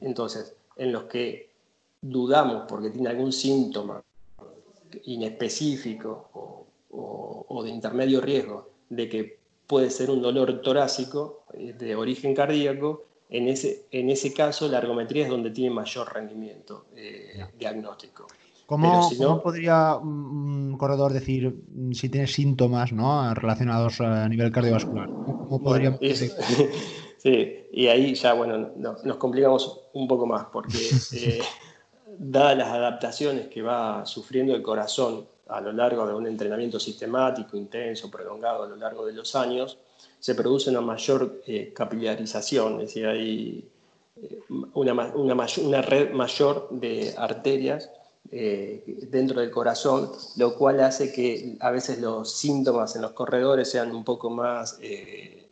Entonces, 0.00 0.54
en 0.76 0.92
los 0.92 1.04
que 1.04 1.50
dudamos 2.00 2.64
porque 2.68 2.90
tiene 2.90 3.10
algún 3.10 3.32
síntoma 3.32 4.02
inespecífico 5.04 6.28
o, 6.90 7.62
de 7.62 7.70
intermedio 7.70 8.20
riesgo 8.20 8.70
de 8.88 9.08
que 9.08 9.38
puede 9.66 9.90
ser 9.90 10.10
un 10.10 10.22
dolor 10.22 10.62
torácico 10.62 11.44
eh, 11.52 11.74
de 11.76 11.96
origen 11.96 12.34
cardíaco, 12.34 13.04
en 13.28 13.48
ese, 13.48 13.86
en 13.90 14.08
ese 14.08 14.32
caso 14.32 14.68
la 14.68 14.78
ergometría 14.78 15.24
es 15.24 15.30
donde 15.30 15.50
tiene 15.50 15.74
mayor 15.74 16.12
rendimiento 16.14 16.86
eh, 16.96 17.44
diagnóstico. 17.58 18.26
¿Cómo, 18.68 19.40
podría 19.42 19.96
un 19.96 20.76
corredor 20.76 21.14
decir 21.14 21.64
mm, 21.68 21.92
si 21.92 22.10
tiene 22.10 22.26
síntomas 22.26 22.92
¿no? 22.92 23.32
relacionados 23.32 23.98
a 24.02 24.28
nivel 24.28 24.52
cardiovascular? 24.52 25.08
¿Cómo 25.24 25.62
podría 25.62 25.98
sí, 27.16 27.66
y 27.72 27.86
ahí 27.86 28.14
ya 28.14 28.34
bueno, 28.34 28.72
nos 28.76 29.16
complicamos 29.16 29.88
un 29.94 30.06
poco 30.06 30.26
más 30.26 30.48
porque 30.52 30.76
eh, 31.14 31.40
dadas 32.18 32.58
las 32.58 32.68
adaptaciones 32.68 33.46
que 33.46 33.62
va 33.62 34.04
sufriendo 34.04 34.54
el 34.54 34.60
corazón 34.60 35.26
a 35.48 35.62
lo 35.62 35.72
largo 35.72 36.06
de 36.06 36.12
un 36.12 36.26
entrenamiento 36.26 36.78
sistemático, 36.78 37.56
intenso, 37.56 38.10
prolongado 38.10 38.64
a 38.64 38.68
lo 38.68 38.76
largo 38.76 39.06
de 39.06 39.14
los 39.14 39.34
años, 39.34 39.78
se 40.18 40.34
produce 40.34 40.68
una 40.68 40.82
mayor 40.82 41.40
eh, 41.46 41.72
capilarización, 41.74 42.74
es 42.74 42.88
decir, 42.88 43.06
hay 43.06 43.66
eh, 44.16 44.40
una, 44.74 44.92
una, 44.92 45.46
una 45.56 45.80
red 45.80 46.12
mayor 46.12 46.68
de 46.70 47.14
arterias 47.16 47.90
eh, 48.30 48.82
dentro 49.10 49.40
del 49.40 49.50
corazón, 49.50 50.12
lo 50.36 50.54
cual 50.54 50.80
hace 50.80 51.12
que 51.12 51.56
a 51.60 51.70
veces 51.70 52.00
los 52.00 52.32
síntomas 52.32 52.94
en 52.96 53.02
los 53.02 53.12
corredores 53.12 53.70
sean 53.70 53.94
un 53.94 54.04
poco 54.04 54.30
más 54.30 54.78
eh, 54.82 55.48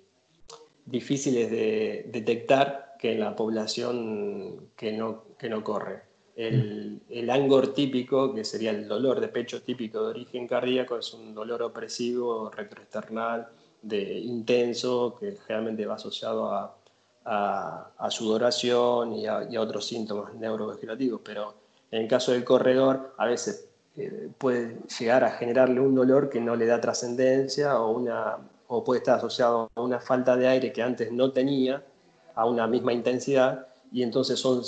difíciles 0.85 1.51
de 1.51 2.09
detectar 2.13 2.97
que 2.99 3.13
en 3.13 3.21
la 3.21 3.35
población 3.37 4.71
que 4.77 4.93
no, 4.93 5.25
que 5.39 5.49
no 5.49 5.63
corre. 5.65 6.03
el, 6.37 7.01
el, 7.09 7.31
angor 7.31 7.75
típico, 7.75 8.35
que 8.35 8.45
sería 8.45 8.71
el 8.71 8.89
dolor 8.89 9.21
de 9.21 9.29
pecho 9.29 9.63
típico 9.63 10.03
de 10.03 10.11
origen 10.11 10.47
cardíaco, 10.47 10.99
es 10.99 11.15
un 11.15 11.35
dolor 11.35 11.63
opresivo 11.63 12.51
retroesternal, 12.51 13.49
de 13.83 14.19
intenso, 14.19 15.17
que 15.19 15.37
generalmente 15.47 15.87
va 15.87 15.95
asociado 15.95 16.53
a, 16.53 16.77
a, 17.25 18.11
sudoración 18.11 19.13
y 19.15 19.27
a, 19.27 19.47
otros 19.61 19.87
síntomas 19.87 20.35
neurovegetativos. 20.35 21.21
Pero 21.25 21.55
en 21.97 22.03
el 22.03 22.09
caso 22.09 22.33
del 22.33 22.45
corredor, 22.45 23.15
a 23.17 23.27
veces 23.27 23.69
eh, 23.97 24.29
puede 24.37 24.77
llegar 24.99 25.25
a 25.25 25.31
generarle 25.31 25.81
un 25.81 25.95
dolor 25.95 26.29
que 26.29 26.41
no 26.41 26.55
le 26.55 26.67
da 26.67 26.81
trascendencia 26.81 27.81
o, 27.81 28.05
o 28.69 28.85
puede 28.85 28.99
estar 28.99 29.17
asociado 29.17 29.71
a 29.75 29.81
una 29.81 29.99
falta 29.99 30.37
de 30.37 30.47
aire 30.47 30.73
que 30.73 30.83
antes 30.83 31.11
no 31.11 31.33
tenía 31.33 31.83
a 32.35 32.45
una 32.45 32.67
misma 32.67 32.93
intensidad 32.93 33.69
y 33.91 34.03
entonces 34.03 34.39
son 34.39 34.63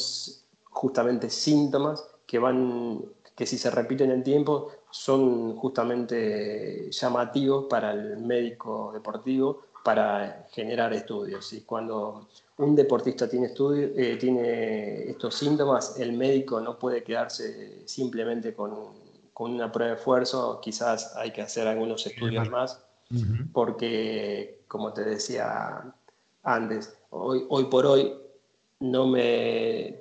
justamente 0.71 1.29
síntomas 1.29 2.03
que 2.27 2.39
van 2.39 3.03
que 3.37 3.47
si 3.47 3.59
se 3.59 3.71
repiten 3.71 4.11
en 4.11 4.25
tiempo 4.25 4.71
son 4.91 5.55
justamente 5.57 6.91
llamativos 6.91 7.67
para 7.69 7.93
el 7.93 8.17
médico 8.17 8.91
deportivo 8.93 9.65
para 9.85 10.47
generar 10.51 10.93
estudios. 10.95 11.53
Y 11.53 11.61
cuando 11.61 12.27
un 12.59 12.75
deportista 12.75 13.29
tiene, 13.29 13.47
estudio, 13.47 13.89
eh, 13.97 14.17
tiene 14.17 15.11
estos 15.11 15.37
síntomas, 15.37 15.99
el 15.99 16.13
médico 16.13 16.61
no 16.61 16.79
puede 16.79 17.03
quedarse 17.03 17.87
simplemente 17.87 18.53
con, 18.53 18.75
con, 19.33 19.55
una 19.55 19.71
prueba 19.71 19.93
de 19.93 19.99
esfuerzo, 19.99 20.61
quizás 20.61 21.15
hay 21.17 21.31
que 21.31 21.43
hacer 21.43 21.69
algunos 21.69 22.05
estudios 22.07 22.51
más, 22.51 22.85
porque, 23.53 24.61
como 24.69 24.93
te 24.93 25.05
decía 25.05 25.95
antes, 26.43 26.95
hoy, 27.11 27.47
hoy 27.49 27.65
por 27.65 27.87
hoy 27.87 28.13
no 28.81 29.07
me 29.07 29.99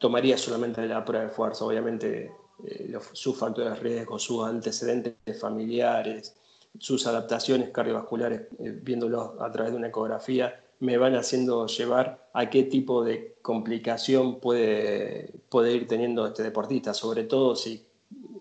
tomaría 0.00 0.38
solamente 0.38 0.86
la 0.86 1.04
prueba 1.04 1.24
de 1.24 1.30
esfuerzo, 1.30 1.66
obviamente 1.66 2.32
eh, 2.64 2.98
sus 3.12 3.36
factores 3.36 3.74
de 3.74 3.80
riesgo, 3.80 4.18
sus 4.18 4.44
antecedentes 4.44 5.38
familiares, 5.38 6.34
sus 6.78 7.06
adaptaciones 7.06 7.70
cardiovasculares, 7.70 8.42
eh, 8.58 8.78
viéndolos 8.82 9.32
a 9.38 9.50
través 9.52 9.72
de 9.72 9.78
una 9.78 9.88
ecografía, 9.88 10.60
me 10.80 10.96
van 10.96 11.14
haciendo 11.16 11.66
llevar 11.66 12.28
a 12.32 12.50
qué 12.50 12.64
tipo 12.64 13.04
de 13.04 13.36
complicación 13.42 14.40
puede, 14.40 15.32
puede 15.48 15.72
ir 15.72 15.88
teniendo 15.88 16.26
este 16.26 16.42
deportista, 16.42 16.94
sobre 16.94 17.24
todo 17.24 17.56
si, 17.56 17.86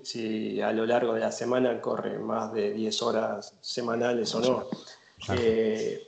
si 0.03 0.61
a 0.61 0.71
lo 0.71 0.85
largo 0.85 1.13
de 1.13 1.21
la 1.21 1.31
semana 1.31 1.81
corre 1.81 2.19
más 2.19 2.53
de 2.53 2.73
10 2.73 3.01
horas 3.01 3.55
semanales 3.61 4.33
o 4.35 4.39
no. 4.41 4.65
Eh, 5.35 6.07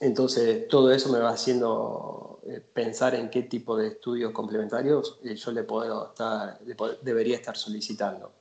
entonces, 0.00 0.68
todo 0.68 0.92
eso 0.92 1.10
me 1.10 1.18
va 1.18 1.30
haciendo 1.30 2.40
eh, 2.46 2.60
pensar 2.60 3.14
en 3.14 3.30
qué 3.30 3.44
tipo 3.44 3.74
de 3.74 3.88
estudios 3.88 4.32
complementarios 4.32 5.18
eh, 5.24 5.34
yo 5.34 5.50
le 5.50 5.62
puedo 5.62 6.08
estar, 6.08 6.58
debería 7.00 7.36
estar 7.36 7.56
solicitando. 7.56 8.32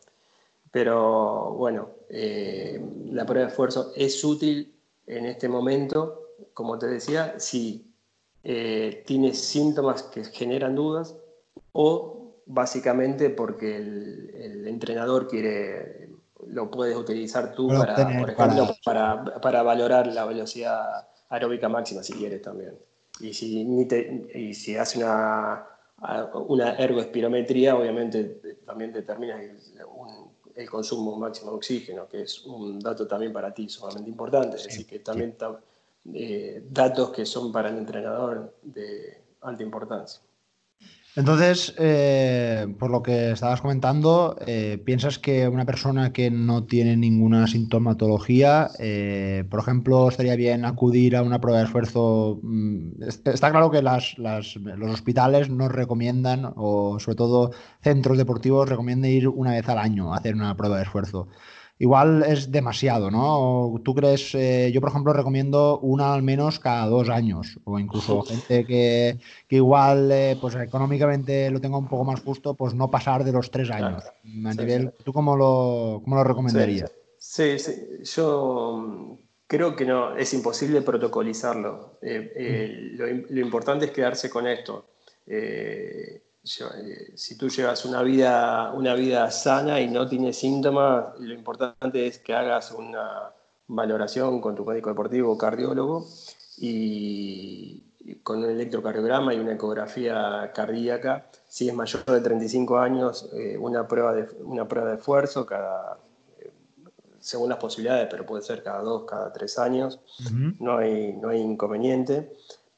Pero 0.70 1.52
bueno, 1.52 1.90
eh, 2.10 2.84
la 3.12 3.26
prueba 3.26 3.46
de 3.46 3.52
esfuerzo 3.52 3.94
es 3.96 4.22
útil 4.26 4.76
en 5.08 5.26
este 5.28 5.48
momento, 5.48 6.23
como 6.54 6.78
te 6.78 6.88
decía, 6.88 7.40
si 7.40 7.90
tiene 8.44 9.34
síntomas 9.34 10.04
que 10.04 10.26
generan 10.26 10.76
dudas 10.76 11.16
o 11.72 12.24
básicamente 12.46 13.30
porque 13.30 13.78
el, 13.78 14.68
entrenador 14.68 15.28
quiere, 15.28 16.10
lo 16.48 16.72
puedes 16.72 16.96
utilizar 16.96 17.54
tú 17.54 17.68
para, 17.68 17.96
por 17.96 18.30
ejemplo, 18.30 18.76
para, 18.84 19.24
para 19.40 19.62
valorar 19.62 20.08
la 20.08 20.26
velocidad 20.26 21.08
aeróbica 21.30 21.70
máxima 21.70 22.02
si 22.04 22.14
quieres 22.14 22.42
también. 22.42 22.78
Y 23.20 23.34
si, 23.34 23.62
y 24.34 24.54
si 24.54 24.76
hace 24.76 25.00
una, 25.00 25.66
una 26.48 26.76
ergoespirometría, 26.76 27.76
obviamente 27.76 28.58
también 28.66 28.92
determina 28.92 29.42
el, 29.42 29.60
el, 30.56 30.70
consumo 30.70 31.16
máximo 31.18 31.52
de 31.52 31.58
oxígeno, 31.58 32.08
que 32.08 32.24
es 32.24 32.46
un 32.46 32.80
dato 32.80 33.08
también 33.08 33.32
para 33.32 33.54
ti 33.54 33.70
sumamente 33.70 34.10
importante. 34.10 34.58
es 34.58 34.64
decir, 34.64 34.88
que 34.88 35.00
también 35.00 35.36
eh, 36.14 36.62
datos 36.70 37.12
que 37.12 37.26
son 37.26 37.52
para 37.52 37.70
el 37.70 37.78
entrenador 37.78 38.58
de 38.62 39.24
alta 39.42 39.64
importancia. 39.64 40.22
Entonces, 41.16 41.76
eh, 41.78 42.66
por 42.80 42.90
lo 42.90 43.04
que 43.04 43.32
estabas 43.32 43.62
comentando, 43.62 44.36
eh, 44.48 44.82
¿piensas 44.84 45.20
que 45.20 45.48
una 45.48 45.64
persona 45.64 46.12
que 46.12 46.32
no 46.32 46.66
tiene 46.66 46.98
ninguna 46.98 47.46
sintomatología, 47.46 48.72
por 49.50 49.60
ejemplo, 49.60 50.10
estaría 50.10 50.36
bien 50.36 50.66
acudir 50.66 51.16
a 51.16 51.22
una 51.22 51.40
prueba 51.40 51.60
de 51.60 51.66
esfuerzo? 51.66 52.40
Mm, 52.42 53.04
está 53.04 53.52
claro 53.52 53.70
que 53.70 53.84
los 53.84 54.92
hospitales 54.92 55.52
nos 55.52 55.72
recomiendan, 55.72 56.52
o 56.56 57.00
sobre 57.00 57.16
todo 57.16 57.52
centros 57.82 58.18
deportivos, 58.18 58.68
recomiendan 58.68 59.12
ir 59.12 59.28
una 59.28 59.52
vez 59.52 59.70
al 59.70 59.78
año 59.78 60.14
a 60.14 60.18
hacer 60.18 60.34
una 60.34 60.58
prueba 60.58 60.78
de 60.78 60.84
esfuerzo 60.84 61.28
igual 61.80 62.24
es 62.28 62.52
demasiado, 62.52 63.12
¿no? 63.12 63.80
¿Tú 63.84 63.94
crees, 63.96 64.34
eh, 64.36 64.72
yo 64.74 64.82
por 64.82 64.90
ejemplo 64.90 65.14
recomiendo 65.14 65.80
una 65.80 66.14
al 66.14 66.24
menos 66.24 66.60
cada 66.60 66.86
dos 66.88 67.10
años, 67.10 67.60
o 67.64 67.80
incluso 67.80 68.22
gente 68.24 68.66
que, 68.66 69.18
igual 69.50 70.12
eh, 70.12 70.38
pues 70.40 70.56
económicamente 70.56 71.50
lo 71.52 71.60
tenga 71.60 71.78
un 71.78 71.88
poco 71.88 72.06
más 72.06 72.22
justo, 72.22 72.54
pues 72.54 72.74
no 72.74 72.90
pasar 72.90 73.24
de 73.24 73.32
los 73.32 73.52
tres 73.52 73.70
años. 73.72 74.04
¿Tú 75.04 75.14
cómo 75.14 75.36
lo, 75.36 76.02
cómo 76.04 76.16
lo 76.16 76.24
recomendarías? 76.24 76.92
Sí, 77.18 77.58
sí, 77.58 77.74
yo 78.04 78.78
mm, 78.78 79.14
creo 79.48 79.76
que 79.76 79.86
no, 79.86 80.16
es 80.16 80.34
imposible 80.34 80.82
protocolizarlo. 80.82 81.98
Eh, 82.02 82.92
mm. 82.94 82.98
lo, 82.98 83.06
lo, 83.30 83.40
importante 83.40 83.86
es 83.86 83.92
quedarse 83.92 84.30
con 84.30 84.46
esto. 84.46 84.88
Eh, 85.26 86.22
si 86.44 87.38
tú 87.38 87.48
llevas 87.50 87.86
una 87.86 88.04
vida, 88.04 88.74
una 88.74 88.96
vida 88.96 89.32
sana 89.32 89.80
y 89.80 89.90
no 89.90 90.08
tienes 90.08 90.38
síntomas, 90.38 91.18
lo 91.20 91.34
importante 91.34 92.06
es 92.06 92.20
que 92.20 92.34
hagas 92.34 92.72
una 92.72 93.32
valoración 93.68 94.42
con 94.42 94.56
tu 94.56 94.66
médico 94.66 94.90
deportivo 94.90 95.32
o 95.32 95.38
cardiólogo 95.38 96.06
y, 96.58 97.82
con 98.24 98.40
un 98.40 98.50
electrocardiograma 98.50 99.34
y 99.34 99.40
una 99.40 99.54
ecografía 99.54 100.52
cardíaca. 100.54 101.30
Si 101.48 101.70
es 101.70 101.74
mayor 101.74 102.04
de 102.04 102.20
35 102.20 102.78
años, 102.78 103.30
eh, 103.34 103.58
una, 103.58 103.88
prueba 103.88 104.14
de, 104.14 104.28
una 104.44 104.68
prueba 104.68 104.90
de 104.90 104.98
esfuerzo 104.98 105.46
cada, 105.46 105.98
eh, 106.40 106.52
según 107.20 107.50
las 107.50 107.58
posibilidades, 107.60 108.10
pero 108.12 108.26
puede 108.26 108.44
ser 108.44 108.62
cada 108.62 108.82
dos, 108.82 109.06
cada 109.06 109.32
tres 109.32 109.58
años, 109.58 110.02
no, 110.60 110.78
hay, 110.78 111.14
no 111.14 111.30
hay 111.30 111.40
inconveniente 111.40 112.34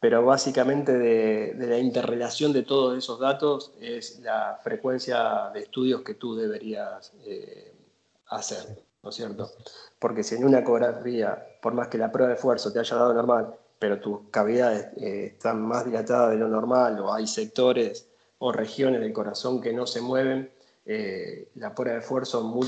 pero 0.06 0.24
básicamente 0.24 0.96
de, 0.96 1.56
la 1.58 1.80
interrelación 1.80 2.54
de 2.54 2.62
todos 2.62 2.96
esos 2.96 3.20
datos 3.20 3.74
es 3.82 4.20
la 4.20 4.60
frecuencia 4.64 5.50
de 5.52 5.62
estudios 5.62 6.04
que 6.04 6.14
tú 6.14 6.36
deberías 6.36 7.12
eh, 7.26 7.74
hacer, 8.28 8.84
¿no 9.02 9.10
es 9.10 9.16
cierto? 9.16 9.50
Porque 9.98 10.22
si 10.22 10.36
en 10.36 10.46
una 10.46 10.60
ecografía, 10.60 11.44
por 11.60 11.74
más 11.74 11.88
que 11.88 11.98
la 11.98 12.12
prueba 12.12 12.30
de 12.30 12.36
esfuerzo 12.36 12.72
te 12.72 12.78
haya 12.78 12.96
dado 12.96 13.16
normal, 13.16 13.56
pero 13.80 14.00
tus 14.00 14.30
cavidades 14.30 14.90
eh, 14.98 15.32
están 15.34 15.64
más 15.64 15.86
dilatadas 15.86 16.30
de 16.30 16.38
lo 16.38 16.50
normal 16.50 17.00
o 17.00 17.12
hay 17.12 17.26
sectores 17.26 18.08
o 18.38 18.52
regiones 18.52 19.02
del 19.02 19.12
corazón 19.12 19.60
que 19.60 19.74
no 19.74 19.88
se 19.88 20.02
mueven, 20.02 20.52
eh, 20.86 21.50
la 21.56 21.74
prueba 21.74 21.96
de 21.96 22.02
esfuerzo 22.02 22.60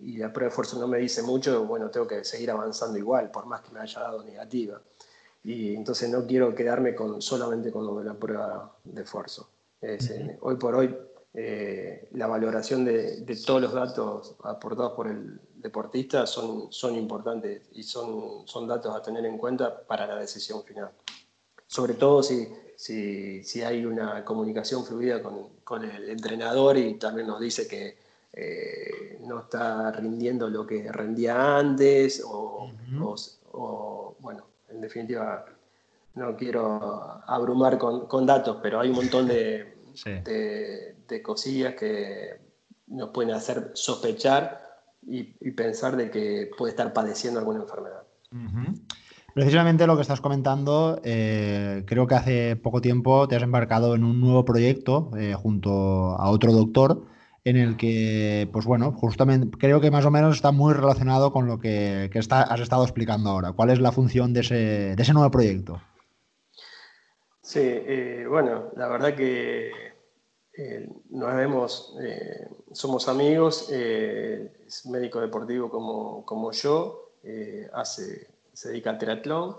y 0.00 0.16
la 0.16 0.32
prueba 0.32 0.46
de 0.46 0.50
esfuerzo 0.50 0.78
no 0.78 0.86
me 0.86 0.98
dice 0.98 1.24
mucho, 1.24 1.64
bueno, 1.64 1.90
tengo 1.90 2.06
que 2.06 2.22
seguir 2.22 2.52
avanzando 2.52 2.98
igual, 2.98 3.32
por 3.32 3.46
más 3.46 3.62
que 3.62 3.72
me 3.72 3.80
haya 3.80 4.00
dado 4.00 4.22
negativa 4.22 4.80
y 5.44 5.74
entonces 5.74 6.08
no 6.10 6.26
quiero 6.26 6.54
quedarme 6.54 6.94
con, 6.94 7.20
solamente 7.20 7.72
con 7.72 7.86
lo 7.86 7.98
de 7.98 8.04
la 8.04 8.14
prueba 8.14 8.76
de 8.84 9.02
esfuerzo. 9.02 9.48
Eh, 9.80 10.38
hoy 10.40 10.56
por 10.56 10.76
hoy 10.76 10.94
eh, 11.34 12.08
la 12.12 12.26
valoración 12.26 12.84
de, 12.84 13.22
de, 13.22 13.36
todos 13.36 13.60
los 13.60 13.72
datos 13.72 14.36
aportados 14.44 14.92
por 14.92 15.08
el 15.08 15.40
deportista 15.54 16.26
son, 16.26 16.70
son 16.70 16.94
importantes 16.96 17.62
y 17.72 17.82
son, 17.82 18.46
son 18.46 18.68
datos 18.68 18.94
a 18.94 19.02
tener 19.02 19.24
en 19.24 19.38
cuenta 19.38 19.84
para 19.84 20.06
la 20.06 20.16
decisión 20.16 20.62
final. 20.62 20.90
Sobre 21.66 21.94
todo 21.94 22.22
si, 22.22 22.48
si, 22.76 23.42
si 23.42 23.62
hay 23.62 23.84
una 23.84 24.24
comunicación 24.24 24.84
fluida 24.84 25.22
con, 25.22 25.48
con, 25.64 25.84
el 25.84 26.10
entrenador 26.10 26.76
y 26.76 26.94
también 26.94 27.26
nos 27.26 27.40
dice 27.40 27.66
que 27.66 27.96
eh, 28.34 29.18
no 29.22 29.40
está 29.40 29.90
rindiendo 29.90 30.48
lo 30.48 30.66
que 30.66 30.90
rendía 30.92 31.56
antes 31.56 32.22
o, 32.24 32.70
o 33.52 34.16
bueno, 34.20 34.51
en 34.72 34.80
definitiva, 34.80 35.44
no 36.14 36.36
quiero 36.36 37.22
abrumar 37.26 37.78
con, 37.78 38.26
datos, 38.26 38.58
pero 38.62 38.80
hay 38.80 38.90
un 38.90 38.96
montón 38.96 39.28
de, 39.28 39.74
de, 41.08 41.22
cosillas 41.22 41.74
que 41.74 42.40
nos 42.88 43.10
pueden 43.10 43.32
hacer 43.32 43.70
sospechar 43.74 44.60
y, 45.06 45.24
pensar 45.52 45.96
de 45.96 46.10
que 46.10 46.50
puede 46.56 46.70
estar 46.70 46.92
padeciendo 46.92 47.38
alguna 47.38 47.60
enfermedad. 47.60 48.02
Precisamente 49.34 49.86
lo 49.86 49.96
que 49.96 50.02
estás 50.02 50.20
comentando, 50.20 51.00
eh, 51.04 51.84
creo 51.86 52.06
que 52.06 52.14
hace 52.14 52.56
poco 52.56 52.80
tiempo 52.80 53.26
te 53.28 53.36
has 53.36 53.42
embarcado 53.42 53.94
en 53.94 54.04
un 54.04 54.20
nuevo 54.20 54.44
proyecto 54.44 55.10
eh, 55.16 55.34
junto 55.34 55.70
a 56.16 56.30
otro 56.30 56.52
doctor 56.52 57.06
en 57.44 57.56
el 57.56 57.76
que, 57.76 58.48
pues 58.52 58.66
bueno, 58.66 58.92
justamente 58.92 59.56
creo 59.58 59.80
que 59.80 59.90
más 59.90 60.04
o 60.04 60.10
menos 60.10 60.36
está 60.36 60.52
muy 60.52 60.74
relacionado 60.74 61.32
con 61.32 61.46
lo 61.46 61.58
que, 61.58 62.10
has 62.14 62.60
estado 62.60 62.84
explicando 62.84 63.30
ahora. 63.30 63.52
¿Cuál 63.52 63.70
es 63.70 63.80
la 63.80 63.92
función 63.92 64.32
de 64.32 64.40
ese, 64.40 65.12
nuevo 65.12 65.30
proyecto? 65.30 65.82
Sí, 67.40 67.60
eh, 67.62 68.24
bueno, 68.28 68.70
la 68.76 68.88
verdad 68.88 69.14
que 69.14 69.70
nos 71.10 71.34
vemos, 71.34 71.96
somos 72.72 73.08
amigos, 73.08 73.70
es 73.70 74.86
médico 74.86 75.20
deportivo 75.20 75.68
como, 75.70 76.24
como 76.24 76.52
yo, 76.52 77.10
hace, 77.72 78.28
se 78.52 78.68
dedica 78.68 78.90
al 78.90 78.98
triatlón. 78.98 79.56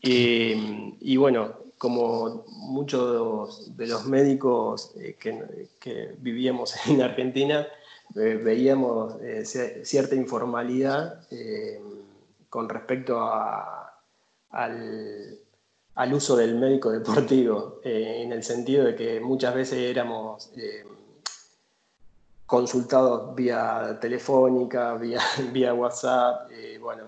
y 0.00 1.16
bueno, 1.16 1.65
como 1.78 2.44
muchos 2.48 3.76
de 3.76 3.86
los 3.86 4.06
médicos 4.06 4.94
que, 5.18 5.68
que, 5.78 6.14
vivíamos 6.18 6.74
en 6.86 7.02
Argentina, 7.02 7.66
veíamos 8.14 9.14
cierta 9.82 10.14
informalidad 10.14 11.20
con 12.56 12.70
respecto 12.70 13.20
al, 14.50 14.92
uso 16.14 16.36
del 16.36 16.54
médico 16.56 16.90
deportivo, 16.90 17.80
eh, 17.84 18.22
en 18.22 18.32
el 18.32 18.42
sentido 18.42 18.84
de 18.84 18.94
que 18.94 19.20
muchas 19.20 19.54
veces 19.54 19.78
éramos 19.78 20.50
eh, 20.56 20.84
consultados 22.46 23.34
vía 23.34 23.98
telefónica, 24.00 24.94
vía, 25.00 25.20
vía 25.52 25.74
WhatsApp, 25.74 26.50
eh, 26.50 26.78
bueno, 26.80 27.06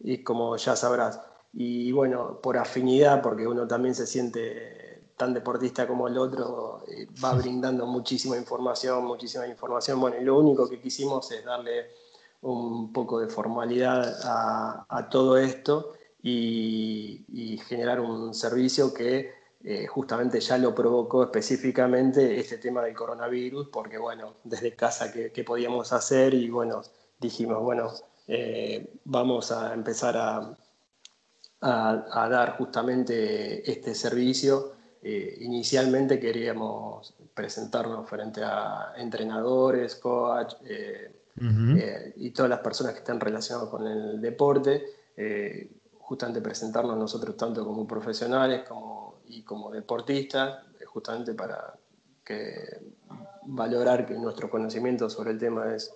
y 0.00 0.22
como 0.22 0.56
ya 0.56 0.74
sabrás. 0.76 1.20
Y 1.58 1.90
bueno, 1.90 2.38
por 2.42 2.58
afinidad, 2.58 3.22
porque 3.22 3.46
uno 3.46 3.66
también 3.66 3.94
se 3.94 4.06
siente 4.06 5.06
tan 5.16 5.32
deportista 5.32 5.88
como 5.88 6.06
el 6.06 6.18
otro, 6.18 6.84
va 7.24 7.32
brindando 7.32 7.86
muchísima 7.86 8.36
información, 8.36 9.06
muchísima 9.06 9.46
información. 9.46 9.98
Bueno, 9.98 10.18
y 10.20 10.24
lo 10.24 10.38
único 10.38 10.68
que 10.68 10.78
quisimos 10.78 11.32
es 11.32 11.42
darle 11.46 11.86
un 12.42 12.92
poco 12.92 13.20
de 13.20 13.28
formalidad 13.28 14.18
a, 14.22 15.08
todo 15.10 15.38
esto 15.38 15.94
y, 16.22 17.24
generar 17.66 18.00
un 18.00 18.34
servicio 18.34 18.92
que 18.92 19.32
eh, 19.64 19.86
justamente 19.86 20.40
ya 20.40 20.58
lo 20.58 20.74
provocó 20.74 21.24
específicamente 21.24 22.38
este 22.38 22.58
tema 22.58 22.82
del 22.82 22.94
coronavirus, 22.94 23.68
porque 23.70 23.96
bueno, 23.96 24.34
desde 24.44 24.76
casa 24.76 25.10
qué, 25.10 25.42
podíamos 25.42 25.94
hacer 25.94 26.34
y 26.34 26.50
bueno, 26.50 26.82
dijimos, 27.18 27.62
bueno, 27.62 27.90
eh, 28.28 28.92
vamos 29.04 29.50
a 29.50 29.72
empezar 29.72 30.16
a, 30.18 30.54
a, 31.60 32.28
dar 32.30 32.56
justamente 32.58 33.70
este 33.70 33.94
servicio. 33.94 34.72
Eh, 35.02 35.38
inicialmente 35.40 36.18
queríamos 36.18 37.14
presentarnos 37.34 38.08
frente 38.08 38.42
a 38.42 38.94
entrenadores, 38.96 39.96
coach, 39.96 40.54
eh, 40.64 42.14
y 42.16 42.30
todas 42.30 42.48
las 42.48 42.60
personas 42.60 42.92
que 42.92 43.00
están 43.00 43.20
relacionadas 43.20 43.68
con 43.68 43.86
el 43.86 44.20
deporte, 44.20 44.84
eh, 45.16 45.70
justamente 45.98 46.40
presentarnos 46.40 46.96
nosotros 46.96 47.36
tanto 47.36 47.64
como 47.64 47.86
profesionales 47.86 48.62
como, 48.66 49.16
y 49.26 49.42
como 49.42 49.70
deportistas, 49.70 50.64
eh, 50.80 50.84
justamente 50.86 51.34
para 51.34 51.74
que 52.24 52.92
valorar 53.44 54.06
que 54.06 54.14
nuestro 54.14 54.48
conocimiento 54.48 55.10
sobre 55.10 55.32
el 55.32 55.38
tema 55.38 55.74
es, 55.74 55.92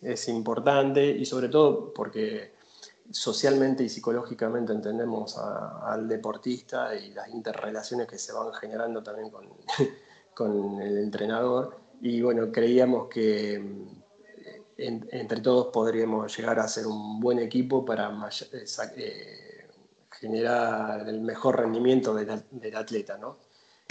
es 0.00 0.28
importante 0.28 1.06
y 1.06 1.24
sobre 1.26 1.48
todo 1.48 1.92
porque 1.92 2.52
socialmente 3.10 3.84
y 3.84 3.88
psicológicamente 3.88 4.72
entendemos 4.72 5.38
al 5.38 6.08
deportista 6.08 6.94
y 6.94 7.12
las 7.12 7.28
interrelaciones 7.28 8.06
que 8.06 8.18
se 8.18 8.32
van 8.32 8.52
generando 8.54 9.02
también 9.02 9.30
con, 9.30 9.46
con 10.34 10.80
el 10.80 10.98
entrenador. 10.98 11.76
Y 12.00 12.22
bueno, 12.22 12.52
creíamos 12.52 13.08
que 13.08 13.60
entre 14.78 15.40
todos 15.40 15.68
podríamos 15.72 16.36
llegar 16.36 16.60
a 16.60 16.68
ser 16.68 16.86
un 16.86 17.18
buen 17.18 17.40
equipo 17.40 17.84
para 17.84 18.10
eh, 18.52 18.64
eh, 18.96 19.66
generar 20.10 21.08
el 21.08 21.20
mejor 21.20 21.58
rendimiento 21.58 22.14
del, 22.14 22.76
atleta, 22.76 23.18
¿no? 23.18 23.38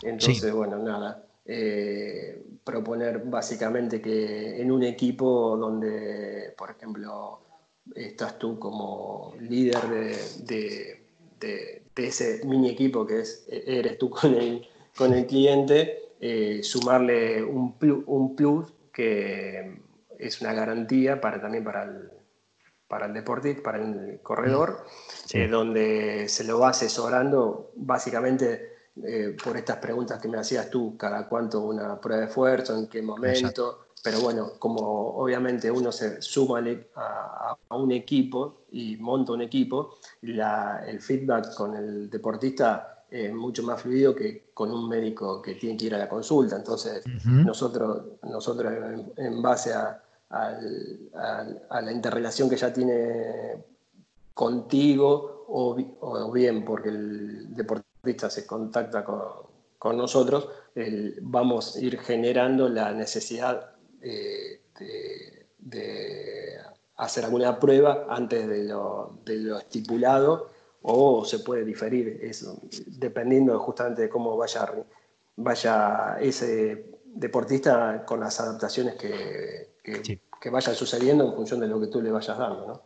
Entonces, 0.01 0.53
bueno, 0.53 0.77
nada, 0.77 1.25
eh, 1.45 2.41
proponer 2.63 3.19
básicamente 3.19 4.01
que 4.01 4.61
en 4.61 4.71
un 4.71 4.83
equipo 4.83 5.57
donde, 5.57 6.53
por 6.57 6.71
ejemplo, 6.71 7.41
estás 7.95 8.37
tú 8.39 8.59
como 8.59 9.35
líder 9.39 9.81
de, 10.43 11.03
ese 11.95 12.45
mini 12.45 12.69
equipo 12.69 13.05
que 13.07 13.21
es, 13.21 13.45
eres 13.49 13.97
tú 13.97 14.09
con 14.09 14.35
el, 14.35 14.67
con 14.95 15.13
el 15.13 15.25
cliente, 15.25 15.99
sumarle 16.61 17.43
un, 17.43 17.75
un 18.05 18.35
plus 18.35 18.73
que 18.93 19.79
es 20.17 20.41
una 20.41 20.53
garantía 20.53 21.21
para, 21.21 21.41
también 21.41 21.63
para 21.63 21.83
el, 21.83 22.09
para 22.87 23.05
el 23.07 23.13
deportista, 23.13 23.61
para 23.61 23.77
el 23.79 24.19
corredor, 24.21 24.85
eh, 25.33 25.47
donde 25.47 26.27
se 26.29 26.43
lo 26.43 26.59
va 26.59 26.69
asesorando 26.69 27.71
básicamente 27.75 28.91
eh, 29.03 29.35
por 29.43 29.57
estas 29.57 29.77
preguntas 29.77 30.21
que 30.21 30.27
me 30.27 30.37
hacías 30.37 30.69
tú, 30.69 30.97
cada 30.97 31.27
cuánto 31.27 31.61
una 31.61 31.99
prueba 31.99 32.21
de 32.21 32.27
esfuerzo, 32.27 32.77
en 32.77 32.87
qué 32.87 33.01
momento. 33.01 33.86
Pero 34.07 34.21
bueno, 34.21 34.53
como 34.57 35.17
obviamente 35.17 35.69
uno 35.69 35.91
se 35.91 36.21
suma 36.21 36.63
a, 36.95 37.57
un 37.71 37.91
equipo 37.91 38.59
y 38.71 38.95
monta 38.95 39.33
un 39.33 39.41
equipo, 39.41 39.95
el 40.21 41.01
feedback 41.01 41.53
con 41.53 41.75
el 41.75 42.09
deportista 42.09 43.03
es 43.11 43.33
mucho 43.33 43.63
más 43.63 43.81
fluido 43.81 44.15
que 44.15 44.49
con 44.53 44.71
un 44.71 44.87
médico 44.87 45.41
que 45.41 45.55
tiene 45.55 45.75
que 45.75 45.87
ir 45.87 45.95
a 45.95 45.97
la 45.97 46.07
consulta. 46.07 46.55
Entonces, 46.55 47.03
nosotros, 47.25 48.03
nosotros 48.23 48.73
en 49.17 49.41
base 49.41 49.73
a, 49.73 50.01
a 50.29 51.81
la 51.81 51.91
interrelación 51.91 52.49
que 52.49 52.55
ya 52.55 52.71
tiene 52.71 53.61
contigo 54.33 55.43
o, 55.49 56.31
bien 56.31 56.63
porque 56.63 56.87
el 56.87 57.53
deportista 57.53 58.29
se 58.29 58.47
contacta 58.47 59.03
con, 59.03 59.97
nosotros, 59.97 60.47
vamos 61.23 61.75
a 61.75 61.79
ir 61.81 61.99
generando 61.99 62.69
la 62.69 62.93
necesidad 62.93 63.76
eh, 64.01 64.61
de, 65.59 66.59
hacer 66.97 67.25
alguna 67.25 67.59
prueba 67.59 68.07
antes 68.09 68.47
de 68.47 68.63
lo, 68.63 69.19
estipulado 69.59 70.49
o 70.81 71.25
se 71.25 71.39
puede 71.39 71.63
diferir 71.63 72.19
eso, 72.21 72.59
dependiendo 72.87 73.59
justamente 73.59 74.03
de 74.03 74.09
cómo 74.09 74.35
vaya, 74.35 74.71
vaya 75.35 76.17
ese 76.19 76.91
deportista 77.05 78.03
con 78.05 78.19
las 78.19 78.39
adaptaciones 78.39 78.95
que, 78.95 79.69
que, 79.83 80.49
vaya 80.49 80.73
sucediendo 80.73 81.25
en 81.25 81.33
función 81.33 81.59
de 81.59 81.67
lo 81.67 81.79
que 81.79 81.87
tú 81.87 82.01
le 82.01 82.11
vayas 82.11 82.37
dando, 82.37 82.67
¿no? 82.67 82.81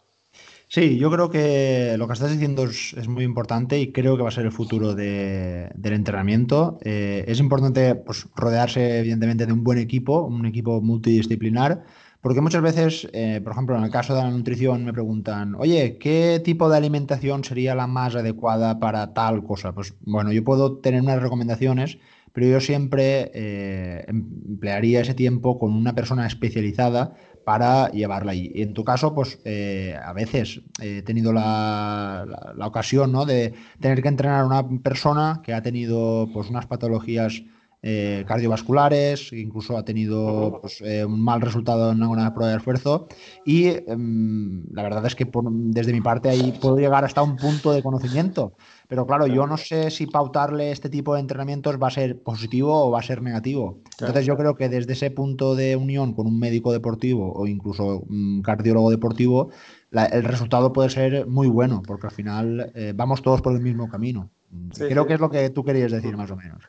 Sí, 0.74 0.98
yo 0.98 1.12
creo 1.12 1.30
que 1.30 1.96
lo 1.98 2.08
que 2.08 2.14
estás 2.14 2.32
diciendo 2.32 2.64
es, 2.64 2.96
muy 3.10 3.26
importante 3.26 3.78
y 3.78 3.92
creo 3.92 4.16
que 4.16 4.24
va 4.24 4.30
a 4.30 4.32
ser 4.32 4.46
el 4.46 4.54
futuro 4.54 4.96
del 4.96 5.70
entrenamiento. 5.84 6.78
Eh, 6.82 7.26
es 7.28 7.42
importante 7.42 7.96
pues, 7.96 8.26
rodearse, 8.38 9.00
evidentemente, 9.00 9.46
de 9.46 9.52
un 9.52 9.66
buen 9.66 9.80
equipo, 9.80 10.22
un 10.22 10.46
equipo 10.46 10.80
multidisciplinar, 10.80 11.84
porque 12.22 12.40
muchas 12.40 12.62
veces, 12.62 13.06
eh, 13.12 13.42
por 13.44 13.52
ejemplo, 13.52 13.76
en 13.78 13.84
el 13.84 13.92
caso 13.92 14.16
de 14.16 14.22
la 14.22 14.32
nutrición, 14.32 14.86
me 14.86 14.94
preguntan, 14.94 15.56
oye, 15.56 15.98
¿qué 15.98 16.42
tipo 16.42 16.70
de 16.70 16.78
alimentación 16.78 17.44
sería 17.44 17.76
la 17.76 17.88
más 17.88 18.16
adecuada 18.16 18.80
para 18.80 19.14
tal 19.14 19.44
cosa? 19.44 19.74
Pues 19.74 19.94
bueno, 20.06 20.32
yo 20.32 20.42
puedo 20.46 20.78
tener 20.78 21.02
unas 21.02 21.22
recomendaciones 21.22 21.98
pero 22.34 22.48
yo 22.48 22.60
siempre 22.60 23.32
eh, 23.34 24.06
emplearía 24.08 25.02
ese 25.02 25.14
tiempo 25.14 25.60
con 25.60 25.74
una 25.74 25.94
persona 25.94 26.26
especializada 26.28 27.14
para 27.46 27.90
llevarla 27.92 28.32
allí. 28.32 28.52
Y 28.54 28.62
en 28.62 28.74
tu 28.74 28.84
caso, 28.84 29.14
pues 29.14 29.40
eh, 29.46 29.96
a 30.02 30.14
veces 30.14 30.62
he 30.82 31.02
tenido 31.02 31.34
la, 31.34 32.26
ocasión 32.64 33.12
¿no? 33.12 33.26
de 33.26 33.54
tener 33.80 34.02
que 34.02 34.08
entrenar 34.08 34.42
a 34.42 34.46
una 34.46 34.68
persona 34.82 35.42
que 35.44 35.54
ha 35.54 35.62
tenido 35.62 36.30
pues, 36.34 36.50
unas 36.50 36.68
patologías 36.68 37.44
eh, 37.84 38.24
cardiovasculares, 38.28 39.34
incluso 39.34 39.78
ha 39.78 39.84
tenido 39.84 40.60
pues, 40.62 40.82
un 40.82 41.22
mal 41.22 41.42
resultado 41.42 41.92
en 41.92 42.02
alguna 42.02 42.34
prueba 42.34 42.52
de 42.52 42.58
esfuerzo. 42.58 43.08
Y 43.46 43.68
em, 43.68 44.66
la 44.72 44.84
verdad 44.84 45.06
es 45.06 45.16
que 45.16 45.28
desde 45.32 45.94
mi 45.94 46.02
parte 46.02 46.30
ahí 46.30 46.58
puedo 46.62 46.78
llegar 46.78 47.04
hasta 47.04 47.24
un 47.24 47.38
punto 47.38 47.72
de 47.72 47.82
conocimiento 47.82 48.54
pero 48.92 49.08
claro, 49.08 49.26
yo 49.26 49.48
no 49.48 49.56
sé 49.56 49.90
si 49.90 50.06
pautarle 50.06 50.70
este 50.70 50.90
tipo 50.90 51.14
de 51.14 51.22
entrenamientos 51.22 51.82
va 51.82 51.88
a 51.88 51.92
ser 51.92 52.22
positivo 52.22 52.88
o 52.88 52.92
va 52.92 53.00
a 53.00 53.02
ser 53.02 53.22
negativo. 53.22 53.80
Entonces 53.98 54.26
yo 54.26 54.36
creo 54.36 54.58
que 54.58 54.68
desde 54.68 54.92
ese 54.92 55.10
punto 55.12 55.56
de 55.56 55.78
unión 55.78 56.12
con 56.14 56.28
un 56.28 56.38
médico 56.38 56.74
deportivo 56.74 57.32
o 57.32 57.48
incluso 57.48 58.02
un 58.10 58.42
cardiólogo 58.42 58.90
deportivo, 58.92 59.50
el 59.92 60.26
resultado 60.26 60.74
puede 60.74 60.90
ser 60.90 61.26
muy 61.26 61.48
bueno, 61.48 61.82
porque 61.88 62.08
al 62.08 62.12
final 62.12 62.70
eh, 62.76 62.92
vamos 62.94 63.22
todos 63.22 63.42
por 63.42 63.54
el 63.54 63.62
mismo 63.62 63.88
camino. 63.88 64.30
creo 64.78 65.08
que 65.08 65.14
es 65.14 65.22
lo 65.22 65.30
que 65.30 65.50
tú 65.52 65.64
querías 65.64 65.94
decir 65.94 66.18
más 66.18 66.30
o 66.30 66.36
menos. 66.36 66.62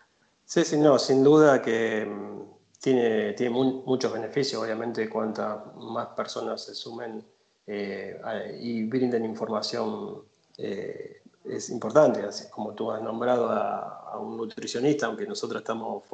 Sí, 0.52 0.66
sí, 0.66 0.76
no, 0.76 0.98
sin 0.98 1.24
duda 1.24 1.62
que 1.62 2.04
mm, 2.04 2.42
tiene, 2.78 3.32
tiene 3.32 3.54
muchos 3.56 4.12
beneficios, 4.12 4.62
obviamente, 4.62 5.08
cuantas 5.08 5.64
más 5.76 6.08
personas 6.08 6.62
se 6.62 6.74
sumen 6.74 7.24
eh, 7.66 8.20
y 8.60 8.84
brinden 8.84 9.24
información. 9.24 10.24
Eh, 10.58 11.22
es 11.46 11.70
importante, 11.70 12.20
así 12.24 12.50
como 12.50 12.74
tú 12.74 12.90
has 12.92 13.00
nombrado 13.00 13.48
a, 13.48 14.18
un 14.20 14.36
nutricionista, 14.36 15.06
aunque 15.06 15.26
nosotros 15.26 15.62
estamos 15.62 16.04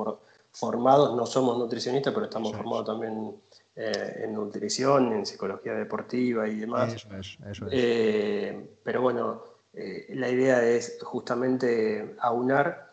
formados, 0.53 1.16
no 1.16 1.26
somos 1.26 1.59
nutricionistas, 1.59 2.14
pero 2.14 2.26
estamos 2.26 2.55
formados 2.55 2.86
también 2.86 3.34
eh, 3.74 4.20
en 4.22 4.34
nutrición, 4.34 5.14
en 5.14 5.26
psicología 5.26 5.74
deportiva 5.74 6.47
y 6.47 6.61
demás. 6.61 6.95
Eso 6.95 7.09
es, 7.16 7.39
eso 7.45 7.66
es. 7.68 8.55
Pero 8.84 9.03
bueno, 9.03 9.43
la 9.72 10.28
idea 10.28 10.62
es 10.62 10.97
justamente 11.03 12.14
aunar 12.20 12.93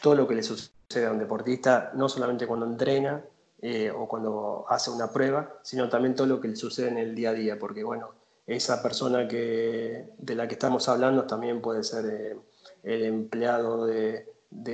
todo 0.00 0.14
lo 0.14 0.26
que 0.26 0.34
le 0.34 0.42
sucede 0.42 1.06
a 1.06 1.12
un 1.12 1.18
deportista, 1.18 1.92
no 1.94 2.08
solamente 2.08 2.46
cuando 2.46 2.66
entrena 2.66 3.22
eh, 3.62 3.90
o 3.90 4.08
cuando 4.08 4.64
hace 4.68 4.90
una 4.90 5.12
prueba, 5.12 5.58
sino 5.62 5.88
también 5.88 6.14
todo 6.14 6.26
lo 6.26 6.40
que 6.40 6.48
le 6.48 6.56
sucede 6.56 6.88
en 6.88 6.98
el 6.98 7.14
día 7.14 7.30
a 7.30 7.34
día, 7.34 7.58
porque 7.58 7.84
bueno, 7.84 8.10
esa 8.46 8.82
persona 8.82 9.28
que, 9.28 10.08
de 10.18 10.34
la 10.34 10.48
que 10.48 10.54
estamos 10.54 10.88
hablando 10.88 11.24
también 11.24 11.60
puede 11.60 11.84
ser 11.84 12.06
eh, 12.06 12.36
el 12.82 13.04
empleado 13.04 13.86
de, 13.86 14.26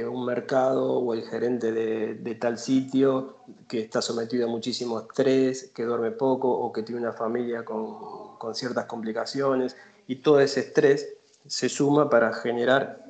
un 0.09 0.25
mercado 0.25 0.95
o 0.95 1.13
el 1.13 1.23
gerente 1.23 1.73
de, 1.73 2.15
de, 2.15 2.35
tal 2.37 2.59
sitio 2.59 3.37
que 3.69 3.81
está 3.81 4.01
sometido 4.01 4.47
a 4.47 4.51
muchísimo 4.51 5.01
estrés, 5.01 5.71
que 5.75 5.85
duerme 5.85 6.13
poco 6.13 6.51
o 6.51 6.73
que 6.73 6.83
tiene 6.83 7.03
una 7.03 7.13
familia 7.13 7.65
con, 7.65 8.39
con 8.39 8.55
ciertas 8.55 8.87
complicaciones 8.87 9.77
y 10.07 10.17
todo 10.17 10.41
ese 10.41 10.61
estrés 10.61 11.17
se 11.47 11.69
suma 11.69 12.09
para 12.09 12.33
generar 12.33 13.06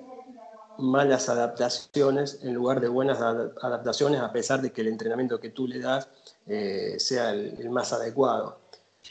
malas 0.79 1.29
adaptaciones 1.29 2.41
en 2.43 2.55
lugar 2.55 2.81
de 2.81 2.89
buenas 2.89 3.21
adaptaciones, 3.21 4.21
a 4.21 4.33
pesar 4.33 4.63
de 4.63 4.73
que 4.73 4.81
el 4.83 4.89
entrenamiento 4.89 5.41
que 5.41 5.51
tú 5.51 5.67
le 5.67 5.79
das 5.79 6.09
eh, 6.47 6.97
sea 6.99 7.31
el, 7.31 7.71
más 7.71 7.93
adecuado. 7.93 8.59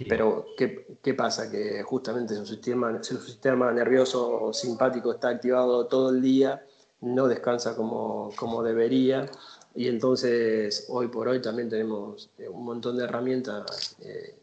Pero, 0.09 0.47
¿qué, 0.57 0.97
¿qué, 1.01 1.13
pasa? 1.13 1.49
Que 1.49 1.82
justamente 1.84 2.36
su 2.36 2.45
sistema, 2.45 3.01
su 3.01 3.18
sistema 3.18 3.72
nervioso 3.72 4.51
simpático 4.51 5.13
está 5.13 5.30
activado 5.30 5.86
todo 5.86 6.09
el 6.09 6.22
día, 6.22 6.66
no 7.01 7.28
descansa 7.28 7.76
como, 7.76 8.32
como 8.36 8.61
debería, 8.61 9.26
y 9.74 9.88
entonces 9.88 10.86
hoy 10.89 11.07
por 11.07 11.30
hoy 11.30 11.41
también 11.41 11.70
tenemos 11.70 12.30
eh, 12.38 12.49
un 12.49 12.66
montón 12.66 12.97
de 12.97 13.05
herramientas 13.05 13.95
eh, 14.01 14.36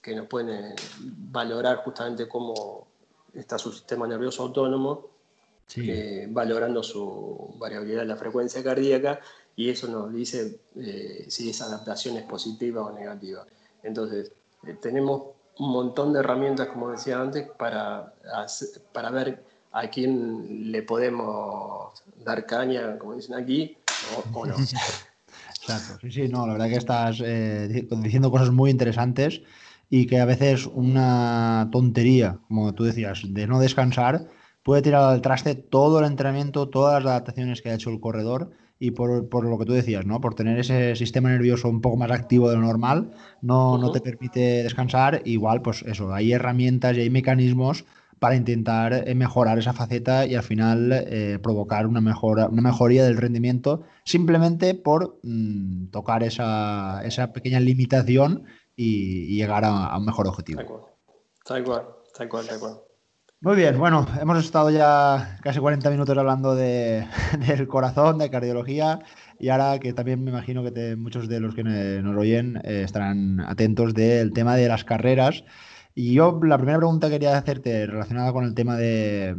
que 0.00 0.14
nos 0.14 0.26
pueden 0.28 0.74
valorar 1.00 1.78
justamente 1.78 2.28
cómo 2.28 2.86
está 3.34 3.58
su 3.58 3.72
sistema 3.72 4.06
nervioso 4.06 4.42
autónomo 4.42 5.10
eh, 5.76 6.26
valorando 6.30 6.82
su 6.82 7.54
variabilidad 7.58 8.00
de 8.00 8.06
la 8.06 8.16
frecuencia 8.16 8.62
cardíaca 8.62 9.20
y 9.56 9.70
eso 9.70 9.88
nos 9.88 10.12
dice 10.12 10.60
eh, 10.76 11.26
si 11.28 11.50
esa 11.50 11.66
adaptación 11.66 12.16
es 12.16 12.24
positiva 12.24 12.82
o 12.82 12.92
negativa. 12.92 13.46
Entonces, 13.82 14.32
eh, 14.66 14.76
tenemos 14.80 15.22
un 15.58 15.72
montón 15.72 16.12
de 16.12 16.20
herramientas, 16.20 16.68
como 16.68 16.90
decía 16.90 17.20
antes, 17.20 17.48
para, 17.58 18.14
para 18.92 19.10
ver 19.10 19.42
a 19.72 19.88
quién 19.88 20.72
le 20.72 20.82
podemos 20.82 21.92
dar 22.24 22.46
caña, 22.46 22.98
como 22.98 23.14
dicen 23.14 23.34
aquí, 23.34 23.76
o, 24.32 24.46
no. 24.46 24.54
Exacto, 25.48 25.98
sí, 26.00 26.10
sí, 26.10 26.28
no, 26.28 26.46
la 26.46 26.54
verdad 26.54 26.68
que 26.68 26.76
estás 26.76 27.18
diciendo 27.18 28.30
cosas 28.30 28.50
muy 28.50 28.70
interesantes 28.70 29.42
y 29.90 30.06
que 30.06 30.20
a 30.20 30.24
veces 30.24 30.66
una 30.66 31.68
tontería, 31.70 32.38
como 32.48 32.72
tú 32.74 32.84
decías, 32.84 33.22
de 33.24 33.46
no 33.46 33.60
descansar, 33.60 34.26
puede 34.62 34.82
tirar 34.82 35.02
al 35.02 35.22
traste 35.22 35.54
todo 35.54 36.00
el 36.00 36.06
entrenamiento, 36.06 36.68
todas 36.68 37.02
las 37.02 37.12
adaptaciones 37.12 37.62
que 37.62 37.70
ha 37.70 37.74
hecho 37.74 37.90
el 37.90 38.00
corredor 38.00 38.50
y 38.78 38.92
por, 38.92 39.28
por, 39.28 39.44
lo 39.44 39.58
que 39.58 39.66
tú 39.66 39.72
decías, 39.72 40.06
¿no? 40.06 40.20
Por 40.20 40.34
tener 40.34 40.58
ese 40.58 40.96
sistema 40.96 41.28
nervioso 41.28 41.68
un 41.68 41.82
poco 41.82 41.98
más 41.98 42.10
activo 42.10 42.48
de 42.48 42.56
lo 42.56 42.62
normal, 42.62 43.10
no, 43.42 43.76
no 43.76 43.92
te 43.92 44.00
permite 44.00 44.62
descansar. 44.62 45.20
Igual, 45.26 45.60
pues 45.60 45.82
eso, 45.82 46.14
hay 46.14 46.32
herramientas 46.32 46.96
y 46.96 47.00
hay 47.00 47.10
mecanismos 47.10 47.84
para 48.18 48.36
intentar 48.36 49.06
eh, 49.06 49.14
mejorar 49.14 49.58
esa 49.58 49.74
faceta 49.74 50.24
y 50.26 50.34
al 50.34 50.42
final 50.42 50.92
eh, 50.92 51.38
provocar 51.42 51.86
una, 51.86 52.00
mejora, 52.00 52.48
una 52.48 52.62
mejoría 52.62 53.04
del 53.04 53.16
rendimiento 53.16 53.82
simplemente 54.04 54.74
por 54.74 55.18
mm, 55.22 55.86
tocar 55.90 56.22
esa, 56.22 57.02
esa, 57.04 57.32
pequeña 57.32 57.60
limitación 57.60 58.44
y, 58.76 59.24
y 59.24 59.36
llegar 59.36 59.64
a, 59.64 59.86
a, 59.86 59.98
un 59.98 60.06
mejor 60.06 60.26
objetivo. 60.26 60.58
Tal 61.44 61.64
cual, 61.64 61.84
tal 62.14 62.28
cual, 62.28 62.46
tal 62.46 62.60
cual. 62.60 62.89
Muy 63.42 63.56
bien, 63.56 63.78
bueno, 63.78 64.06
hemos 64.20 64.38
estado 64.44 64.70
ya 64.70 65.38
casi 65.42 65.60
40 65.60 65.88
minutos 65.90 66.16
hablando 66.18 66.54
de, 66.54 67.06
del 67.46 67.66
corazón, 67.68 68.18
de 68.18 68.30
cardiología, 68.30 68.98
y 69.38 69.48
ahora 69.48 69.78
que 69.78 69.94
también 69.94 70.22
me 70.22 70.30
imagino 70.30 70.62
que 70.62 70.94
muchos 70.96 71.26
de 71.26 71.40
los 71.40 71.54
que 71.54 71.64
nos 71.64 72.16
oyen 72.18 72.60
eh, 72.64 72.82
estarán 72.84 73.40
atentos 73.40 73.94
del 73.94 74.34
tema 74.34 74.56
de 74.56 74.68
las 74.68 74.84
carreras. 74.84 75.44
Y 75.94 76.14
yo 76.14 76.40
la 76.44 76.56
primera 76.56 76.78
pregunta 76.78 77.08
que 77.08 77.14
quería 77.14 77.36
hacerte 77.36 77.84
relacionada 77.86 78.32
con 78.32 78.44
el 78.44 78.54
tema 78.54 78.76
de, 78.76 79.34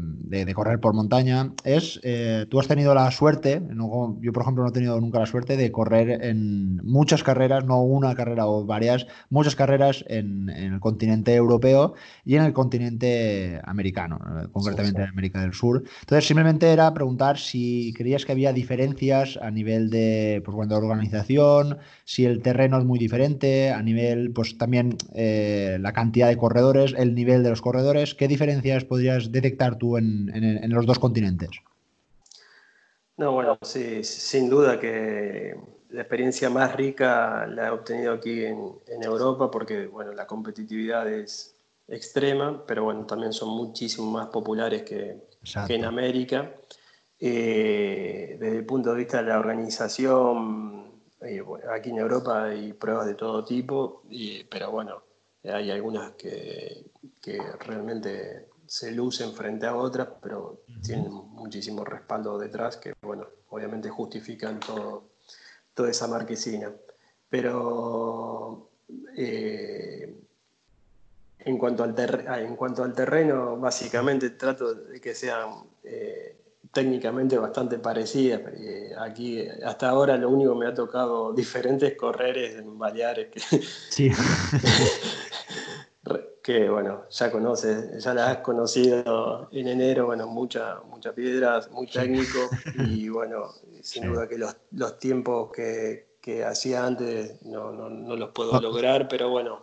correr 0.54 0.82
por 0.82 0.93
montaña 0.93 1.54
es, 1.64 1.99
eh, 2.04 2.45
tú 2.49 2.60
has 2.60 2.68
tenido 2.68 2.93
la 2.93 3.10
suerte, 3.10 3.62
yo 4.22 4.34
por 4.34 4.43
ejemplo 4.43 4.64
no 4.64 4.70
he 4.70 4.74
tenido 4.74 4.99
nunca 4.99 5.20
la 5.20 5.26
suerte 5.26 5.56
de 5.56 5.72
correr 5.72 6.24
en 6.26 6.76
muchas 6.84 7.24
carreras, 7.24 7.64
no 7.64 7.82
una 7.82 8.16
carrera 8.16 8.47
o 8.47 8.66
varias, 8.66 9.08
muchas 9.30 9.56
carreras 9.56 10.04
en, 10.08 10.49
el 10.49 10.80
continente 10.82 11.34
europeo 11.34 11.93
y 12.26 12.36
en 12.36 12.43
el 12.43 12.54
continente 12.54 13.62
americano, 13.64 14.20
eh, 14.20 14.47
concretamente 14.52 15.02
en 15.04 15.10
América 15.10 15.41
del 15.41 15.54
Sur. 15.54 15.84
Entonces 16.02 16.28
simplemente 16.28 16.72
era 16.72 16.93
preguntar 16.93 17.38
si 17.38 17.93
creías 17.95 18.26
que 18.26 18.34
había 18.34 18.52
diferencias 18.52 19.39
a 19.41 19.52
nivel 19.52 19.89
de, 19.89 20.41
pues, 20.43 20.54
bueno, 20.54 20.70
de 20.70 20.76
organización, 20.76 21.78
si 22.04 22.26
el 22.26 22.41
terreno 22.41 22.78
es 22.78 22.84
muy 22.84 22.99
diferente, 22.99 23.72
a 23.72 23.82
nivel 23.82 24.32
pues 24.32 24.58
también 24.58 24.97
eh, 25.16 25.78
la 25.80 25.93
cantidad 25.93 26.28
de 26.28 26.40
corredores, 26.41 26.95
el 26.97 27.13
nivel 27.13 27.43
de 27.43 27.51
los 27.51 27.61
corredores. 27.61 28.15
¿Qué 28.15 28.27
diferencias 28.27 28.83
podrías 28.83 29.31
detectar 29.31 29.77
tú 29.77 29.95
en, 29.97 30.73
los 30.73 30.87
dos 30.87 30.97
continentes? 30.97 31.51
No, 33.15 33.31
bueno, 33.33 33.59
sí, 33.61 34.03
sin 34.03 34.49
duda 34.49 34.79
que 34.79 35.55
la 35.91 36.01
experiencia 36.01 36.49
más 36.49 36.75
rica 36.75 37.45
la 37.45 37.67
he 37.67 37.69
obtenido 37.69 38.13
aquí 38.13 38.43
en, 38.43 39.03
Europa 39.03 39.51
porque, 39.51 39.85
bueno, 39.85 40.13
la 40.13 40.25
competitividad 40.25 41.07
es 41.07 41.55
extrema, 41.87 42.63
pero 42.65 42.85
bueno, 42.85 43.05
también 43.05 43.33
son 43.33 43.49
muchísimo 43.49 44.09
más 44.09 44.27
populares 44.27 44.81
que, 44.81 45.17
en 45.69 45.85
América. 45.85 46.51
Eh, 47.19 48.37
desde 48.39 48.57
el 48.57 48.65
punto 48.65 48.91
de 48.91 48.97
vista 48.97 49.17
de 49.21 49.29
la 49.29 49.37
organización, 49.37 50.71
eh, 51.21 51.43
aquí 51.71 51.91
en 51.91 51.99
Europa 51.99 52.45
hay 52.45 52.73
pruebas 52.73 53.05
de 53.05 53.13
todo 53.13 53.45
tipo, 53.45 54.01
pero 54.49 54.71
bueno, 54.71 55.03
hay 55.43 55.71
algunas 55.71 56.13
que, 56.13 56.85
realmente 57.59 58.49
se 58.67 58.91
lucen 58.91 59.33
frente 59.33 59.65
a 59.65 59.75
otras, 59.75 60.07
pero 60.21 60.63
tienen 60.81 61.11
muchísimo 61.11 61.83
respaldo 61.83 62.37
detrás 62.37 62.77
que, 62.77 62.93
bueno, 63.01 63.27
obviamente 63.49 63.89
justifican 63.89 64.59
todo, 64.59 65.09
toda 65.73 65.89
esa 65.89 66.07
marquesina. 66.07 66.71
Pero 67.29 68.69
eh, 69.15 70.15
en, 71.39 71.57
cuanto 71.57 71.83
al 71.83 71.95
en 72.39 72.55
cuanto 72.55 72.83
al 72.83 72.93
terreno, 72.93 73.57
básicamente 73.57 74.31
trato 74.31 74.73
de 74.73 75.01
que 75.01 75.15
sean 75.15 75.49
eh, 75.83 76.37
técnicamente 76.71 77.37
bastante 77.37 77.79
parecidas. 77.79 78.41
Eh, 78.55 78.91
aquí 78.97 79.45
hasta 79.65 79.89
ahora 79.89 80.17
lo 80.17 80.29
único 80.29 80.53
que 80.53 80.59
me 80.59 80.67
ha 80.67 80.73
tocado 80.73 81.33
diferente 81.33 81.87
es 81.87 81.97
correr 81.97 82.37
en 82.37 82.77
Baleares. 82.77 83.29
Que, 83.29 83.39
sí. 83.39 84.11
que 86.41 86.69
bueno, 86.69 87.03
ya 87.09 87.31
conoces, 87.31 88.03
ya 88.03 88.13
las 88.13 88.29
has 88.29 88.37
conocido 88.37 89.49
en 89.51 89.67
enero, 89.67 90.07
bueno, 90.07 90.27
muchas 90.27 90.83
muchas 90.85 91.13
piedras, 91.13 91.69
muy 91.71 91.87
técnico 91.87 92.49
y 92.75 93.09
bueno, 93.09 93.51
sin 93.81 94.11
duda 94.11 94.27
que 94.27 94.37
los, 94.37 94.55
los 94.71 94.97
tiempos 94.99 95.51
que, 95.51 96.15
que, 96.19 96.43
hacía 96.43 96.85
antes 96.85 97.41
no, 97.43 97.71
no, 97.71 97.89
no 97.89 98.15
los 98.15 98.31
puedo 98.31 98.59
lograr, 98.61 99.07
pero 99.07 99.29
bueno, 99.29 99.61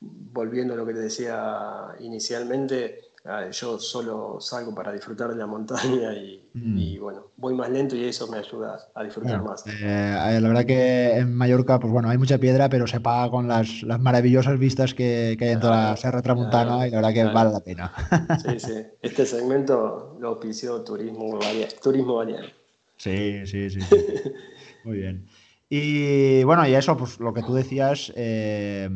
volviendo 0.00 0.74
a 0.74 0.76
lo 0.76 0.86
que 0.86 0.94
te 0.94 1.00
decía 1.00 1.94
inicialmente, 2.00 3.00
Ah, 3.28 3.50
yo 3.50 3.78
solo 3.78 4.38
salgo 4.40 4.74
para 4.74 4.92
disfrutar 4.92 5.30
de 5.30 5.36
la 5.36 5.46
montaña 5.46 6.12
mm. 6.54 6.78
y, 6.78 6.98
bueno, 6.98 7.32
voy 7.36 7.54
más 7.54 7.68
lento 7.70 7.96
y 7.96 8.04
eso 8.04 8.28
me 8.28 8.38
ayuda 8.38 8.78
a 8.94 9.02
disfrutar 9.02 9.42
más. 9.42 9.66
Eh, 9.66 9.72
eh, 9.82 10.40
la 10.40 10.48
verdad 10.48 10.64
que 10.64 11.16
en 11.16 11.34
Mallorca, 11.34 11.80
pues 11.80 11.92
bueno, 11.92 12.08
hay 12.08 12.18
mucha 12.18 12.38
piedra, 12.38 12.68
pero 12.68 12.86
se 12.86 13.00
paga 13.00 13.30
con 13.30 13.48
las, 13.48 13.82
las 13.82 14.00
maravillosas 14.00 14.58
vistas 14.58 14.94
que, 14.94 15.36
hay 15.40 15.48
en 15.48 15.60
toda 15.60 15.90
la 15.90 15.96
Serra 15.96 16.22
Tramontana 16.22 16.86
y 16.86 16.90
la 16.90 16.96
verdad 16.96 17.14
que 17.14 17.24
vale 17.24 17.50
la 17.50 17.60
pena. 17.60 17.92
Sí, 18.46 18.60
sí. 18.60 18.86
Este 19.02 19.26
segmento 19.26 20.16
lo 20.20 20.28
auspició 20.28 20.82
Turismo, 20.82 21.38
Turismo 21.82 22.22
Sí, 22.96 23.46
sí, 23.46 23.70
sí. 23.70 23.80
Muy 24.84 24.98
bien. 24.98 25.26
Y 25.68 26.44
bueno, 26.44 26.66
y 26.66 26.74
eso, 26.74 26.96
pues 26.96 27.18
lo 27.18 27.34
que 27.34 27.42
tú 27.42 27.54
decías, 27.54 28.12
eh, 28.14 28.88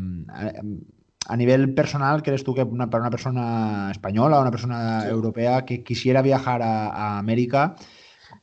a 1.31 1.37
nivel 1.37 1.75
personal, 1.75 2.25
¿crees 2.25 2.43
tú 2.43 2.55
que 2.55 2.67
para 2.67 3.03
una 3.03 3.11
persona 3.11 3.89
española 3.93 4.39
o 4.39 4.43
una 4.43 4.51
persona 4.51 5.07
europea 5.07 5.65
que 5.65 5.85
quisiera 5.85 6.23
viajar 6.23 6.61
a, 6.61 7.19
América, 7.19 7.77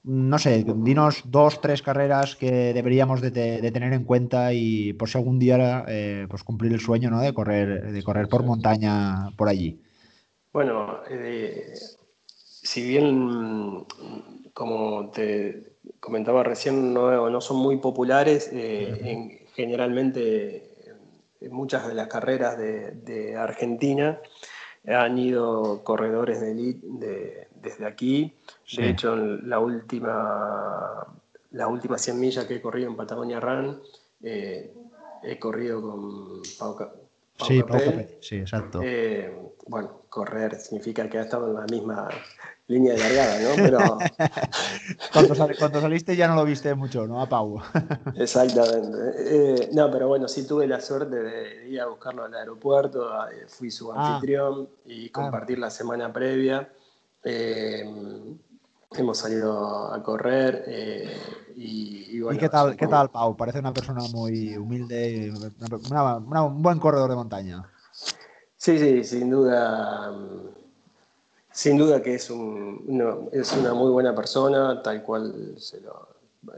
no 0.04 0.40
sé, 0.40 0.64
dinos 0.66 1.24
dos, 1.26 1.60
tres 1.60 1.82
carreras 1.82 2.38
que 2.38 2.74
deberíamos 2.74 3.20
de, 3.20 3.32
tener 3.32 3.92
en 3.92 4.06
cuenta 4.06 4.54
y 4.54 4.94
por 4.94 5.10
si 5.10 5.18
algún 5.18 5.38
día 5.38 5.84
eh, 5.90 6.28
pues 6.30 6.44
cumplir 6.44 6.72
el 6.72 6.80
sueño 6.80 7.10
¿no? 7.10 7.20
de, 7.20 7.34
correr, 7.34 7.92
de 7.92 8.04
correr 8.04 8.30
por 8.30 8.46
montaña 8.46 9.32
por 9.36 9.50
allí? 9.50 9.82
Bueno, 10.54 11.02
eh, 11.10 11.74
si 12.38 12.88
bien, 12.88 13.84
como 14.54 15.10
te 15.10 15.74
comentaba 16.00 16.42
recién, 16.44 16.94
no, 16.94 17.42
son 17.42 17.58
muy 17.58 17.78
populares, 17.80 18.50
eh, 18.54 19.46
generalmente 19.56 20.67
muchas 21.50 21.88
de 21.88 21.94
las 21.94 22.08
carreras 22.08 22.58
de, 22.58 23.36
Argentina 23.38 24.20
han 24.88 25.18
ido 25.18 25.84
corredores 25.84 26.40
de 26.40 26.52
elite 26.52 27.48
desde 27.62 27.86
aquí. 27.86 28.34
De 28.76 28.90
hecho, 28.90 29.16
la 29.16 29.60
última, 29.60 31.06
las 31.52 31.70
últimas 31.70 32.02
100 32.02 32.20
millas 32.20 32.46
que 32.46 32.56
he 32.56 32.62
corrido 32.62 32.90
en 32.90 32.96
Patagonia 32.96 33.40
Run, 33.40 33.82
eh, 34.24 34.74
he 35.24 35.40
corrido 35.40 35.82
con 35.82 36.42
Pau, 36.58 36.78
sí, 37.46 37.62
sí, 38.20 38.36
exacto. 38.38 38.82
bueno, 39.68 40.02
correr 40.10 40.56
significa 40.60 41.10
que 41.10 41.18
ha 41.20 41.22
estado 41.22 41.48
en 41.48 41.54
la 41.56 41.66
misma 41.66 42.10
línea 42.68 42.94
de 42.94 43.00
largada, 43.00 43.40
¿no? 43.40 43.56
Pero... 43.56 43.98
cuando, 45.60 45.82
saliste 45.82 46.16
ya 46.16 46.28
no 46.28 46.36
lo 46.36 46.46
viste 46.46 46.74
mucho, 46.76 47.08
¿no? 47.08 47.22
A 47.22 47.30
Pau. 47.30 47.62
Exactamente. 48.16 48.98
Eh, 49.18 49.70
no, 49.74 49.90
pero 49.90 50.08
bueno, 50.10 50.28
sí 50.28 50.46
tuve 50.46 50.68
la 50.68 50.82
suerte 50.82 51.16
de 51.16 51.70
ir 51.70 51.82
a 51.82 51.88
buscarlo 51.88 52.26
al 52.26 52.34
aeropuerto, 52.34 53.10
eh, 53.30 53.46
fui 53.48 53.72
su 53.72 53.92
ah. 53.92 54.16
anfitrión 54.16 54.70
y 54.86 55.08
ah. 55.08 55.12
compartir 55.14 55.60
la 55.60 55.70
semana 55.70 56.12
previa. 56.12 56.70
Eh, 57.24 57.86
hemos 58.96 59.18
salido 59.18 59.94
a 59.94 60.02
correr 60.04 60.64
y, 61.56 62.20
bueno, 62.22 62.38
¿Y 62.38 62.40
qué 62.40 62.50
tal, 62.50 62.76
qué 62.76 62.88
tal 62.88 63.10
Pau? 63.10 63.36
Parece 63.36 63.60
una 63.60 63.74
persona 63.74 64.02
muy 64.14 64.56
humilde, 64.56 65.32
un 65.32 66.62
buen 66.62 66.80
corredor 66.80 67.10
de 67.10 67.16
montaña. 67.16 67.64
Sí, 68.58 68.78
sí, 68.78 69.04
sin 69.04 69.30
duda 69.30 70.12
sin 71.58 71.76
duda 71.76 72.04
que 72.04 72.14
es, 72.14 72.30
un, 72.30 73.28
es 73.32 73.52
una 73.54 73.74
muy 73.74 73.90
buena 73.90 74.14
persona, 74.14 74.80
tal 74.84 75.02
cual 75.02 75.56
se 75.58 75.82
lo 75.82 76.08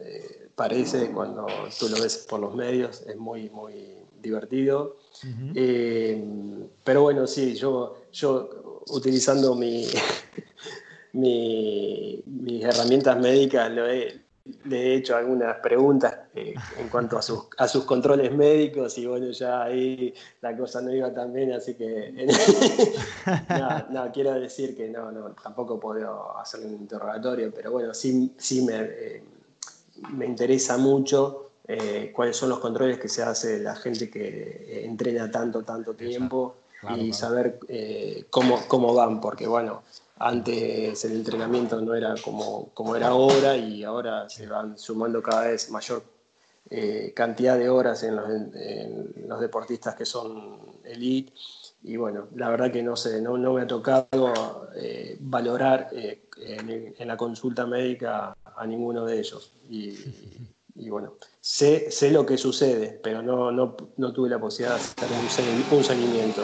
eh, 0.02 0.50
parece 0.54 1.10
cuando 1.12 1.47
tú 1.80 1.88
lo 1.88 2.02
ves 2.02 2.26
por 2.30 2.41
los 2.41 2.54
medios, 2.54 3.04
es 3.08 3.16
muy, 3.16 3.50
muy 3.50 3.95
divertido. 4.22 4.97
Eh, 5.56 6.22
pero 6.84 7.04
bueno, 7.04 7.28
sí, 7.28 7.56
yo, 7.56 7.95
yo 8.12 8.84
utilizando 8.89 9.56
mi, 9.56 9.88
mis 11.14 12.66
herramientas 12.66 13.18
médicas 13.22 13.72
lo 13.72 13.89
he, 13.89 14.20
le 14.66 14.78
he 14.78 14.96
hecho 14.96 15.16
algunas 15.16 15.58
preguntas 15.58 16.16
eh, 16.34 16.54
en 16.78 16.90
cuanto 16.90 17.18
a 17.18 17.22
sus, 17.22 17.48
a 17.58 17.68
sus 17.68 17.84
controles 17.86 18.32
médicos 18.32 18.98
y 18.98 19.06
bueno, 19.06 19.30
ya 19.32 19.64
ahí 19.64 20.14
la 20.42 20.56
cosa 20.56 20.82
no 20.82 20.94
iba 20.94 21.14
tan 21.14 21.34
bien, 21.34 21.54
así 21.54 21.76
que 21.76 22.14
no, 23.90 24.12
quiero 24.12 24.34
decir 24.34 24.76
que 24.76 24.90
no, 24.90 25.12
no, 25.12 25.32
tampoco 25.32 25.80
puedo 25.80 26.38
hacer 26.38 26.62
un 26.62 26.74
interrogatorio, 26.74 27.52
pero 27.54 27.72
bueno, 27.72 27.94
sí, 27.94 28.34
sí 28.38 28.62
me, 28.64 28.78
eh, 28.80 29.24
me 30.12 30.26
interesa 30.26 30.78
mucho 30.78 31.52
eh, 31.68 32.12
cuáles 32.16 32.36
son 32.36 32.50
los 32.50 32.60
controles 32.60 33.00
que 33.00 33.10
se 33.10 33.22
hace 33.22 33.60
la 33.60 33.76
gente 33.76 34.10
que 34.10 34.84
entrena 34.86 35.30
tanto, 35.30 35.64
tanto 35.64 35.94
tiempo 35.94 36.56
y 36.96 37.12
saber 37.12 37.60
cómo, 38.30 38.58
cómo 38.70 38.94
van, 38.94 39.20
porque 39.20 39.46
bueno, 39.46 39.84
antes 40.20 41.05
el 41.05 41.13
entrenamiento 41.13 41.80
no 41.82 41.95
era 41.95 42.13
como, 42.24 42.70
como 42.74 42.95
era 42.95 43.07
ahora 43.07 43.55
y 43.55 43.84
ahora 43.84 44.30
se 44.30 44.47
van 44.47 44.78
sumando 44.78 45.24
cada 45.24 45.47
vez 45.47 45.72
mayor 45.72 46.03
eh, 46.70 47.13
cantidad 47.15 47.57
de 47.57 47.70
horas 47.70 48.03
en 48.03 48.15
los, 49.28 49.39
deportistas 49.39 49.95
que 49.95 50.05
son 50.05 50.59
elite. 50.84 51.34
Y 51.82 51.95
bueno, 51.95 52.28
la 52.36 52.49
verdad 52.49 52.72
que 52.72 52.84
no 52.84 52.97
sé, 52.97 53.22
no, 53.22 53.38
no 53.38 53.53
me 53.53 53.61
ha 53.61 53.67
tocado 53.67 54.70
eh, 54.76 55.17
valorar 55.22 55.88
eh, 55.93 56.26
en, 56.38 57.07
la 57.07 57.15
consulta 57.15 57.65
médica 57.65 58.36
a 58.43 58.67
ninguno 58.67 59.05
de 59.05 59.20
ellos. 59.20 59.53
Y, 59.70 59.95
bueno, 60.89 61.13
sé, 61.39 61.89
sé 61.91 62.11
lo 62.11 62.26
que 62.26 62.38
sucede, 62.38 62.99
pero 63.01 63.22
no, 63.22 63.51
no, 63.51 63.76
no 63.95 64.13
tuve 64.13 64.30
la 64.30 64.39
posibilidad 64.39 64.78
de 64.78 65.05
hacer 65.05 65.07
un 65.72 65.84
seguimiento. 65.84 66.43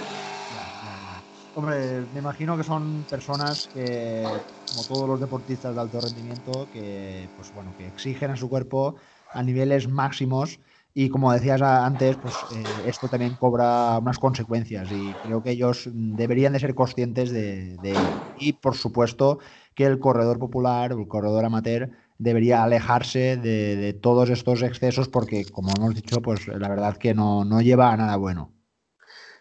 Hombre, 1.58 2.06
me 2.08 2.20
imagino 2.20 2.58
que 2.58 2.64
son 2.64 3.06
personas 3.06 3.64
que, 3.70 4.46
como 4.68 4.84
todos 4.84 5.08
los 5.08 5.22
deportistas 5.22 5.74
de 5.74 5.80
alto 5.80 6.02
rendimiento, 6.02 6.70
que, 6.70 7.32
pues, 7.34 7.54
bueno, 7.54 7.74
que 7.74 7.88
exigen 7.88 8.30
a 8.32 8.36
su 8.36 8.50
cuerpo 8.50 8.98
a 9.32 9.42
niveles 9.42 9.88
máximos 9.88 10.60
y 10.94 11.08
como 11.08 11.32
decías 11.32 11.62
antes, 11.62 12.18
pues 12.18 12.46
eh, 12.50 12.84
esto 12.88 13.08
también 13.08 13.38
cobra 13.38 13.98
unas 14.00 14.20
consecuencias 14.20 14.92
y 14.92 15.16
creo 15.16 15.42
que 15.42 15.52
ellos 15.52 15.90
deberían 15.94 16.52
de 16.52 16.60
ser 16.60 16.76
conscientes 16.76 17.32
de. 17.32 18.20
Y 18.34 18.54
por 18.54 18.76
supuesto 18.76 19.40
que 19.76 19.86
el 19.86 20.00
corredor 20.00 20.40
popular 20.40 20.92
el 20.92 21.08
corredor 21.08 21.46
amateur 21.46 21.90
debería 22.18 22.64
alejarse 22.64 23.38
de, 23.38 23.94
todos 23.94 24.30
estos 24.30 24.62
excesos 24.62 25.08
porque, 25.08 25.46
como 25.46 25.74
hemos 25.78 25.96
dicho, 25.96 26.22
pues 26.22 26.48
la 26.50 26.68
verdad 26.68 26.98
que 26.98 27.14
no, 27.14 27.46
no 27.46 27.62
lleva 27.62 27.94
a 27.94 27.98
nada 27.98 28.18
bueno. 28.18 28.52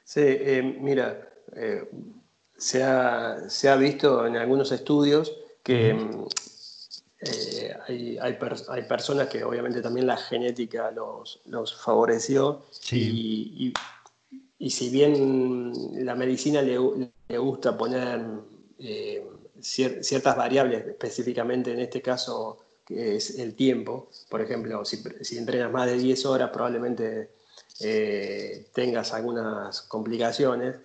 Sí, 0.04 0.20
eh, 0.22 0.78
mira, 0.80 1.33
eh, 1.56 1.88
se, 2.56 2.82
ha, 2.82 3.48
se, 3.48 3.68
ha, 3.68 3.76
visto 3.76 4.26
en 4.26 4.36
algunos 4.36 4.72
estudios 4.72 5.36
que 5.62 5.90
eh, 7.20 7.76
hay, 7.86 8.18
hay, 8.18 8.38
hay, 8.68 8.82
personas 8.82 9.28
que 9.28 9.44
obviamente 9.44 9.80
también 9.80 10.06
la 10.06 10.16
genética 10.16 10.90
los, 10.90 11.40
los 11.46 11.74
favoreció 11.74 12.62
y, 12.90 13.72
y, 14.58 14.70
si 14.70 14.90
bien 14.90 15.72
la 16.04 16.14
medicina 16.14 16.62
le, 16.62 16.78
le 17.28 17.38
gusta 17.38 17.76
poner 17.76 18.20
eh, 18.78 19.26
ciertas 19.60 20.36
variables, 20.36 20.86
específicamente 20.86 21.72
en 21.72 21.80
este 21.80 22.02
caso 22.02 22.58
que 22.86 23.16
es 23.16 23.38
el 23.38 23.54
tiempo, 23.54 24.10
por 24.28 24.42
ejemplo, 24.42 24.84
si, 24.84 25.02
si 25.22 25.38
entrenas 25.38 25.72
más 25.72 25.86
de 25.86 25.98
10 25.98 26.26
horas 26.26 26.50
probablemente 26.50 27.30
tengas 28.72 29.12
algunas 29.12 29.82
complicaciones, 29.82 30.76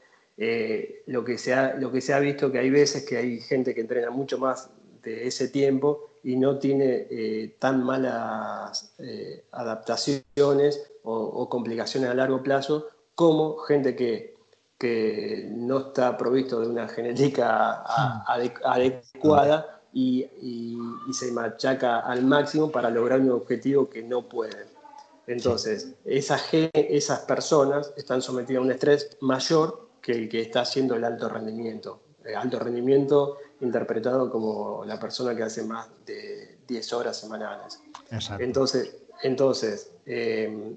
eh, 0.41 1.03
lo, 1.07 1.25
que 1.25 1.37
se 1.37 1.53
ha, 1.53 1.75
lo 1.75 1.91
que 1.91 1.99
se 1.99 2.13
ha 2.13 2.19
visto 2.19 2.49
que 2.49 2.59
hay 2.59 2.69
veces 2.69 3.03
que 3.03 3.17
hay 3.17 3.41
gente 3.41 3.75
que 3.75 3.81
entrena 3.81 4.09
mucho 4.09 4.37
más 4.37 4.69
de 5.03 5.27
ese 5.27 5.49
tiempo 5.49 6.11
y 6.23 6.37
no 6.37 6.59
tiene 6.59 7.07
eh, 7.09 7.57
tan 7.59 7.83
malas 7.83 8.93
eh, 8.99 9.43
adaptaciones 9.51 10.91
o, 11.03 11.49
complicaciones 11.49 12.09
a 12.09 12.13
largo 12.13 12.41
plazo 12.41 12.87
como 13.15 13.57
gente 13.57 13.97
que, 13.97 14.37
que 14.77 15.45
no 15.53 15.79
está 15.79 16.15
provisto 16.15 16.61
de 16.61 16.67
una 16.67 16.87
genética 16.87 17.83
adecuada 18.63 19.81
y, 19.91 20.25
se 21.11 21.33
machaca 21.33 21.99
al 21.99 22.23
máximo 22.23 22.71
para 22.71 22.89
lograr 22.89 23.19
un 23.19 23.31
objetivo 23.31 23.89
que 23.89 24.03
no 24.03 24.29
pueden. 24.29 24.67
Entonces, 25.27 25.95
esas, 26.05 26.43
esas 26.51 27.19
personas 27.21 27.91
están 27.97 28.21
sometidas 28.21 28.61
a 28.61 28.63
un 28.63 28.71
estrés 28.71 29.17
mayor 29.19 29.88
que 30.09 30.15
el 30.15 30.27
que 30.27 30.41
está 30.41 30.61
haciendo 30.61 30.95
el 30.95 31.03
alto 31.03 31.29
rendimiento. 31.29 32.01
El 32.25 32.33
alto 32.33 32.57
rendimiento 32.57 33.37
interpretado 33.61 34.31
como 34.31 34.83
la 34.83 34.99
persona 34.99 35.35
que 35.35 35.43
hace 35.43 35.63
más 35.63 35.87
de 36.03 36.57
10 36.67 36.93
horas 36.93 37.15
semanales. 37.19 37.79
Entonces, 38.39 38.95
entonces 39.21 39.91
eh, 40.07 40.75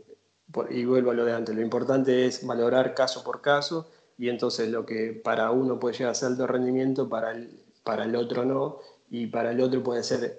y 0.69 0.85
vuelvo 0.85 1.13
a 1.13 1.15
lo 1.15 1.25
de 1.25 1.33
antes, 1.33 1.55
lo 1.55 1.63
importante 1.63 2.27
es 2.27 2.47
valorar 2.47 2.93
caso 2.93 3.25
por 3.25 3.41
caso 3.41 3.89
y 4.19 4.29
entonces 4.29 4.69
lo 4.69 4.85
que 4.85 5.19
para 5.25 5.51
uno 5.51 5.81
puede 5.81 5.97
llegar 5.97 6.11
a 6.11 6.15
ser 6.15 6.29
alto 6.29 6.47
rendimiento, 6.47 7.09
para 7.09 7.31
el, 7.31 7.59
para 7.85 8.05
el 8.05 8.15
otro 8.17 8.45
no, 8.45 8.81
y 9.09 9.29
para 9.29 9.53
el 9.53 9.63
otro 9.63 9.83
puede 9.83 10.03
ser 10.03 10.39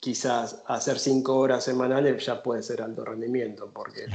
quizás 0.00 0.62
hacer 0.66 0.98
5 0.98 1.36
horas 1.36 1.62
semanales 1.62 2.24
ya 2.24 2.42
puede 2.42 2.62
ser 2.62 2.80
alto 2.80 3.04
rendimiento, 3.04 3.70
porque 3.72 4.06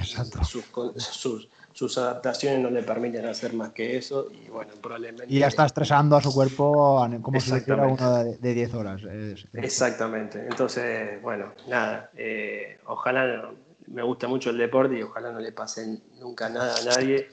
sus, 0.43 0.65
sus, 0.97 1.49
sus 1.71 1.97
adaptaciones 1.99 2.59
no 2.59 2.71
le 2.71 2.81
permiten 2.81 3.25
hacer 3.27 3.53
más 3.53 3.71
que 3.71 3.95
eso 3.97 4.27
y 4.31 4.49
bueno, 4.49 4.73
probablemente... 4.81 5.25
Y 5.27 5.39
ya 5.39 5.47
está 5.47 5.65
estresando 5.65 6.17
a 6.17 6.21
su 6.21 6.33
cuerpo 6.33 7.07
como 7.21 7.39
si 7.39 7.51
fuera 7.61 7.85
uno 7.85 8.23
de 8.23 8.53
10 8.53 8.73
horas. 8.73 9.01
Exactamente. 9.53 10.39
Entonces, 10.39 11.21
bueno, 11.21 11.53
nada, 11.67 12.09
eh, 12.17 12.79
ojalá, 12.87 13.51
me 13.85 14.01
gusta 14.01 14.27
mucho 14.27 14.49
el 14.49 14.57
deporte 14.57 14.97
y 14.97 15.03
ojalá 15.03 15.31
no 15.31 15.39
le 15.39 15.51
pase 15.51 15.99
nunca 16.19 16.49
nada 16.49 16.75
a 16.77 16.83
nadie, 16.83 17.29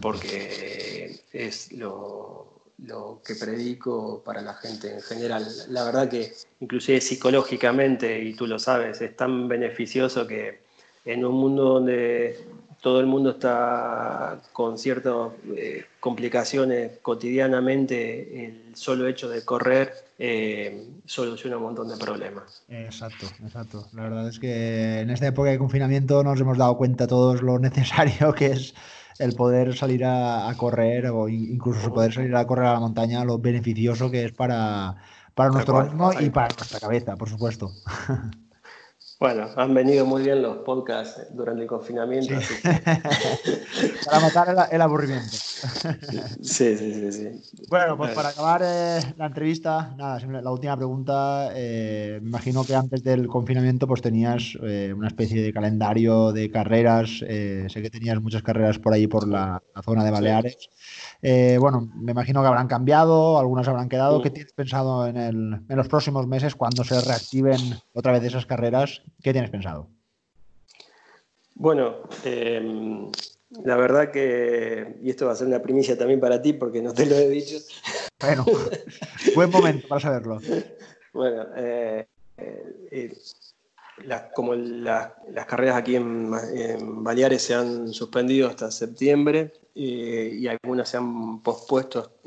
porque 0.00 1.20
es 1.32 1.70
lo, 1.72 2.59
lo 2.86 3.20
que 3.24 3.34
predico 3.34 4.22
para 4.24 4.42
la 4.42 4.54
gente 4.54 4.94
en 4.94 5.02
general. 5.02 5.46
La 5.68 5.84
verdad 5.84 6.08
que 6.08 6.32
inclusive 6.60 7.00
psicológicamente, 7.00 8.22
y 8.22 8.34
tú 8.34 8.46
lo 8.46 8.58
sabes, 8.58 9.00
es 9.00 9.16
tan 9.16 9.48
beneficioso 9.48 10.26
que 10.26 10.60
en 11.04 11.24
un 11.24 11.34
mundo 11.34 11.64
donde 11.64 12.38
todo 12.80 13.00
el 13.00 13.06
mundo 13.06 13.30
está 13.30 14.40
con 14.52 14.78
ciertas 14.78 15.32
eh, 15.54 15.84
complicaciones 15.98 16.98
cotidianamente, 17.02 18.46
el 18.46 18.74
solo 18.74 19.06
hecho 19.06 19.28
de 19.28 19.44
correr 19.44 19.92
eh, 20.18 20.86
soluciona 21.04 21.58
un 21.58 21.64
montón 21.64 21.88
de 21.88 21.96
problemas. 21.96 22.62
Exacto, 22.68 23.26
exacto. 23.44 23.86
La 23.92 24.04
verdad 24.04 24.28
es 24.28 24.38
que 24.38 25.00
en 25.00 25.10
esta 25.10 25.26
época 25.26 25.50
de 25.50 25.58
confinamiento 25.58 26.24
nos 26.24 26.40
hemos 26.40 26.56
dado 26.56 26.76
cuenta 26.78 27.06
todos 27.06 27.42
lo 27.42 27.58
necesario 27.58 28.32
que 28.34 28.46
es 28.46 28.74
el 29.18 29.34
poder 29.34 29.76
salir 29.76 30.04
a, 30.04 30.52
correr 30.56 31.06
o 31.06 31.28
incluso 31.28 31.92
poder 31.92 32.12
salir 32.12 32.34
a 32.34 32.46
correr 32.46 32.66
a 32.66 32.74
la 32.74 32.80
montaña, 32.80 33.24
lo 33.24 33.38
beneficioso 33.38 34.10
que 34.10 34.24
es 34.24 34.32
para, 34.32 34.96
para 35.34 35.50
nuestro 35.50 35.76
organismo 35.76 36.12
y 36.20 36.30
para 36.30 36.54
nuestra 36.54 36.80
cabeza, 36.80 37.16
por 37.16 37.28
supuesto. 37.28 37.72
Bueno, 39.20 39.50
han 39.54 39.74
venido 39.74 40.06
muy 40.06 40.22
bien 40.22 40.40
los 40.40 40.56
podcasts 40.64 41.26
durante 41.34 41.60
el 41.60 41.68
confinamiento. 41.68 42.32
Para 44.06 44.18
matar 44.18 44.68
el, 44.72 44.80
aburrimiento. 44.80 45.36
Sí, 46.40 46.74
sí, 46.78 47.12
sí. 47.12 47.28
Bueno, 47.68 47.98
pues 47.98 48.12
para 48.12 48.30
acabar 48.30 48.62
eh, 48.64 49.00
la 49.18 49.26
entrevista, 49.26 49.94
nada, 49.98 50.18
la 50.40 50.50
última 50.50 50.74
pregunta. 50.74 51.50
Eh, 51.54 52.18
me 52.22 52.28
imagino 52.28 52.64
que 52.64 52.74
antes 52.74 53.04
del 53.04 53.26
confinamiento 53.26 53.86
pues 53.86 54.00
tenías 54.00 54.56
eh, 54.62 54.94
una 54.96 55.08
especie 55.08 55.42
de 55.42 55.52
calendario 55.52 56.32
de 56.32 56.50
carreras. 56.50 57.18
sé 57.18 57.82
que 57.82 57.90
tenías 57.90 58.22
muchas 58.22 58.42
carreras 58.42 58.78
por 58.78 58.94
ahí, 58.94 59.06
por 59.06 59.28
la, 59.28 59.62
zona 59.84 60.02
de 60.02 60.12
Baleares. 60.12 60.70
Bueno, 61.22 61.90
me 61.94 62.12
imagino 62.12 62.40
que 62.42 62.48
habrán 62.48 62.68
cambiado, 62.68 63.38
algunas 63.38 63.68
habrán 63.68 63.88
quedado. 63.88 64.22
¿Qué 64.22 64.30
tienes 64.30 64.52
pensado 64.52 65.06
en, 65.06 65.16
en 65.16 65.76
los 65.76 65.88
próximos 65.88 66.26
meses 66.26 66.54
cuando 66.54 66.84
se 66.84 67.00
reactiven 67.00 67.58
otra 67.94 68.12
vez 68.12 68.24
esas 68.24 68.46
carreras? 68.46 69.02
¿Qué 69.22 69.32
tienes 69.32 69.50
pensado? 69.50 69.88
Bueno, 71.60 71.96
la 73.64 73.76
verdad 73.76 74.10
que, 74.10 74.96
y 75.02 75.10
esto 75.10 75.26
va 75.26 75.32
a 75.32 75.36
ser 75.36 75.46
una 75.46 75.60
primicia 75.60 75.98
también 75.98 76.18
para 76.18 76.40
ti 76.40 76.54
porque 76.54 76.80
no 76.80 76.94
te 76.94 77.04
lo 77.04 77.16
he 77.16 77.28
dicho. 77.28 77.58
Bueno, 78.18 78.46
buen 79.34 79.50
momento 79.50 79.86
para 79.88 80.00
saberlo. 80.00 80.40
Bueno, 81.12 81.44
eh, 81.56 82.06
eh, 84.02 84.30
como 84.34 84.54
las 84.54 85.12
carreras 85.46 85.76
aquí 85.76 85.96
en, 85.96 86.30
Baleares 87.02 87.42
se 87.42 87.54
han 87.54 87.92
suspendido 87.92 88.48
hasta 88.48 88.70
septiembre 88.70 89.52
eh, 89.74 90.36
y 90.38 90.46
algunas 90.46 90.88
se 90.88 90.96
han 90.96 91.42
pospuesto, 91.42 92.18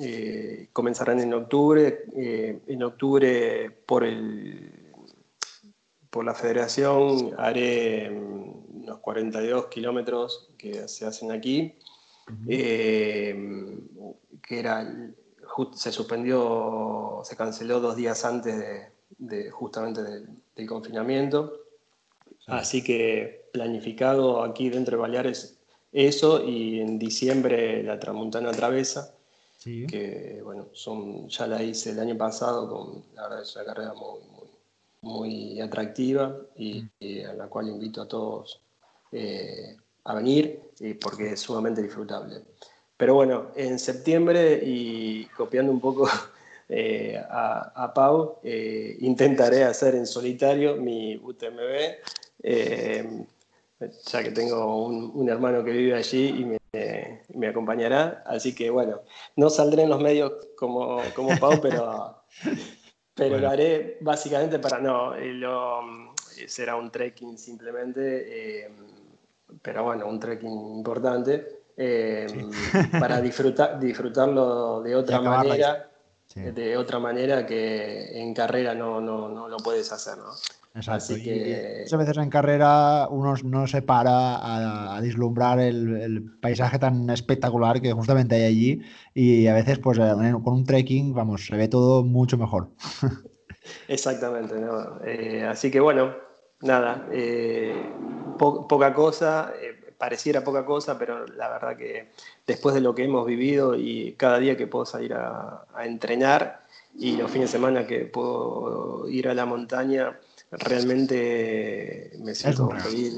comenzarán 0.72 1.20
en 1.20 1.34
octubre. 1.34 2.06
en 2.16 2.84
octubre 2.84 3.70
por, 3.86 4.04
el, 4.04 4.72
por 6.10 6.26
la 6.26 6.34
federación 6.34 7.34
haré 7.38 8.10
unos 8.84 9.00
42 9.00 9.68
kilómetros 9.68 10.50
que 10.58 10.88
se 10.88 11.06
hacen 11.06 11.32
aquí, 11.32 11.76
eh, 12.48 13.80
que 14.42 14.60
era, 14.60 14.88
se 15.74 15.92
suspendió, 15.92 17.22
se 17.24 17.36
canceló 17.36 17.80
dos 17.80 17.96
días 17.96 18.24
antes 18.26 18.92
de, 19.18 19.52
justamente 19.52 20.02
del, 20.04 20.68
confinamiento. 20.68 21.62
Así 22.48 22.84
que 22.84 23.50
planificado 23.54 24.44
aquí 24.44 24.70
dentro 24.70 24.98
de 24.98 25.02
Baleares 25.02 25.58
eso 25.94 26.44
y 26.44 26.80
en 26.82 26.98
diciembre 26.98 27.84
la 27.84 28.00
Tramontana 28.00 28.52
Travesa, 28.52 29.14
que 29.64 30.41
bueno, 30.44 30.68
son, 30.74 31.30
ya 31.30 31.48
la 31.48 31.62
hice 31.62 31.91
el 31.91 32.00
año 32.00 32.18
pasado, 32.18 32.68
con, 32.68 33.04
la 33.16 33.24
verdad 33.24 33.44
es 33.44 33.56
una 33.56 33.66
carrera 33.66 33.94
muy, 33.94 34.20
muy, 35.02 35.62
atractiva 35.62 36.36
y, 36.58 36.84
a 37.24 37.34
la 37.34 37.48
cual 37.48 37.70
invito 37.70 38.02
a 38.02 38.08
todos 38.08 38.60
eh, 39.12 39.78
a 40.06 40.16
venir 40.16 40.60
eh, 40.80 40.98
porque 41.00 41.34
es 41.34 41.39
sumamente 41.39 41.82
disfrutable. 41.82 42.41
Pero 42.98 43.16
bueno, 43.16 43.52
en 43.56 43.78
septiembre 43.78 44.60
y 44.66 45.26
copiando 45.28 45.72
un 45.72 45.80
poco 45.80 46.10
eh, 46.70 47.22
a, 47.30 47.94
Pau, 47.94 48.39
intentaré 49.00 49.64
hacer 49.64 49.94
en 49.94 50.08
solitario 50.08 50.76
mi 50.76 51.16
UTMB, 51.16 52.02
ya 52.44 54.24
que 54.24 54.32
tengo 54.32 54.86
un, 54.86 55.30
hermano 55.30 55.64
que 55.64 55.72
vive 55.72 55.96
allí 55.96 56.28
y 56.28 56.46
me, 56.46 57.22
me, 57.34 57.48
acompañará. 57.48 58.24
Así 58.26 58.54
que 58.54 58.70
bueno, 58.70 59.02
no 59.36 59.50
saldré 59.50 59.84
en 59.84 59.89
los 59.89 60.02
medios 60.02 60.34
como, 60.58 61.02
como 61.16 61.30
Pau, 61.39 61.60
pero, 61.62 62.24
pero 63.14 63.38
lo 63.38 63.50
haré 63.50 63.98
básicamente 64.02 64.60
para 64.60 64.80
no, 64.80 65.16
lo, 65.16 66.14
será 66.48 66.76
un 66.76 66.91
trekking 66.91 67.38
simplemente 67.38 68.70
pero 69.62 69.84
bueno, 69.84 70.08
un 70.08 70.20
trekking 70.20 70.78
importante, 70.78 71.64
eh, 71.78 72.28
para 73.00 73.22
disfrutar, 73.22 73.80
disfrutarlo 73.80 74.82
de 74.82 74.96
otra 74.96 75.22
manera, 75.22 75.89
de 76.36 76.78
otra 76.78 77.00
manera 77.00 77.46
que 77.46 78.22
en 78.22 78.34
carrera 78.34 78.74
no, 78.74 79.00
no, 79.00 79.30
no 79.30 79.48
lo 79.48 79.58
puedes 79.58 79.91
hacer, 79.91 80.18
¿no? 80.18 80.34
Exacto. 80.76 81.16
que... 81.16 81.82
muchas 81.82 82.00
veces 82.00 82.18
en 82.18 82.30
carrera 82.30 83.08
uno 83.10 83.36
no 83.44 83.68
se 83.68 83.82
para 83.82 84.96
a, 84.96 85.02
dislumbrar 85.02 85.60
el, 85.60 86.32
paisaje 86.42 86.80
tan 86.80 87.10
espectacular 87.10 87.80
que 87.80 87.94
justamente 87.94 88.36
hay 88.36 88.44
allí 88.44 88.82
y 89.14 89.48
a 89.48 89.54
veces 89.54 89.78
pues 89.80 90.00
eh, 90.00 90.14
con 90.44 90.54
un 90.54 90.66
trekking, 90.66 91.14
vamos, 91.14 91.46
se 91.46 91.56
ve 91.56 91.68
todo 91.68 92.04
mucho 92.04 92.38
mejor. 92.38 92.70
Exactamente, 93.88 94.56
¿no? 94.60 95.00
Eh, 95.06 95.46
así 95.46 95.70
que 95.70 95.80
bueno, 95.80 96.16
nada, 96.62 97.08
poca 98.38 98.94
cosa, 98.94 99.54
eh, 99.62 99.84
pareciera 99.98 100.44
poca 100.44 100.66
cosa, 100.66 100.98
pero 100.98 101.26
la 101.28 101.50
verdad 101.50 101.78
que 101.78 102.10
después 102.46 102.76
de 102.76 102.82
lo 102.82 102.96
que 102.96 103.06
hemos 103.06 103.26
vivido 103.26 103.76
y 103.76 104.16
cada 104.18 104.40
día 104.40 104.58
que 104.58 104.68
puedo 104.68 104.86
salir 104.86 105.14
a, 105.14 105.66
entrenar 105.84 106.62
y 106.96 107.16
los 107.18 107.32
fines 107.32 107.50
de 107.50 107.58
semana 107.58 107.88
que 107.88 108.00
puedo 108.00 109.08
ir 109.08 109.28
a 109.28 109.34
la 109.34 109.46
montaña, 109.46 110.20
realmente 110.60 112.12
me 112.20 112.36
siento 112.36 112.70
feliz. 112.70 113.16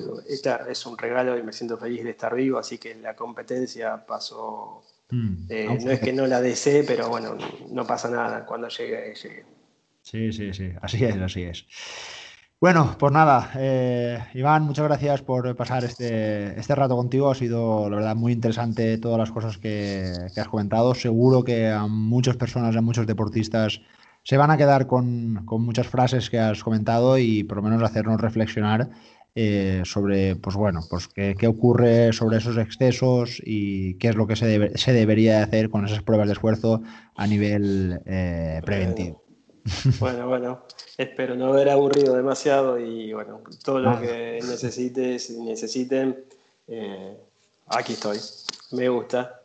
es 0.70 0.86
un 0.86 0.98
regalo 0.98 1.38
y 1.38 1.44
me 1.44 1.54
siento 1.54 1.78
feliz 1.78 2.04
de 2.04 2.12
estar 2.12 2.36
vivo, 2.36 2.60
así 2.60 2.78
que 2.78 2.96
la 2.96 3.16
competencia 3.16 4.06
pasó. 4.06 4.84
Mm, 5.10 5.46
eh, 5.50 5.80
no 5.84 5.92
es 5.92 6.00
que 6.00 6.14
no 6.14 6.26
la 6.28 6.42
desee, 6.42 6.84
pero 6.84 7.10
bueno, 7.10 7.38
no 7.70 7.86
pasa 7.86 8.10
nada. 8.10 8.46
Cuando 8.46 8.68
llegue, 8.70 9.14
llegue. 9.16 9.46
Sí, 10.02 10.32
sí, 10.32 10.54
sí. 10.54 10.72
Así 10.82 11.04
es, 11.04 11.18
así 11.18 11.44
es. 11.44 11.66
Bueno, 12.62 12.96
pues 12.98 13.12
nada, 13.12 13.52
eh, 13.58 14.18
Iván, 14.34 14.64
muchas 14.64 14.86
gracias 14.86 15.22
por 15.22 15.56
pasar 15.56 15.84
este, 15.84 16.58
este 16.60 16.74
rato 16.74 16.96
contigo. 16.96 17.30
Ha 17.30 17.36
sido, 17.36 17.90
la 17.90 17.98
verdad, 17.98 18.16
muy 18.16 18.32
interesante 18.32 18.98
todas 18.98 19.20
las 19.20 19.32
cosas 19.32 19.58
que, 19.58 20.12
has 20.36 20.48
comentado. 20.48 20.96
Seguro 20.96 21.44
que 21.44 21.70
a 21.70 21.86
muchas 21.88 22.38
personas, 22.38 22.76
a 22.76 22.82
muchos 22.82 23.06
deportistas, 23.06 23.82
se 24.26 24.38
van 24.38 24.50
a 24.50 24.58
quedar 24.58 24.88
con, 24.88 25.46
muchas 25.46 25.88
frases 25.88 26.32
que 26.32 26.40
has 26.40 26.64
comentado 26.64 27.18
y 27.20 27.44
por 27.44 27.58
lo 27.58 27.64
menos 27.64 27.84
hacernos 27.84 28.20
reflexionar 28.20 28.90
eh, 29.36 29.84
sobre, 29.86 30.36
pues 30.36 30.56
bueno, 30.56 30.82
pues 30.90 31.08
qué, 31.08 31.48
ocurre 31.48 32.12
sobre 32.12 32.38
esos 32.38 32.58
excesos 32.58 33.40
y 33.46 33.94
qué 34.00 34.10
es 34.10 34.16
lo 34.16 34.26
que 34.26 34.36
se, 34.36 34.76
se 34.78 34.94
debería 34.94 35.44
hacer 35.44 35.70
con 35.70 35.86
esas 35.86 36.02
pruebas 36.02 36.28
de 36.28 36.34
esfuerzo 36.34 36.82
a 37.16 37.28
nivel 37.28 38.02
eh, 38.06 38.62
preventivo. 38.66 39.24
Bueno, 40.00 40.28
bueno, 40.28 40.64
espero 40.98 41.36
no 41.36 41.48
haber 41.48 41.70
aburrido 41.70 42.16
demasiado 42.16 42.80
y 42.80 43.14
bueno, 43.14 43.42
todo 43.64 43.80
lo 43.80 44.00
que 44.00 44.40
necesites 44.42 45.30
y 45.30 45.42
necesiten, 45.42 46.24
eh, 46.68 47.16
aquí 47.68 47.94
estoy. 47.94 48.18
Me 48.72 48.90
gusta. 48.90 49.42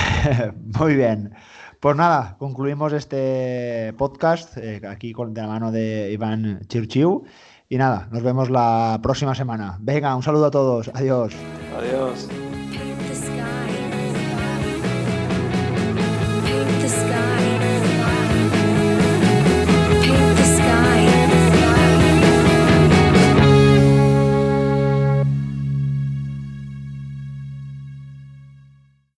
Muy 0.78 0.94
bien. 0.96 1.34
Pues 1.80 1.96
nada, 1.96 2.34
concluimos 2.38 2.92
este 2.92 3.92
podcast 3.96 4.56
eh, 4.58 4.80
aquí 4.88 5.12
con, 5.12 5.32
de 5.32 5.42
la 5.42 5.46
mano 5.46 5.70
de 5.70 6.10
Iván 6.12 6.60
Chirchiu. 6.66 7.22
Y 7.68 7.76
nada, 7.76 8.08
nos 8.10 8.22
vemos 8.22 8.50
la 8.50 8.98
próxima 9.00 9.34
semana. 9.34 9.76
Venga, 9.80 10.16
un 10.16 10.22
saludo 10.24 10.46
a 10.46 10.50
todos. 10.50 10.90
Adiós. 10.92 11.34
Adiós. 11.76 12.28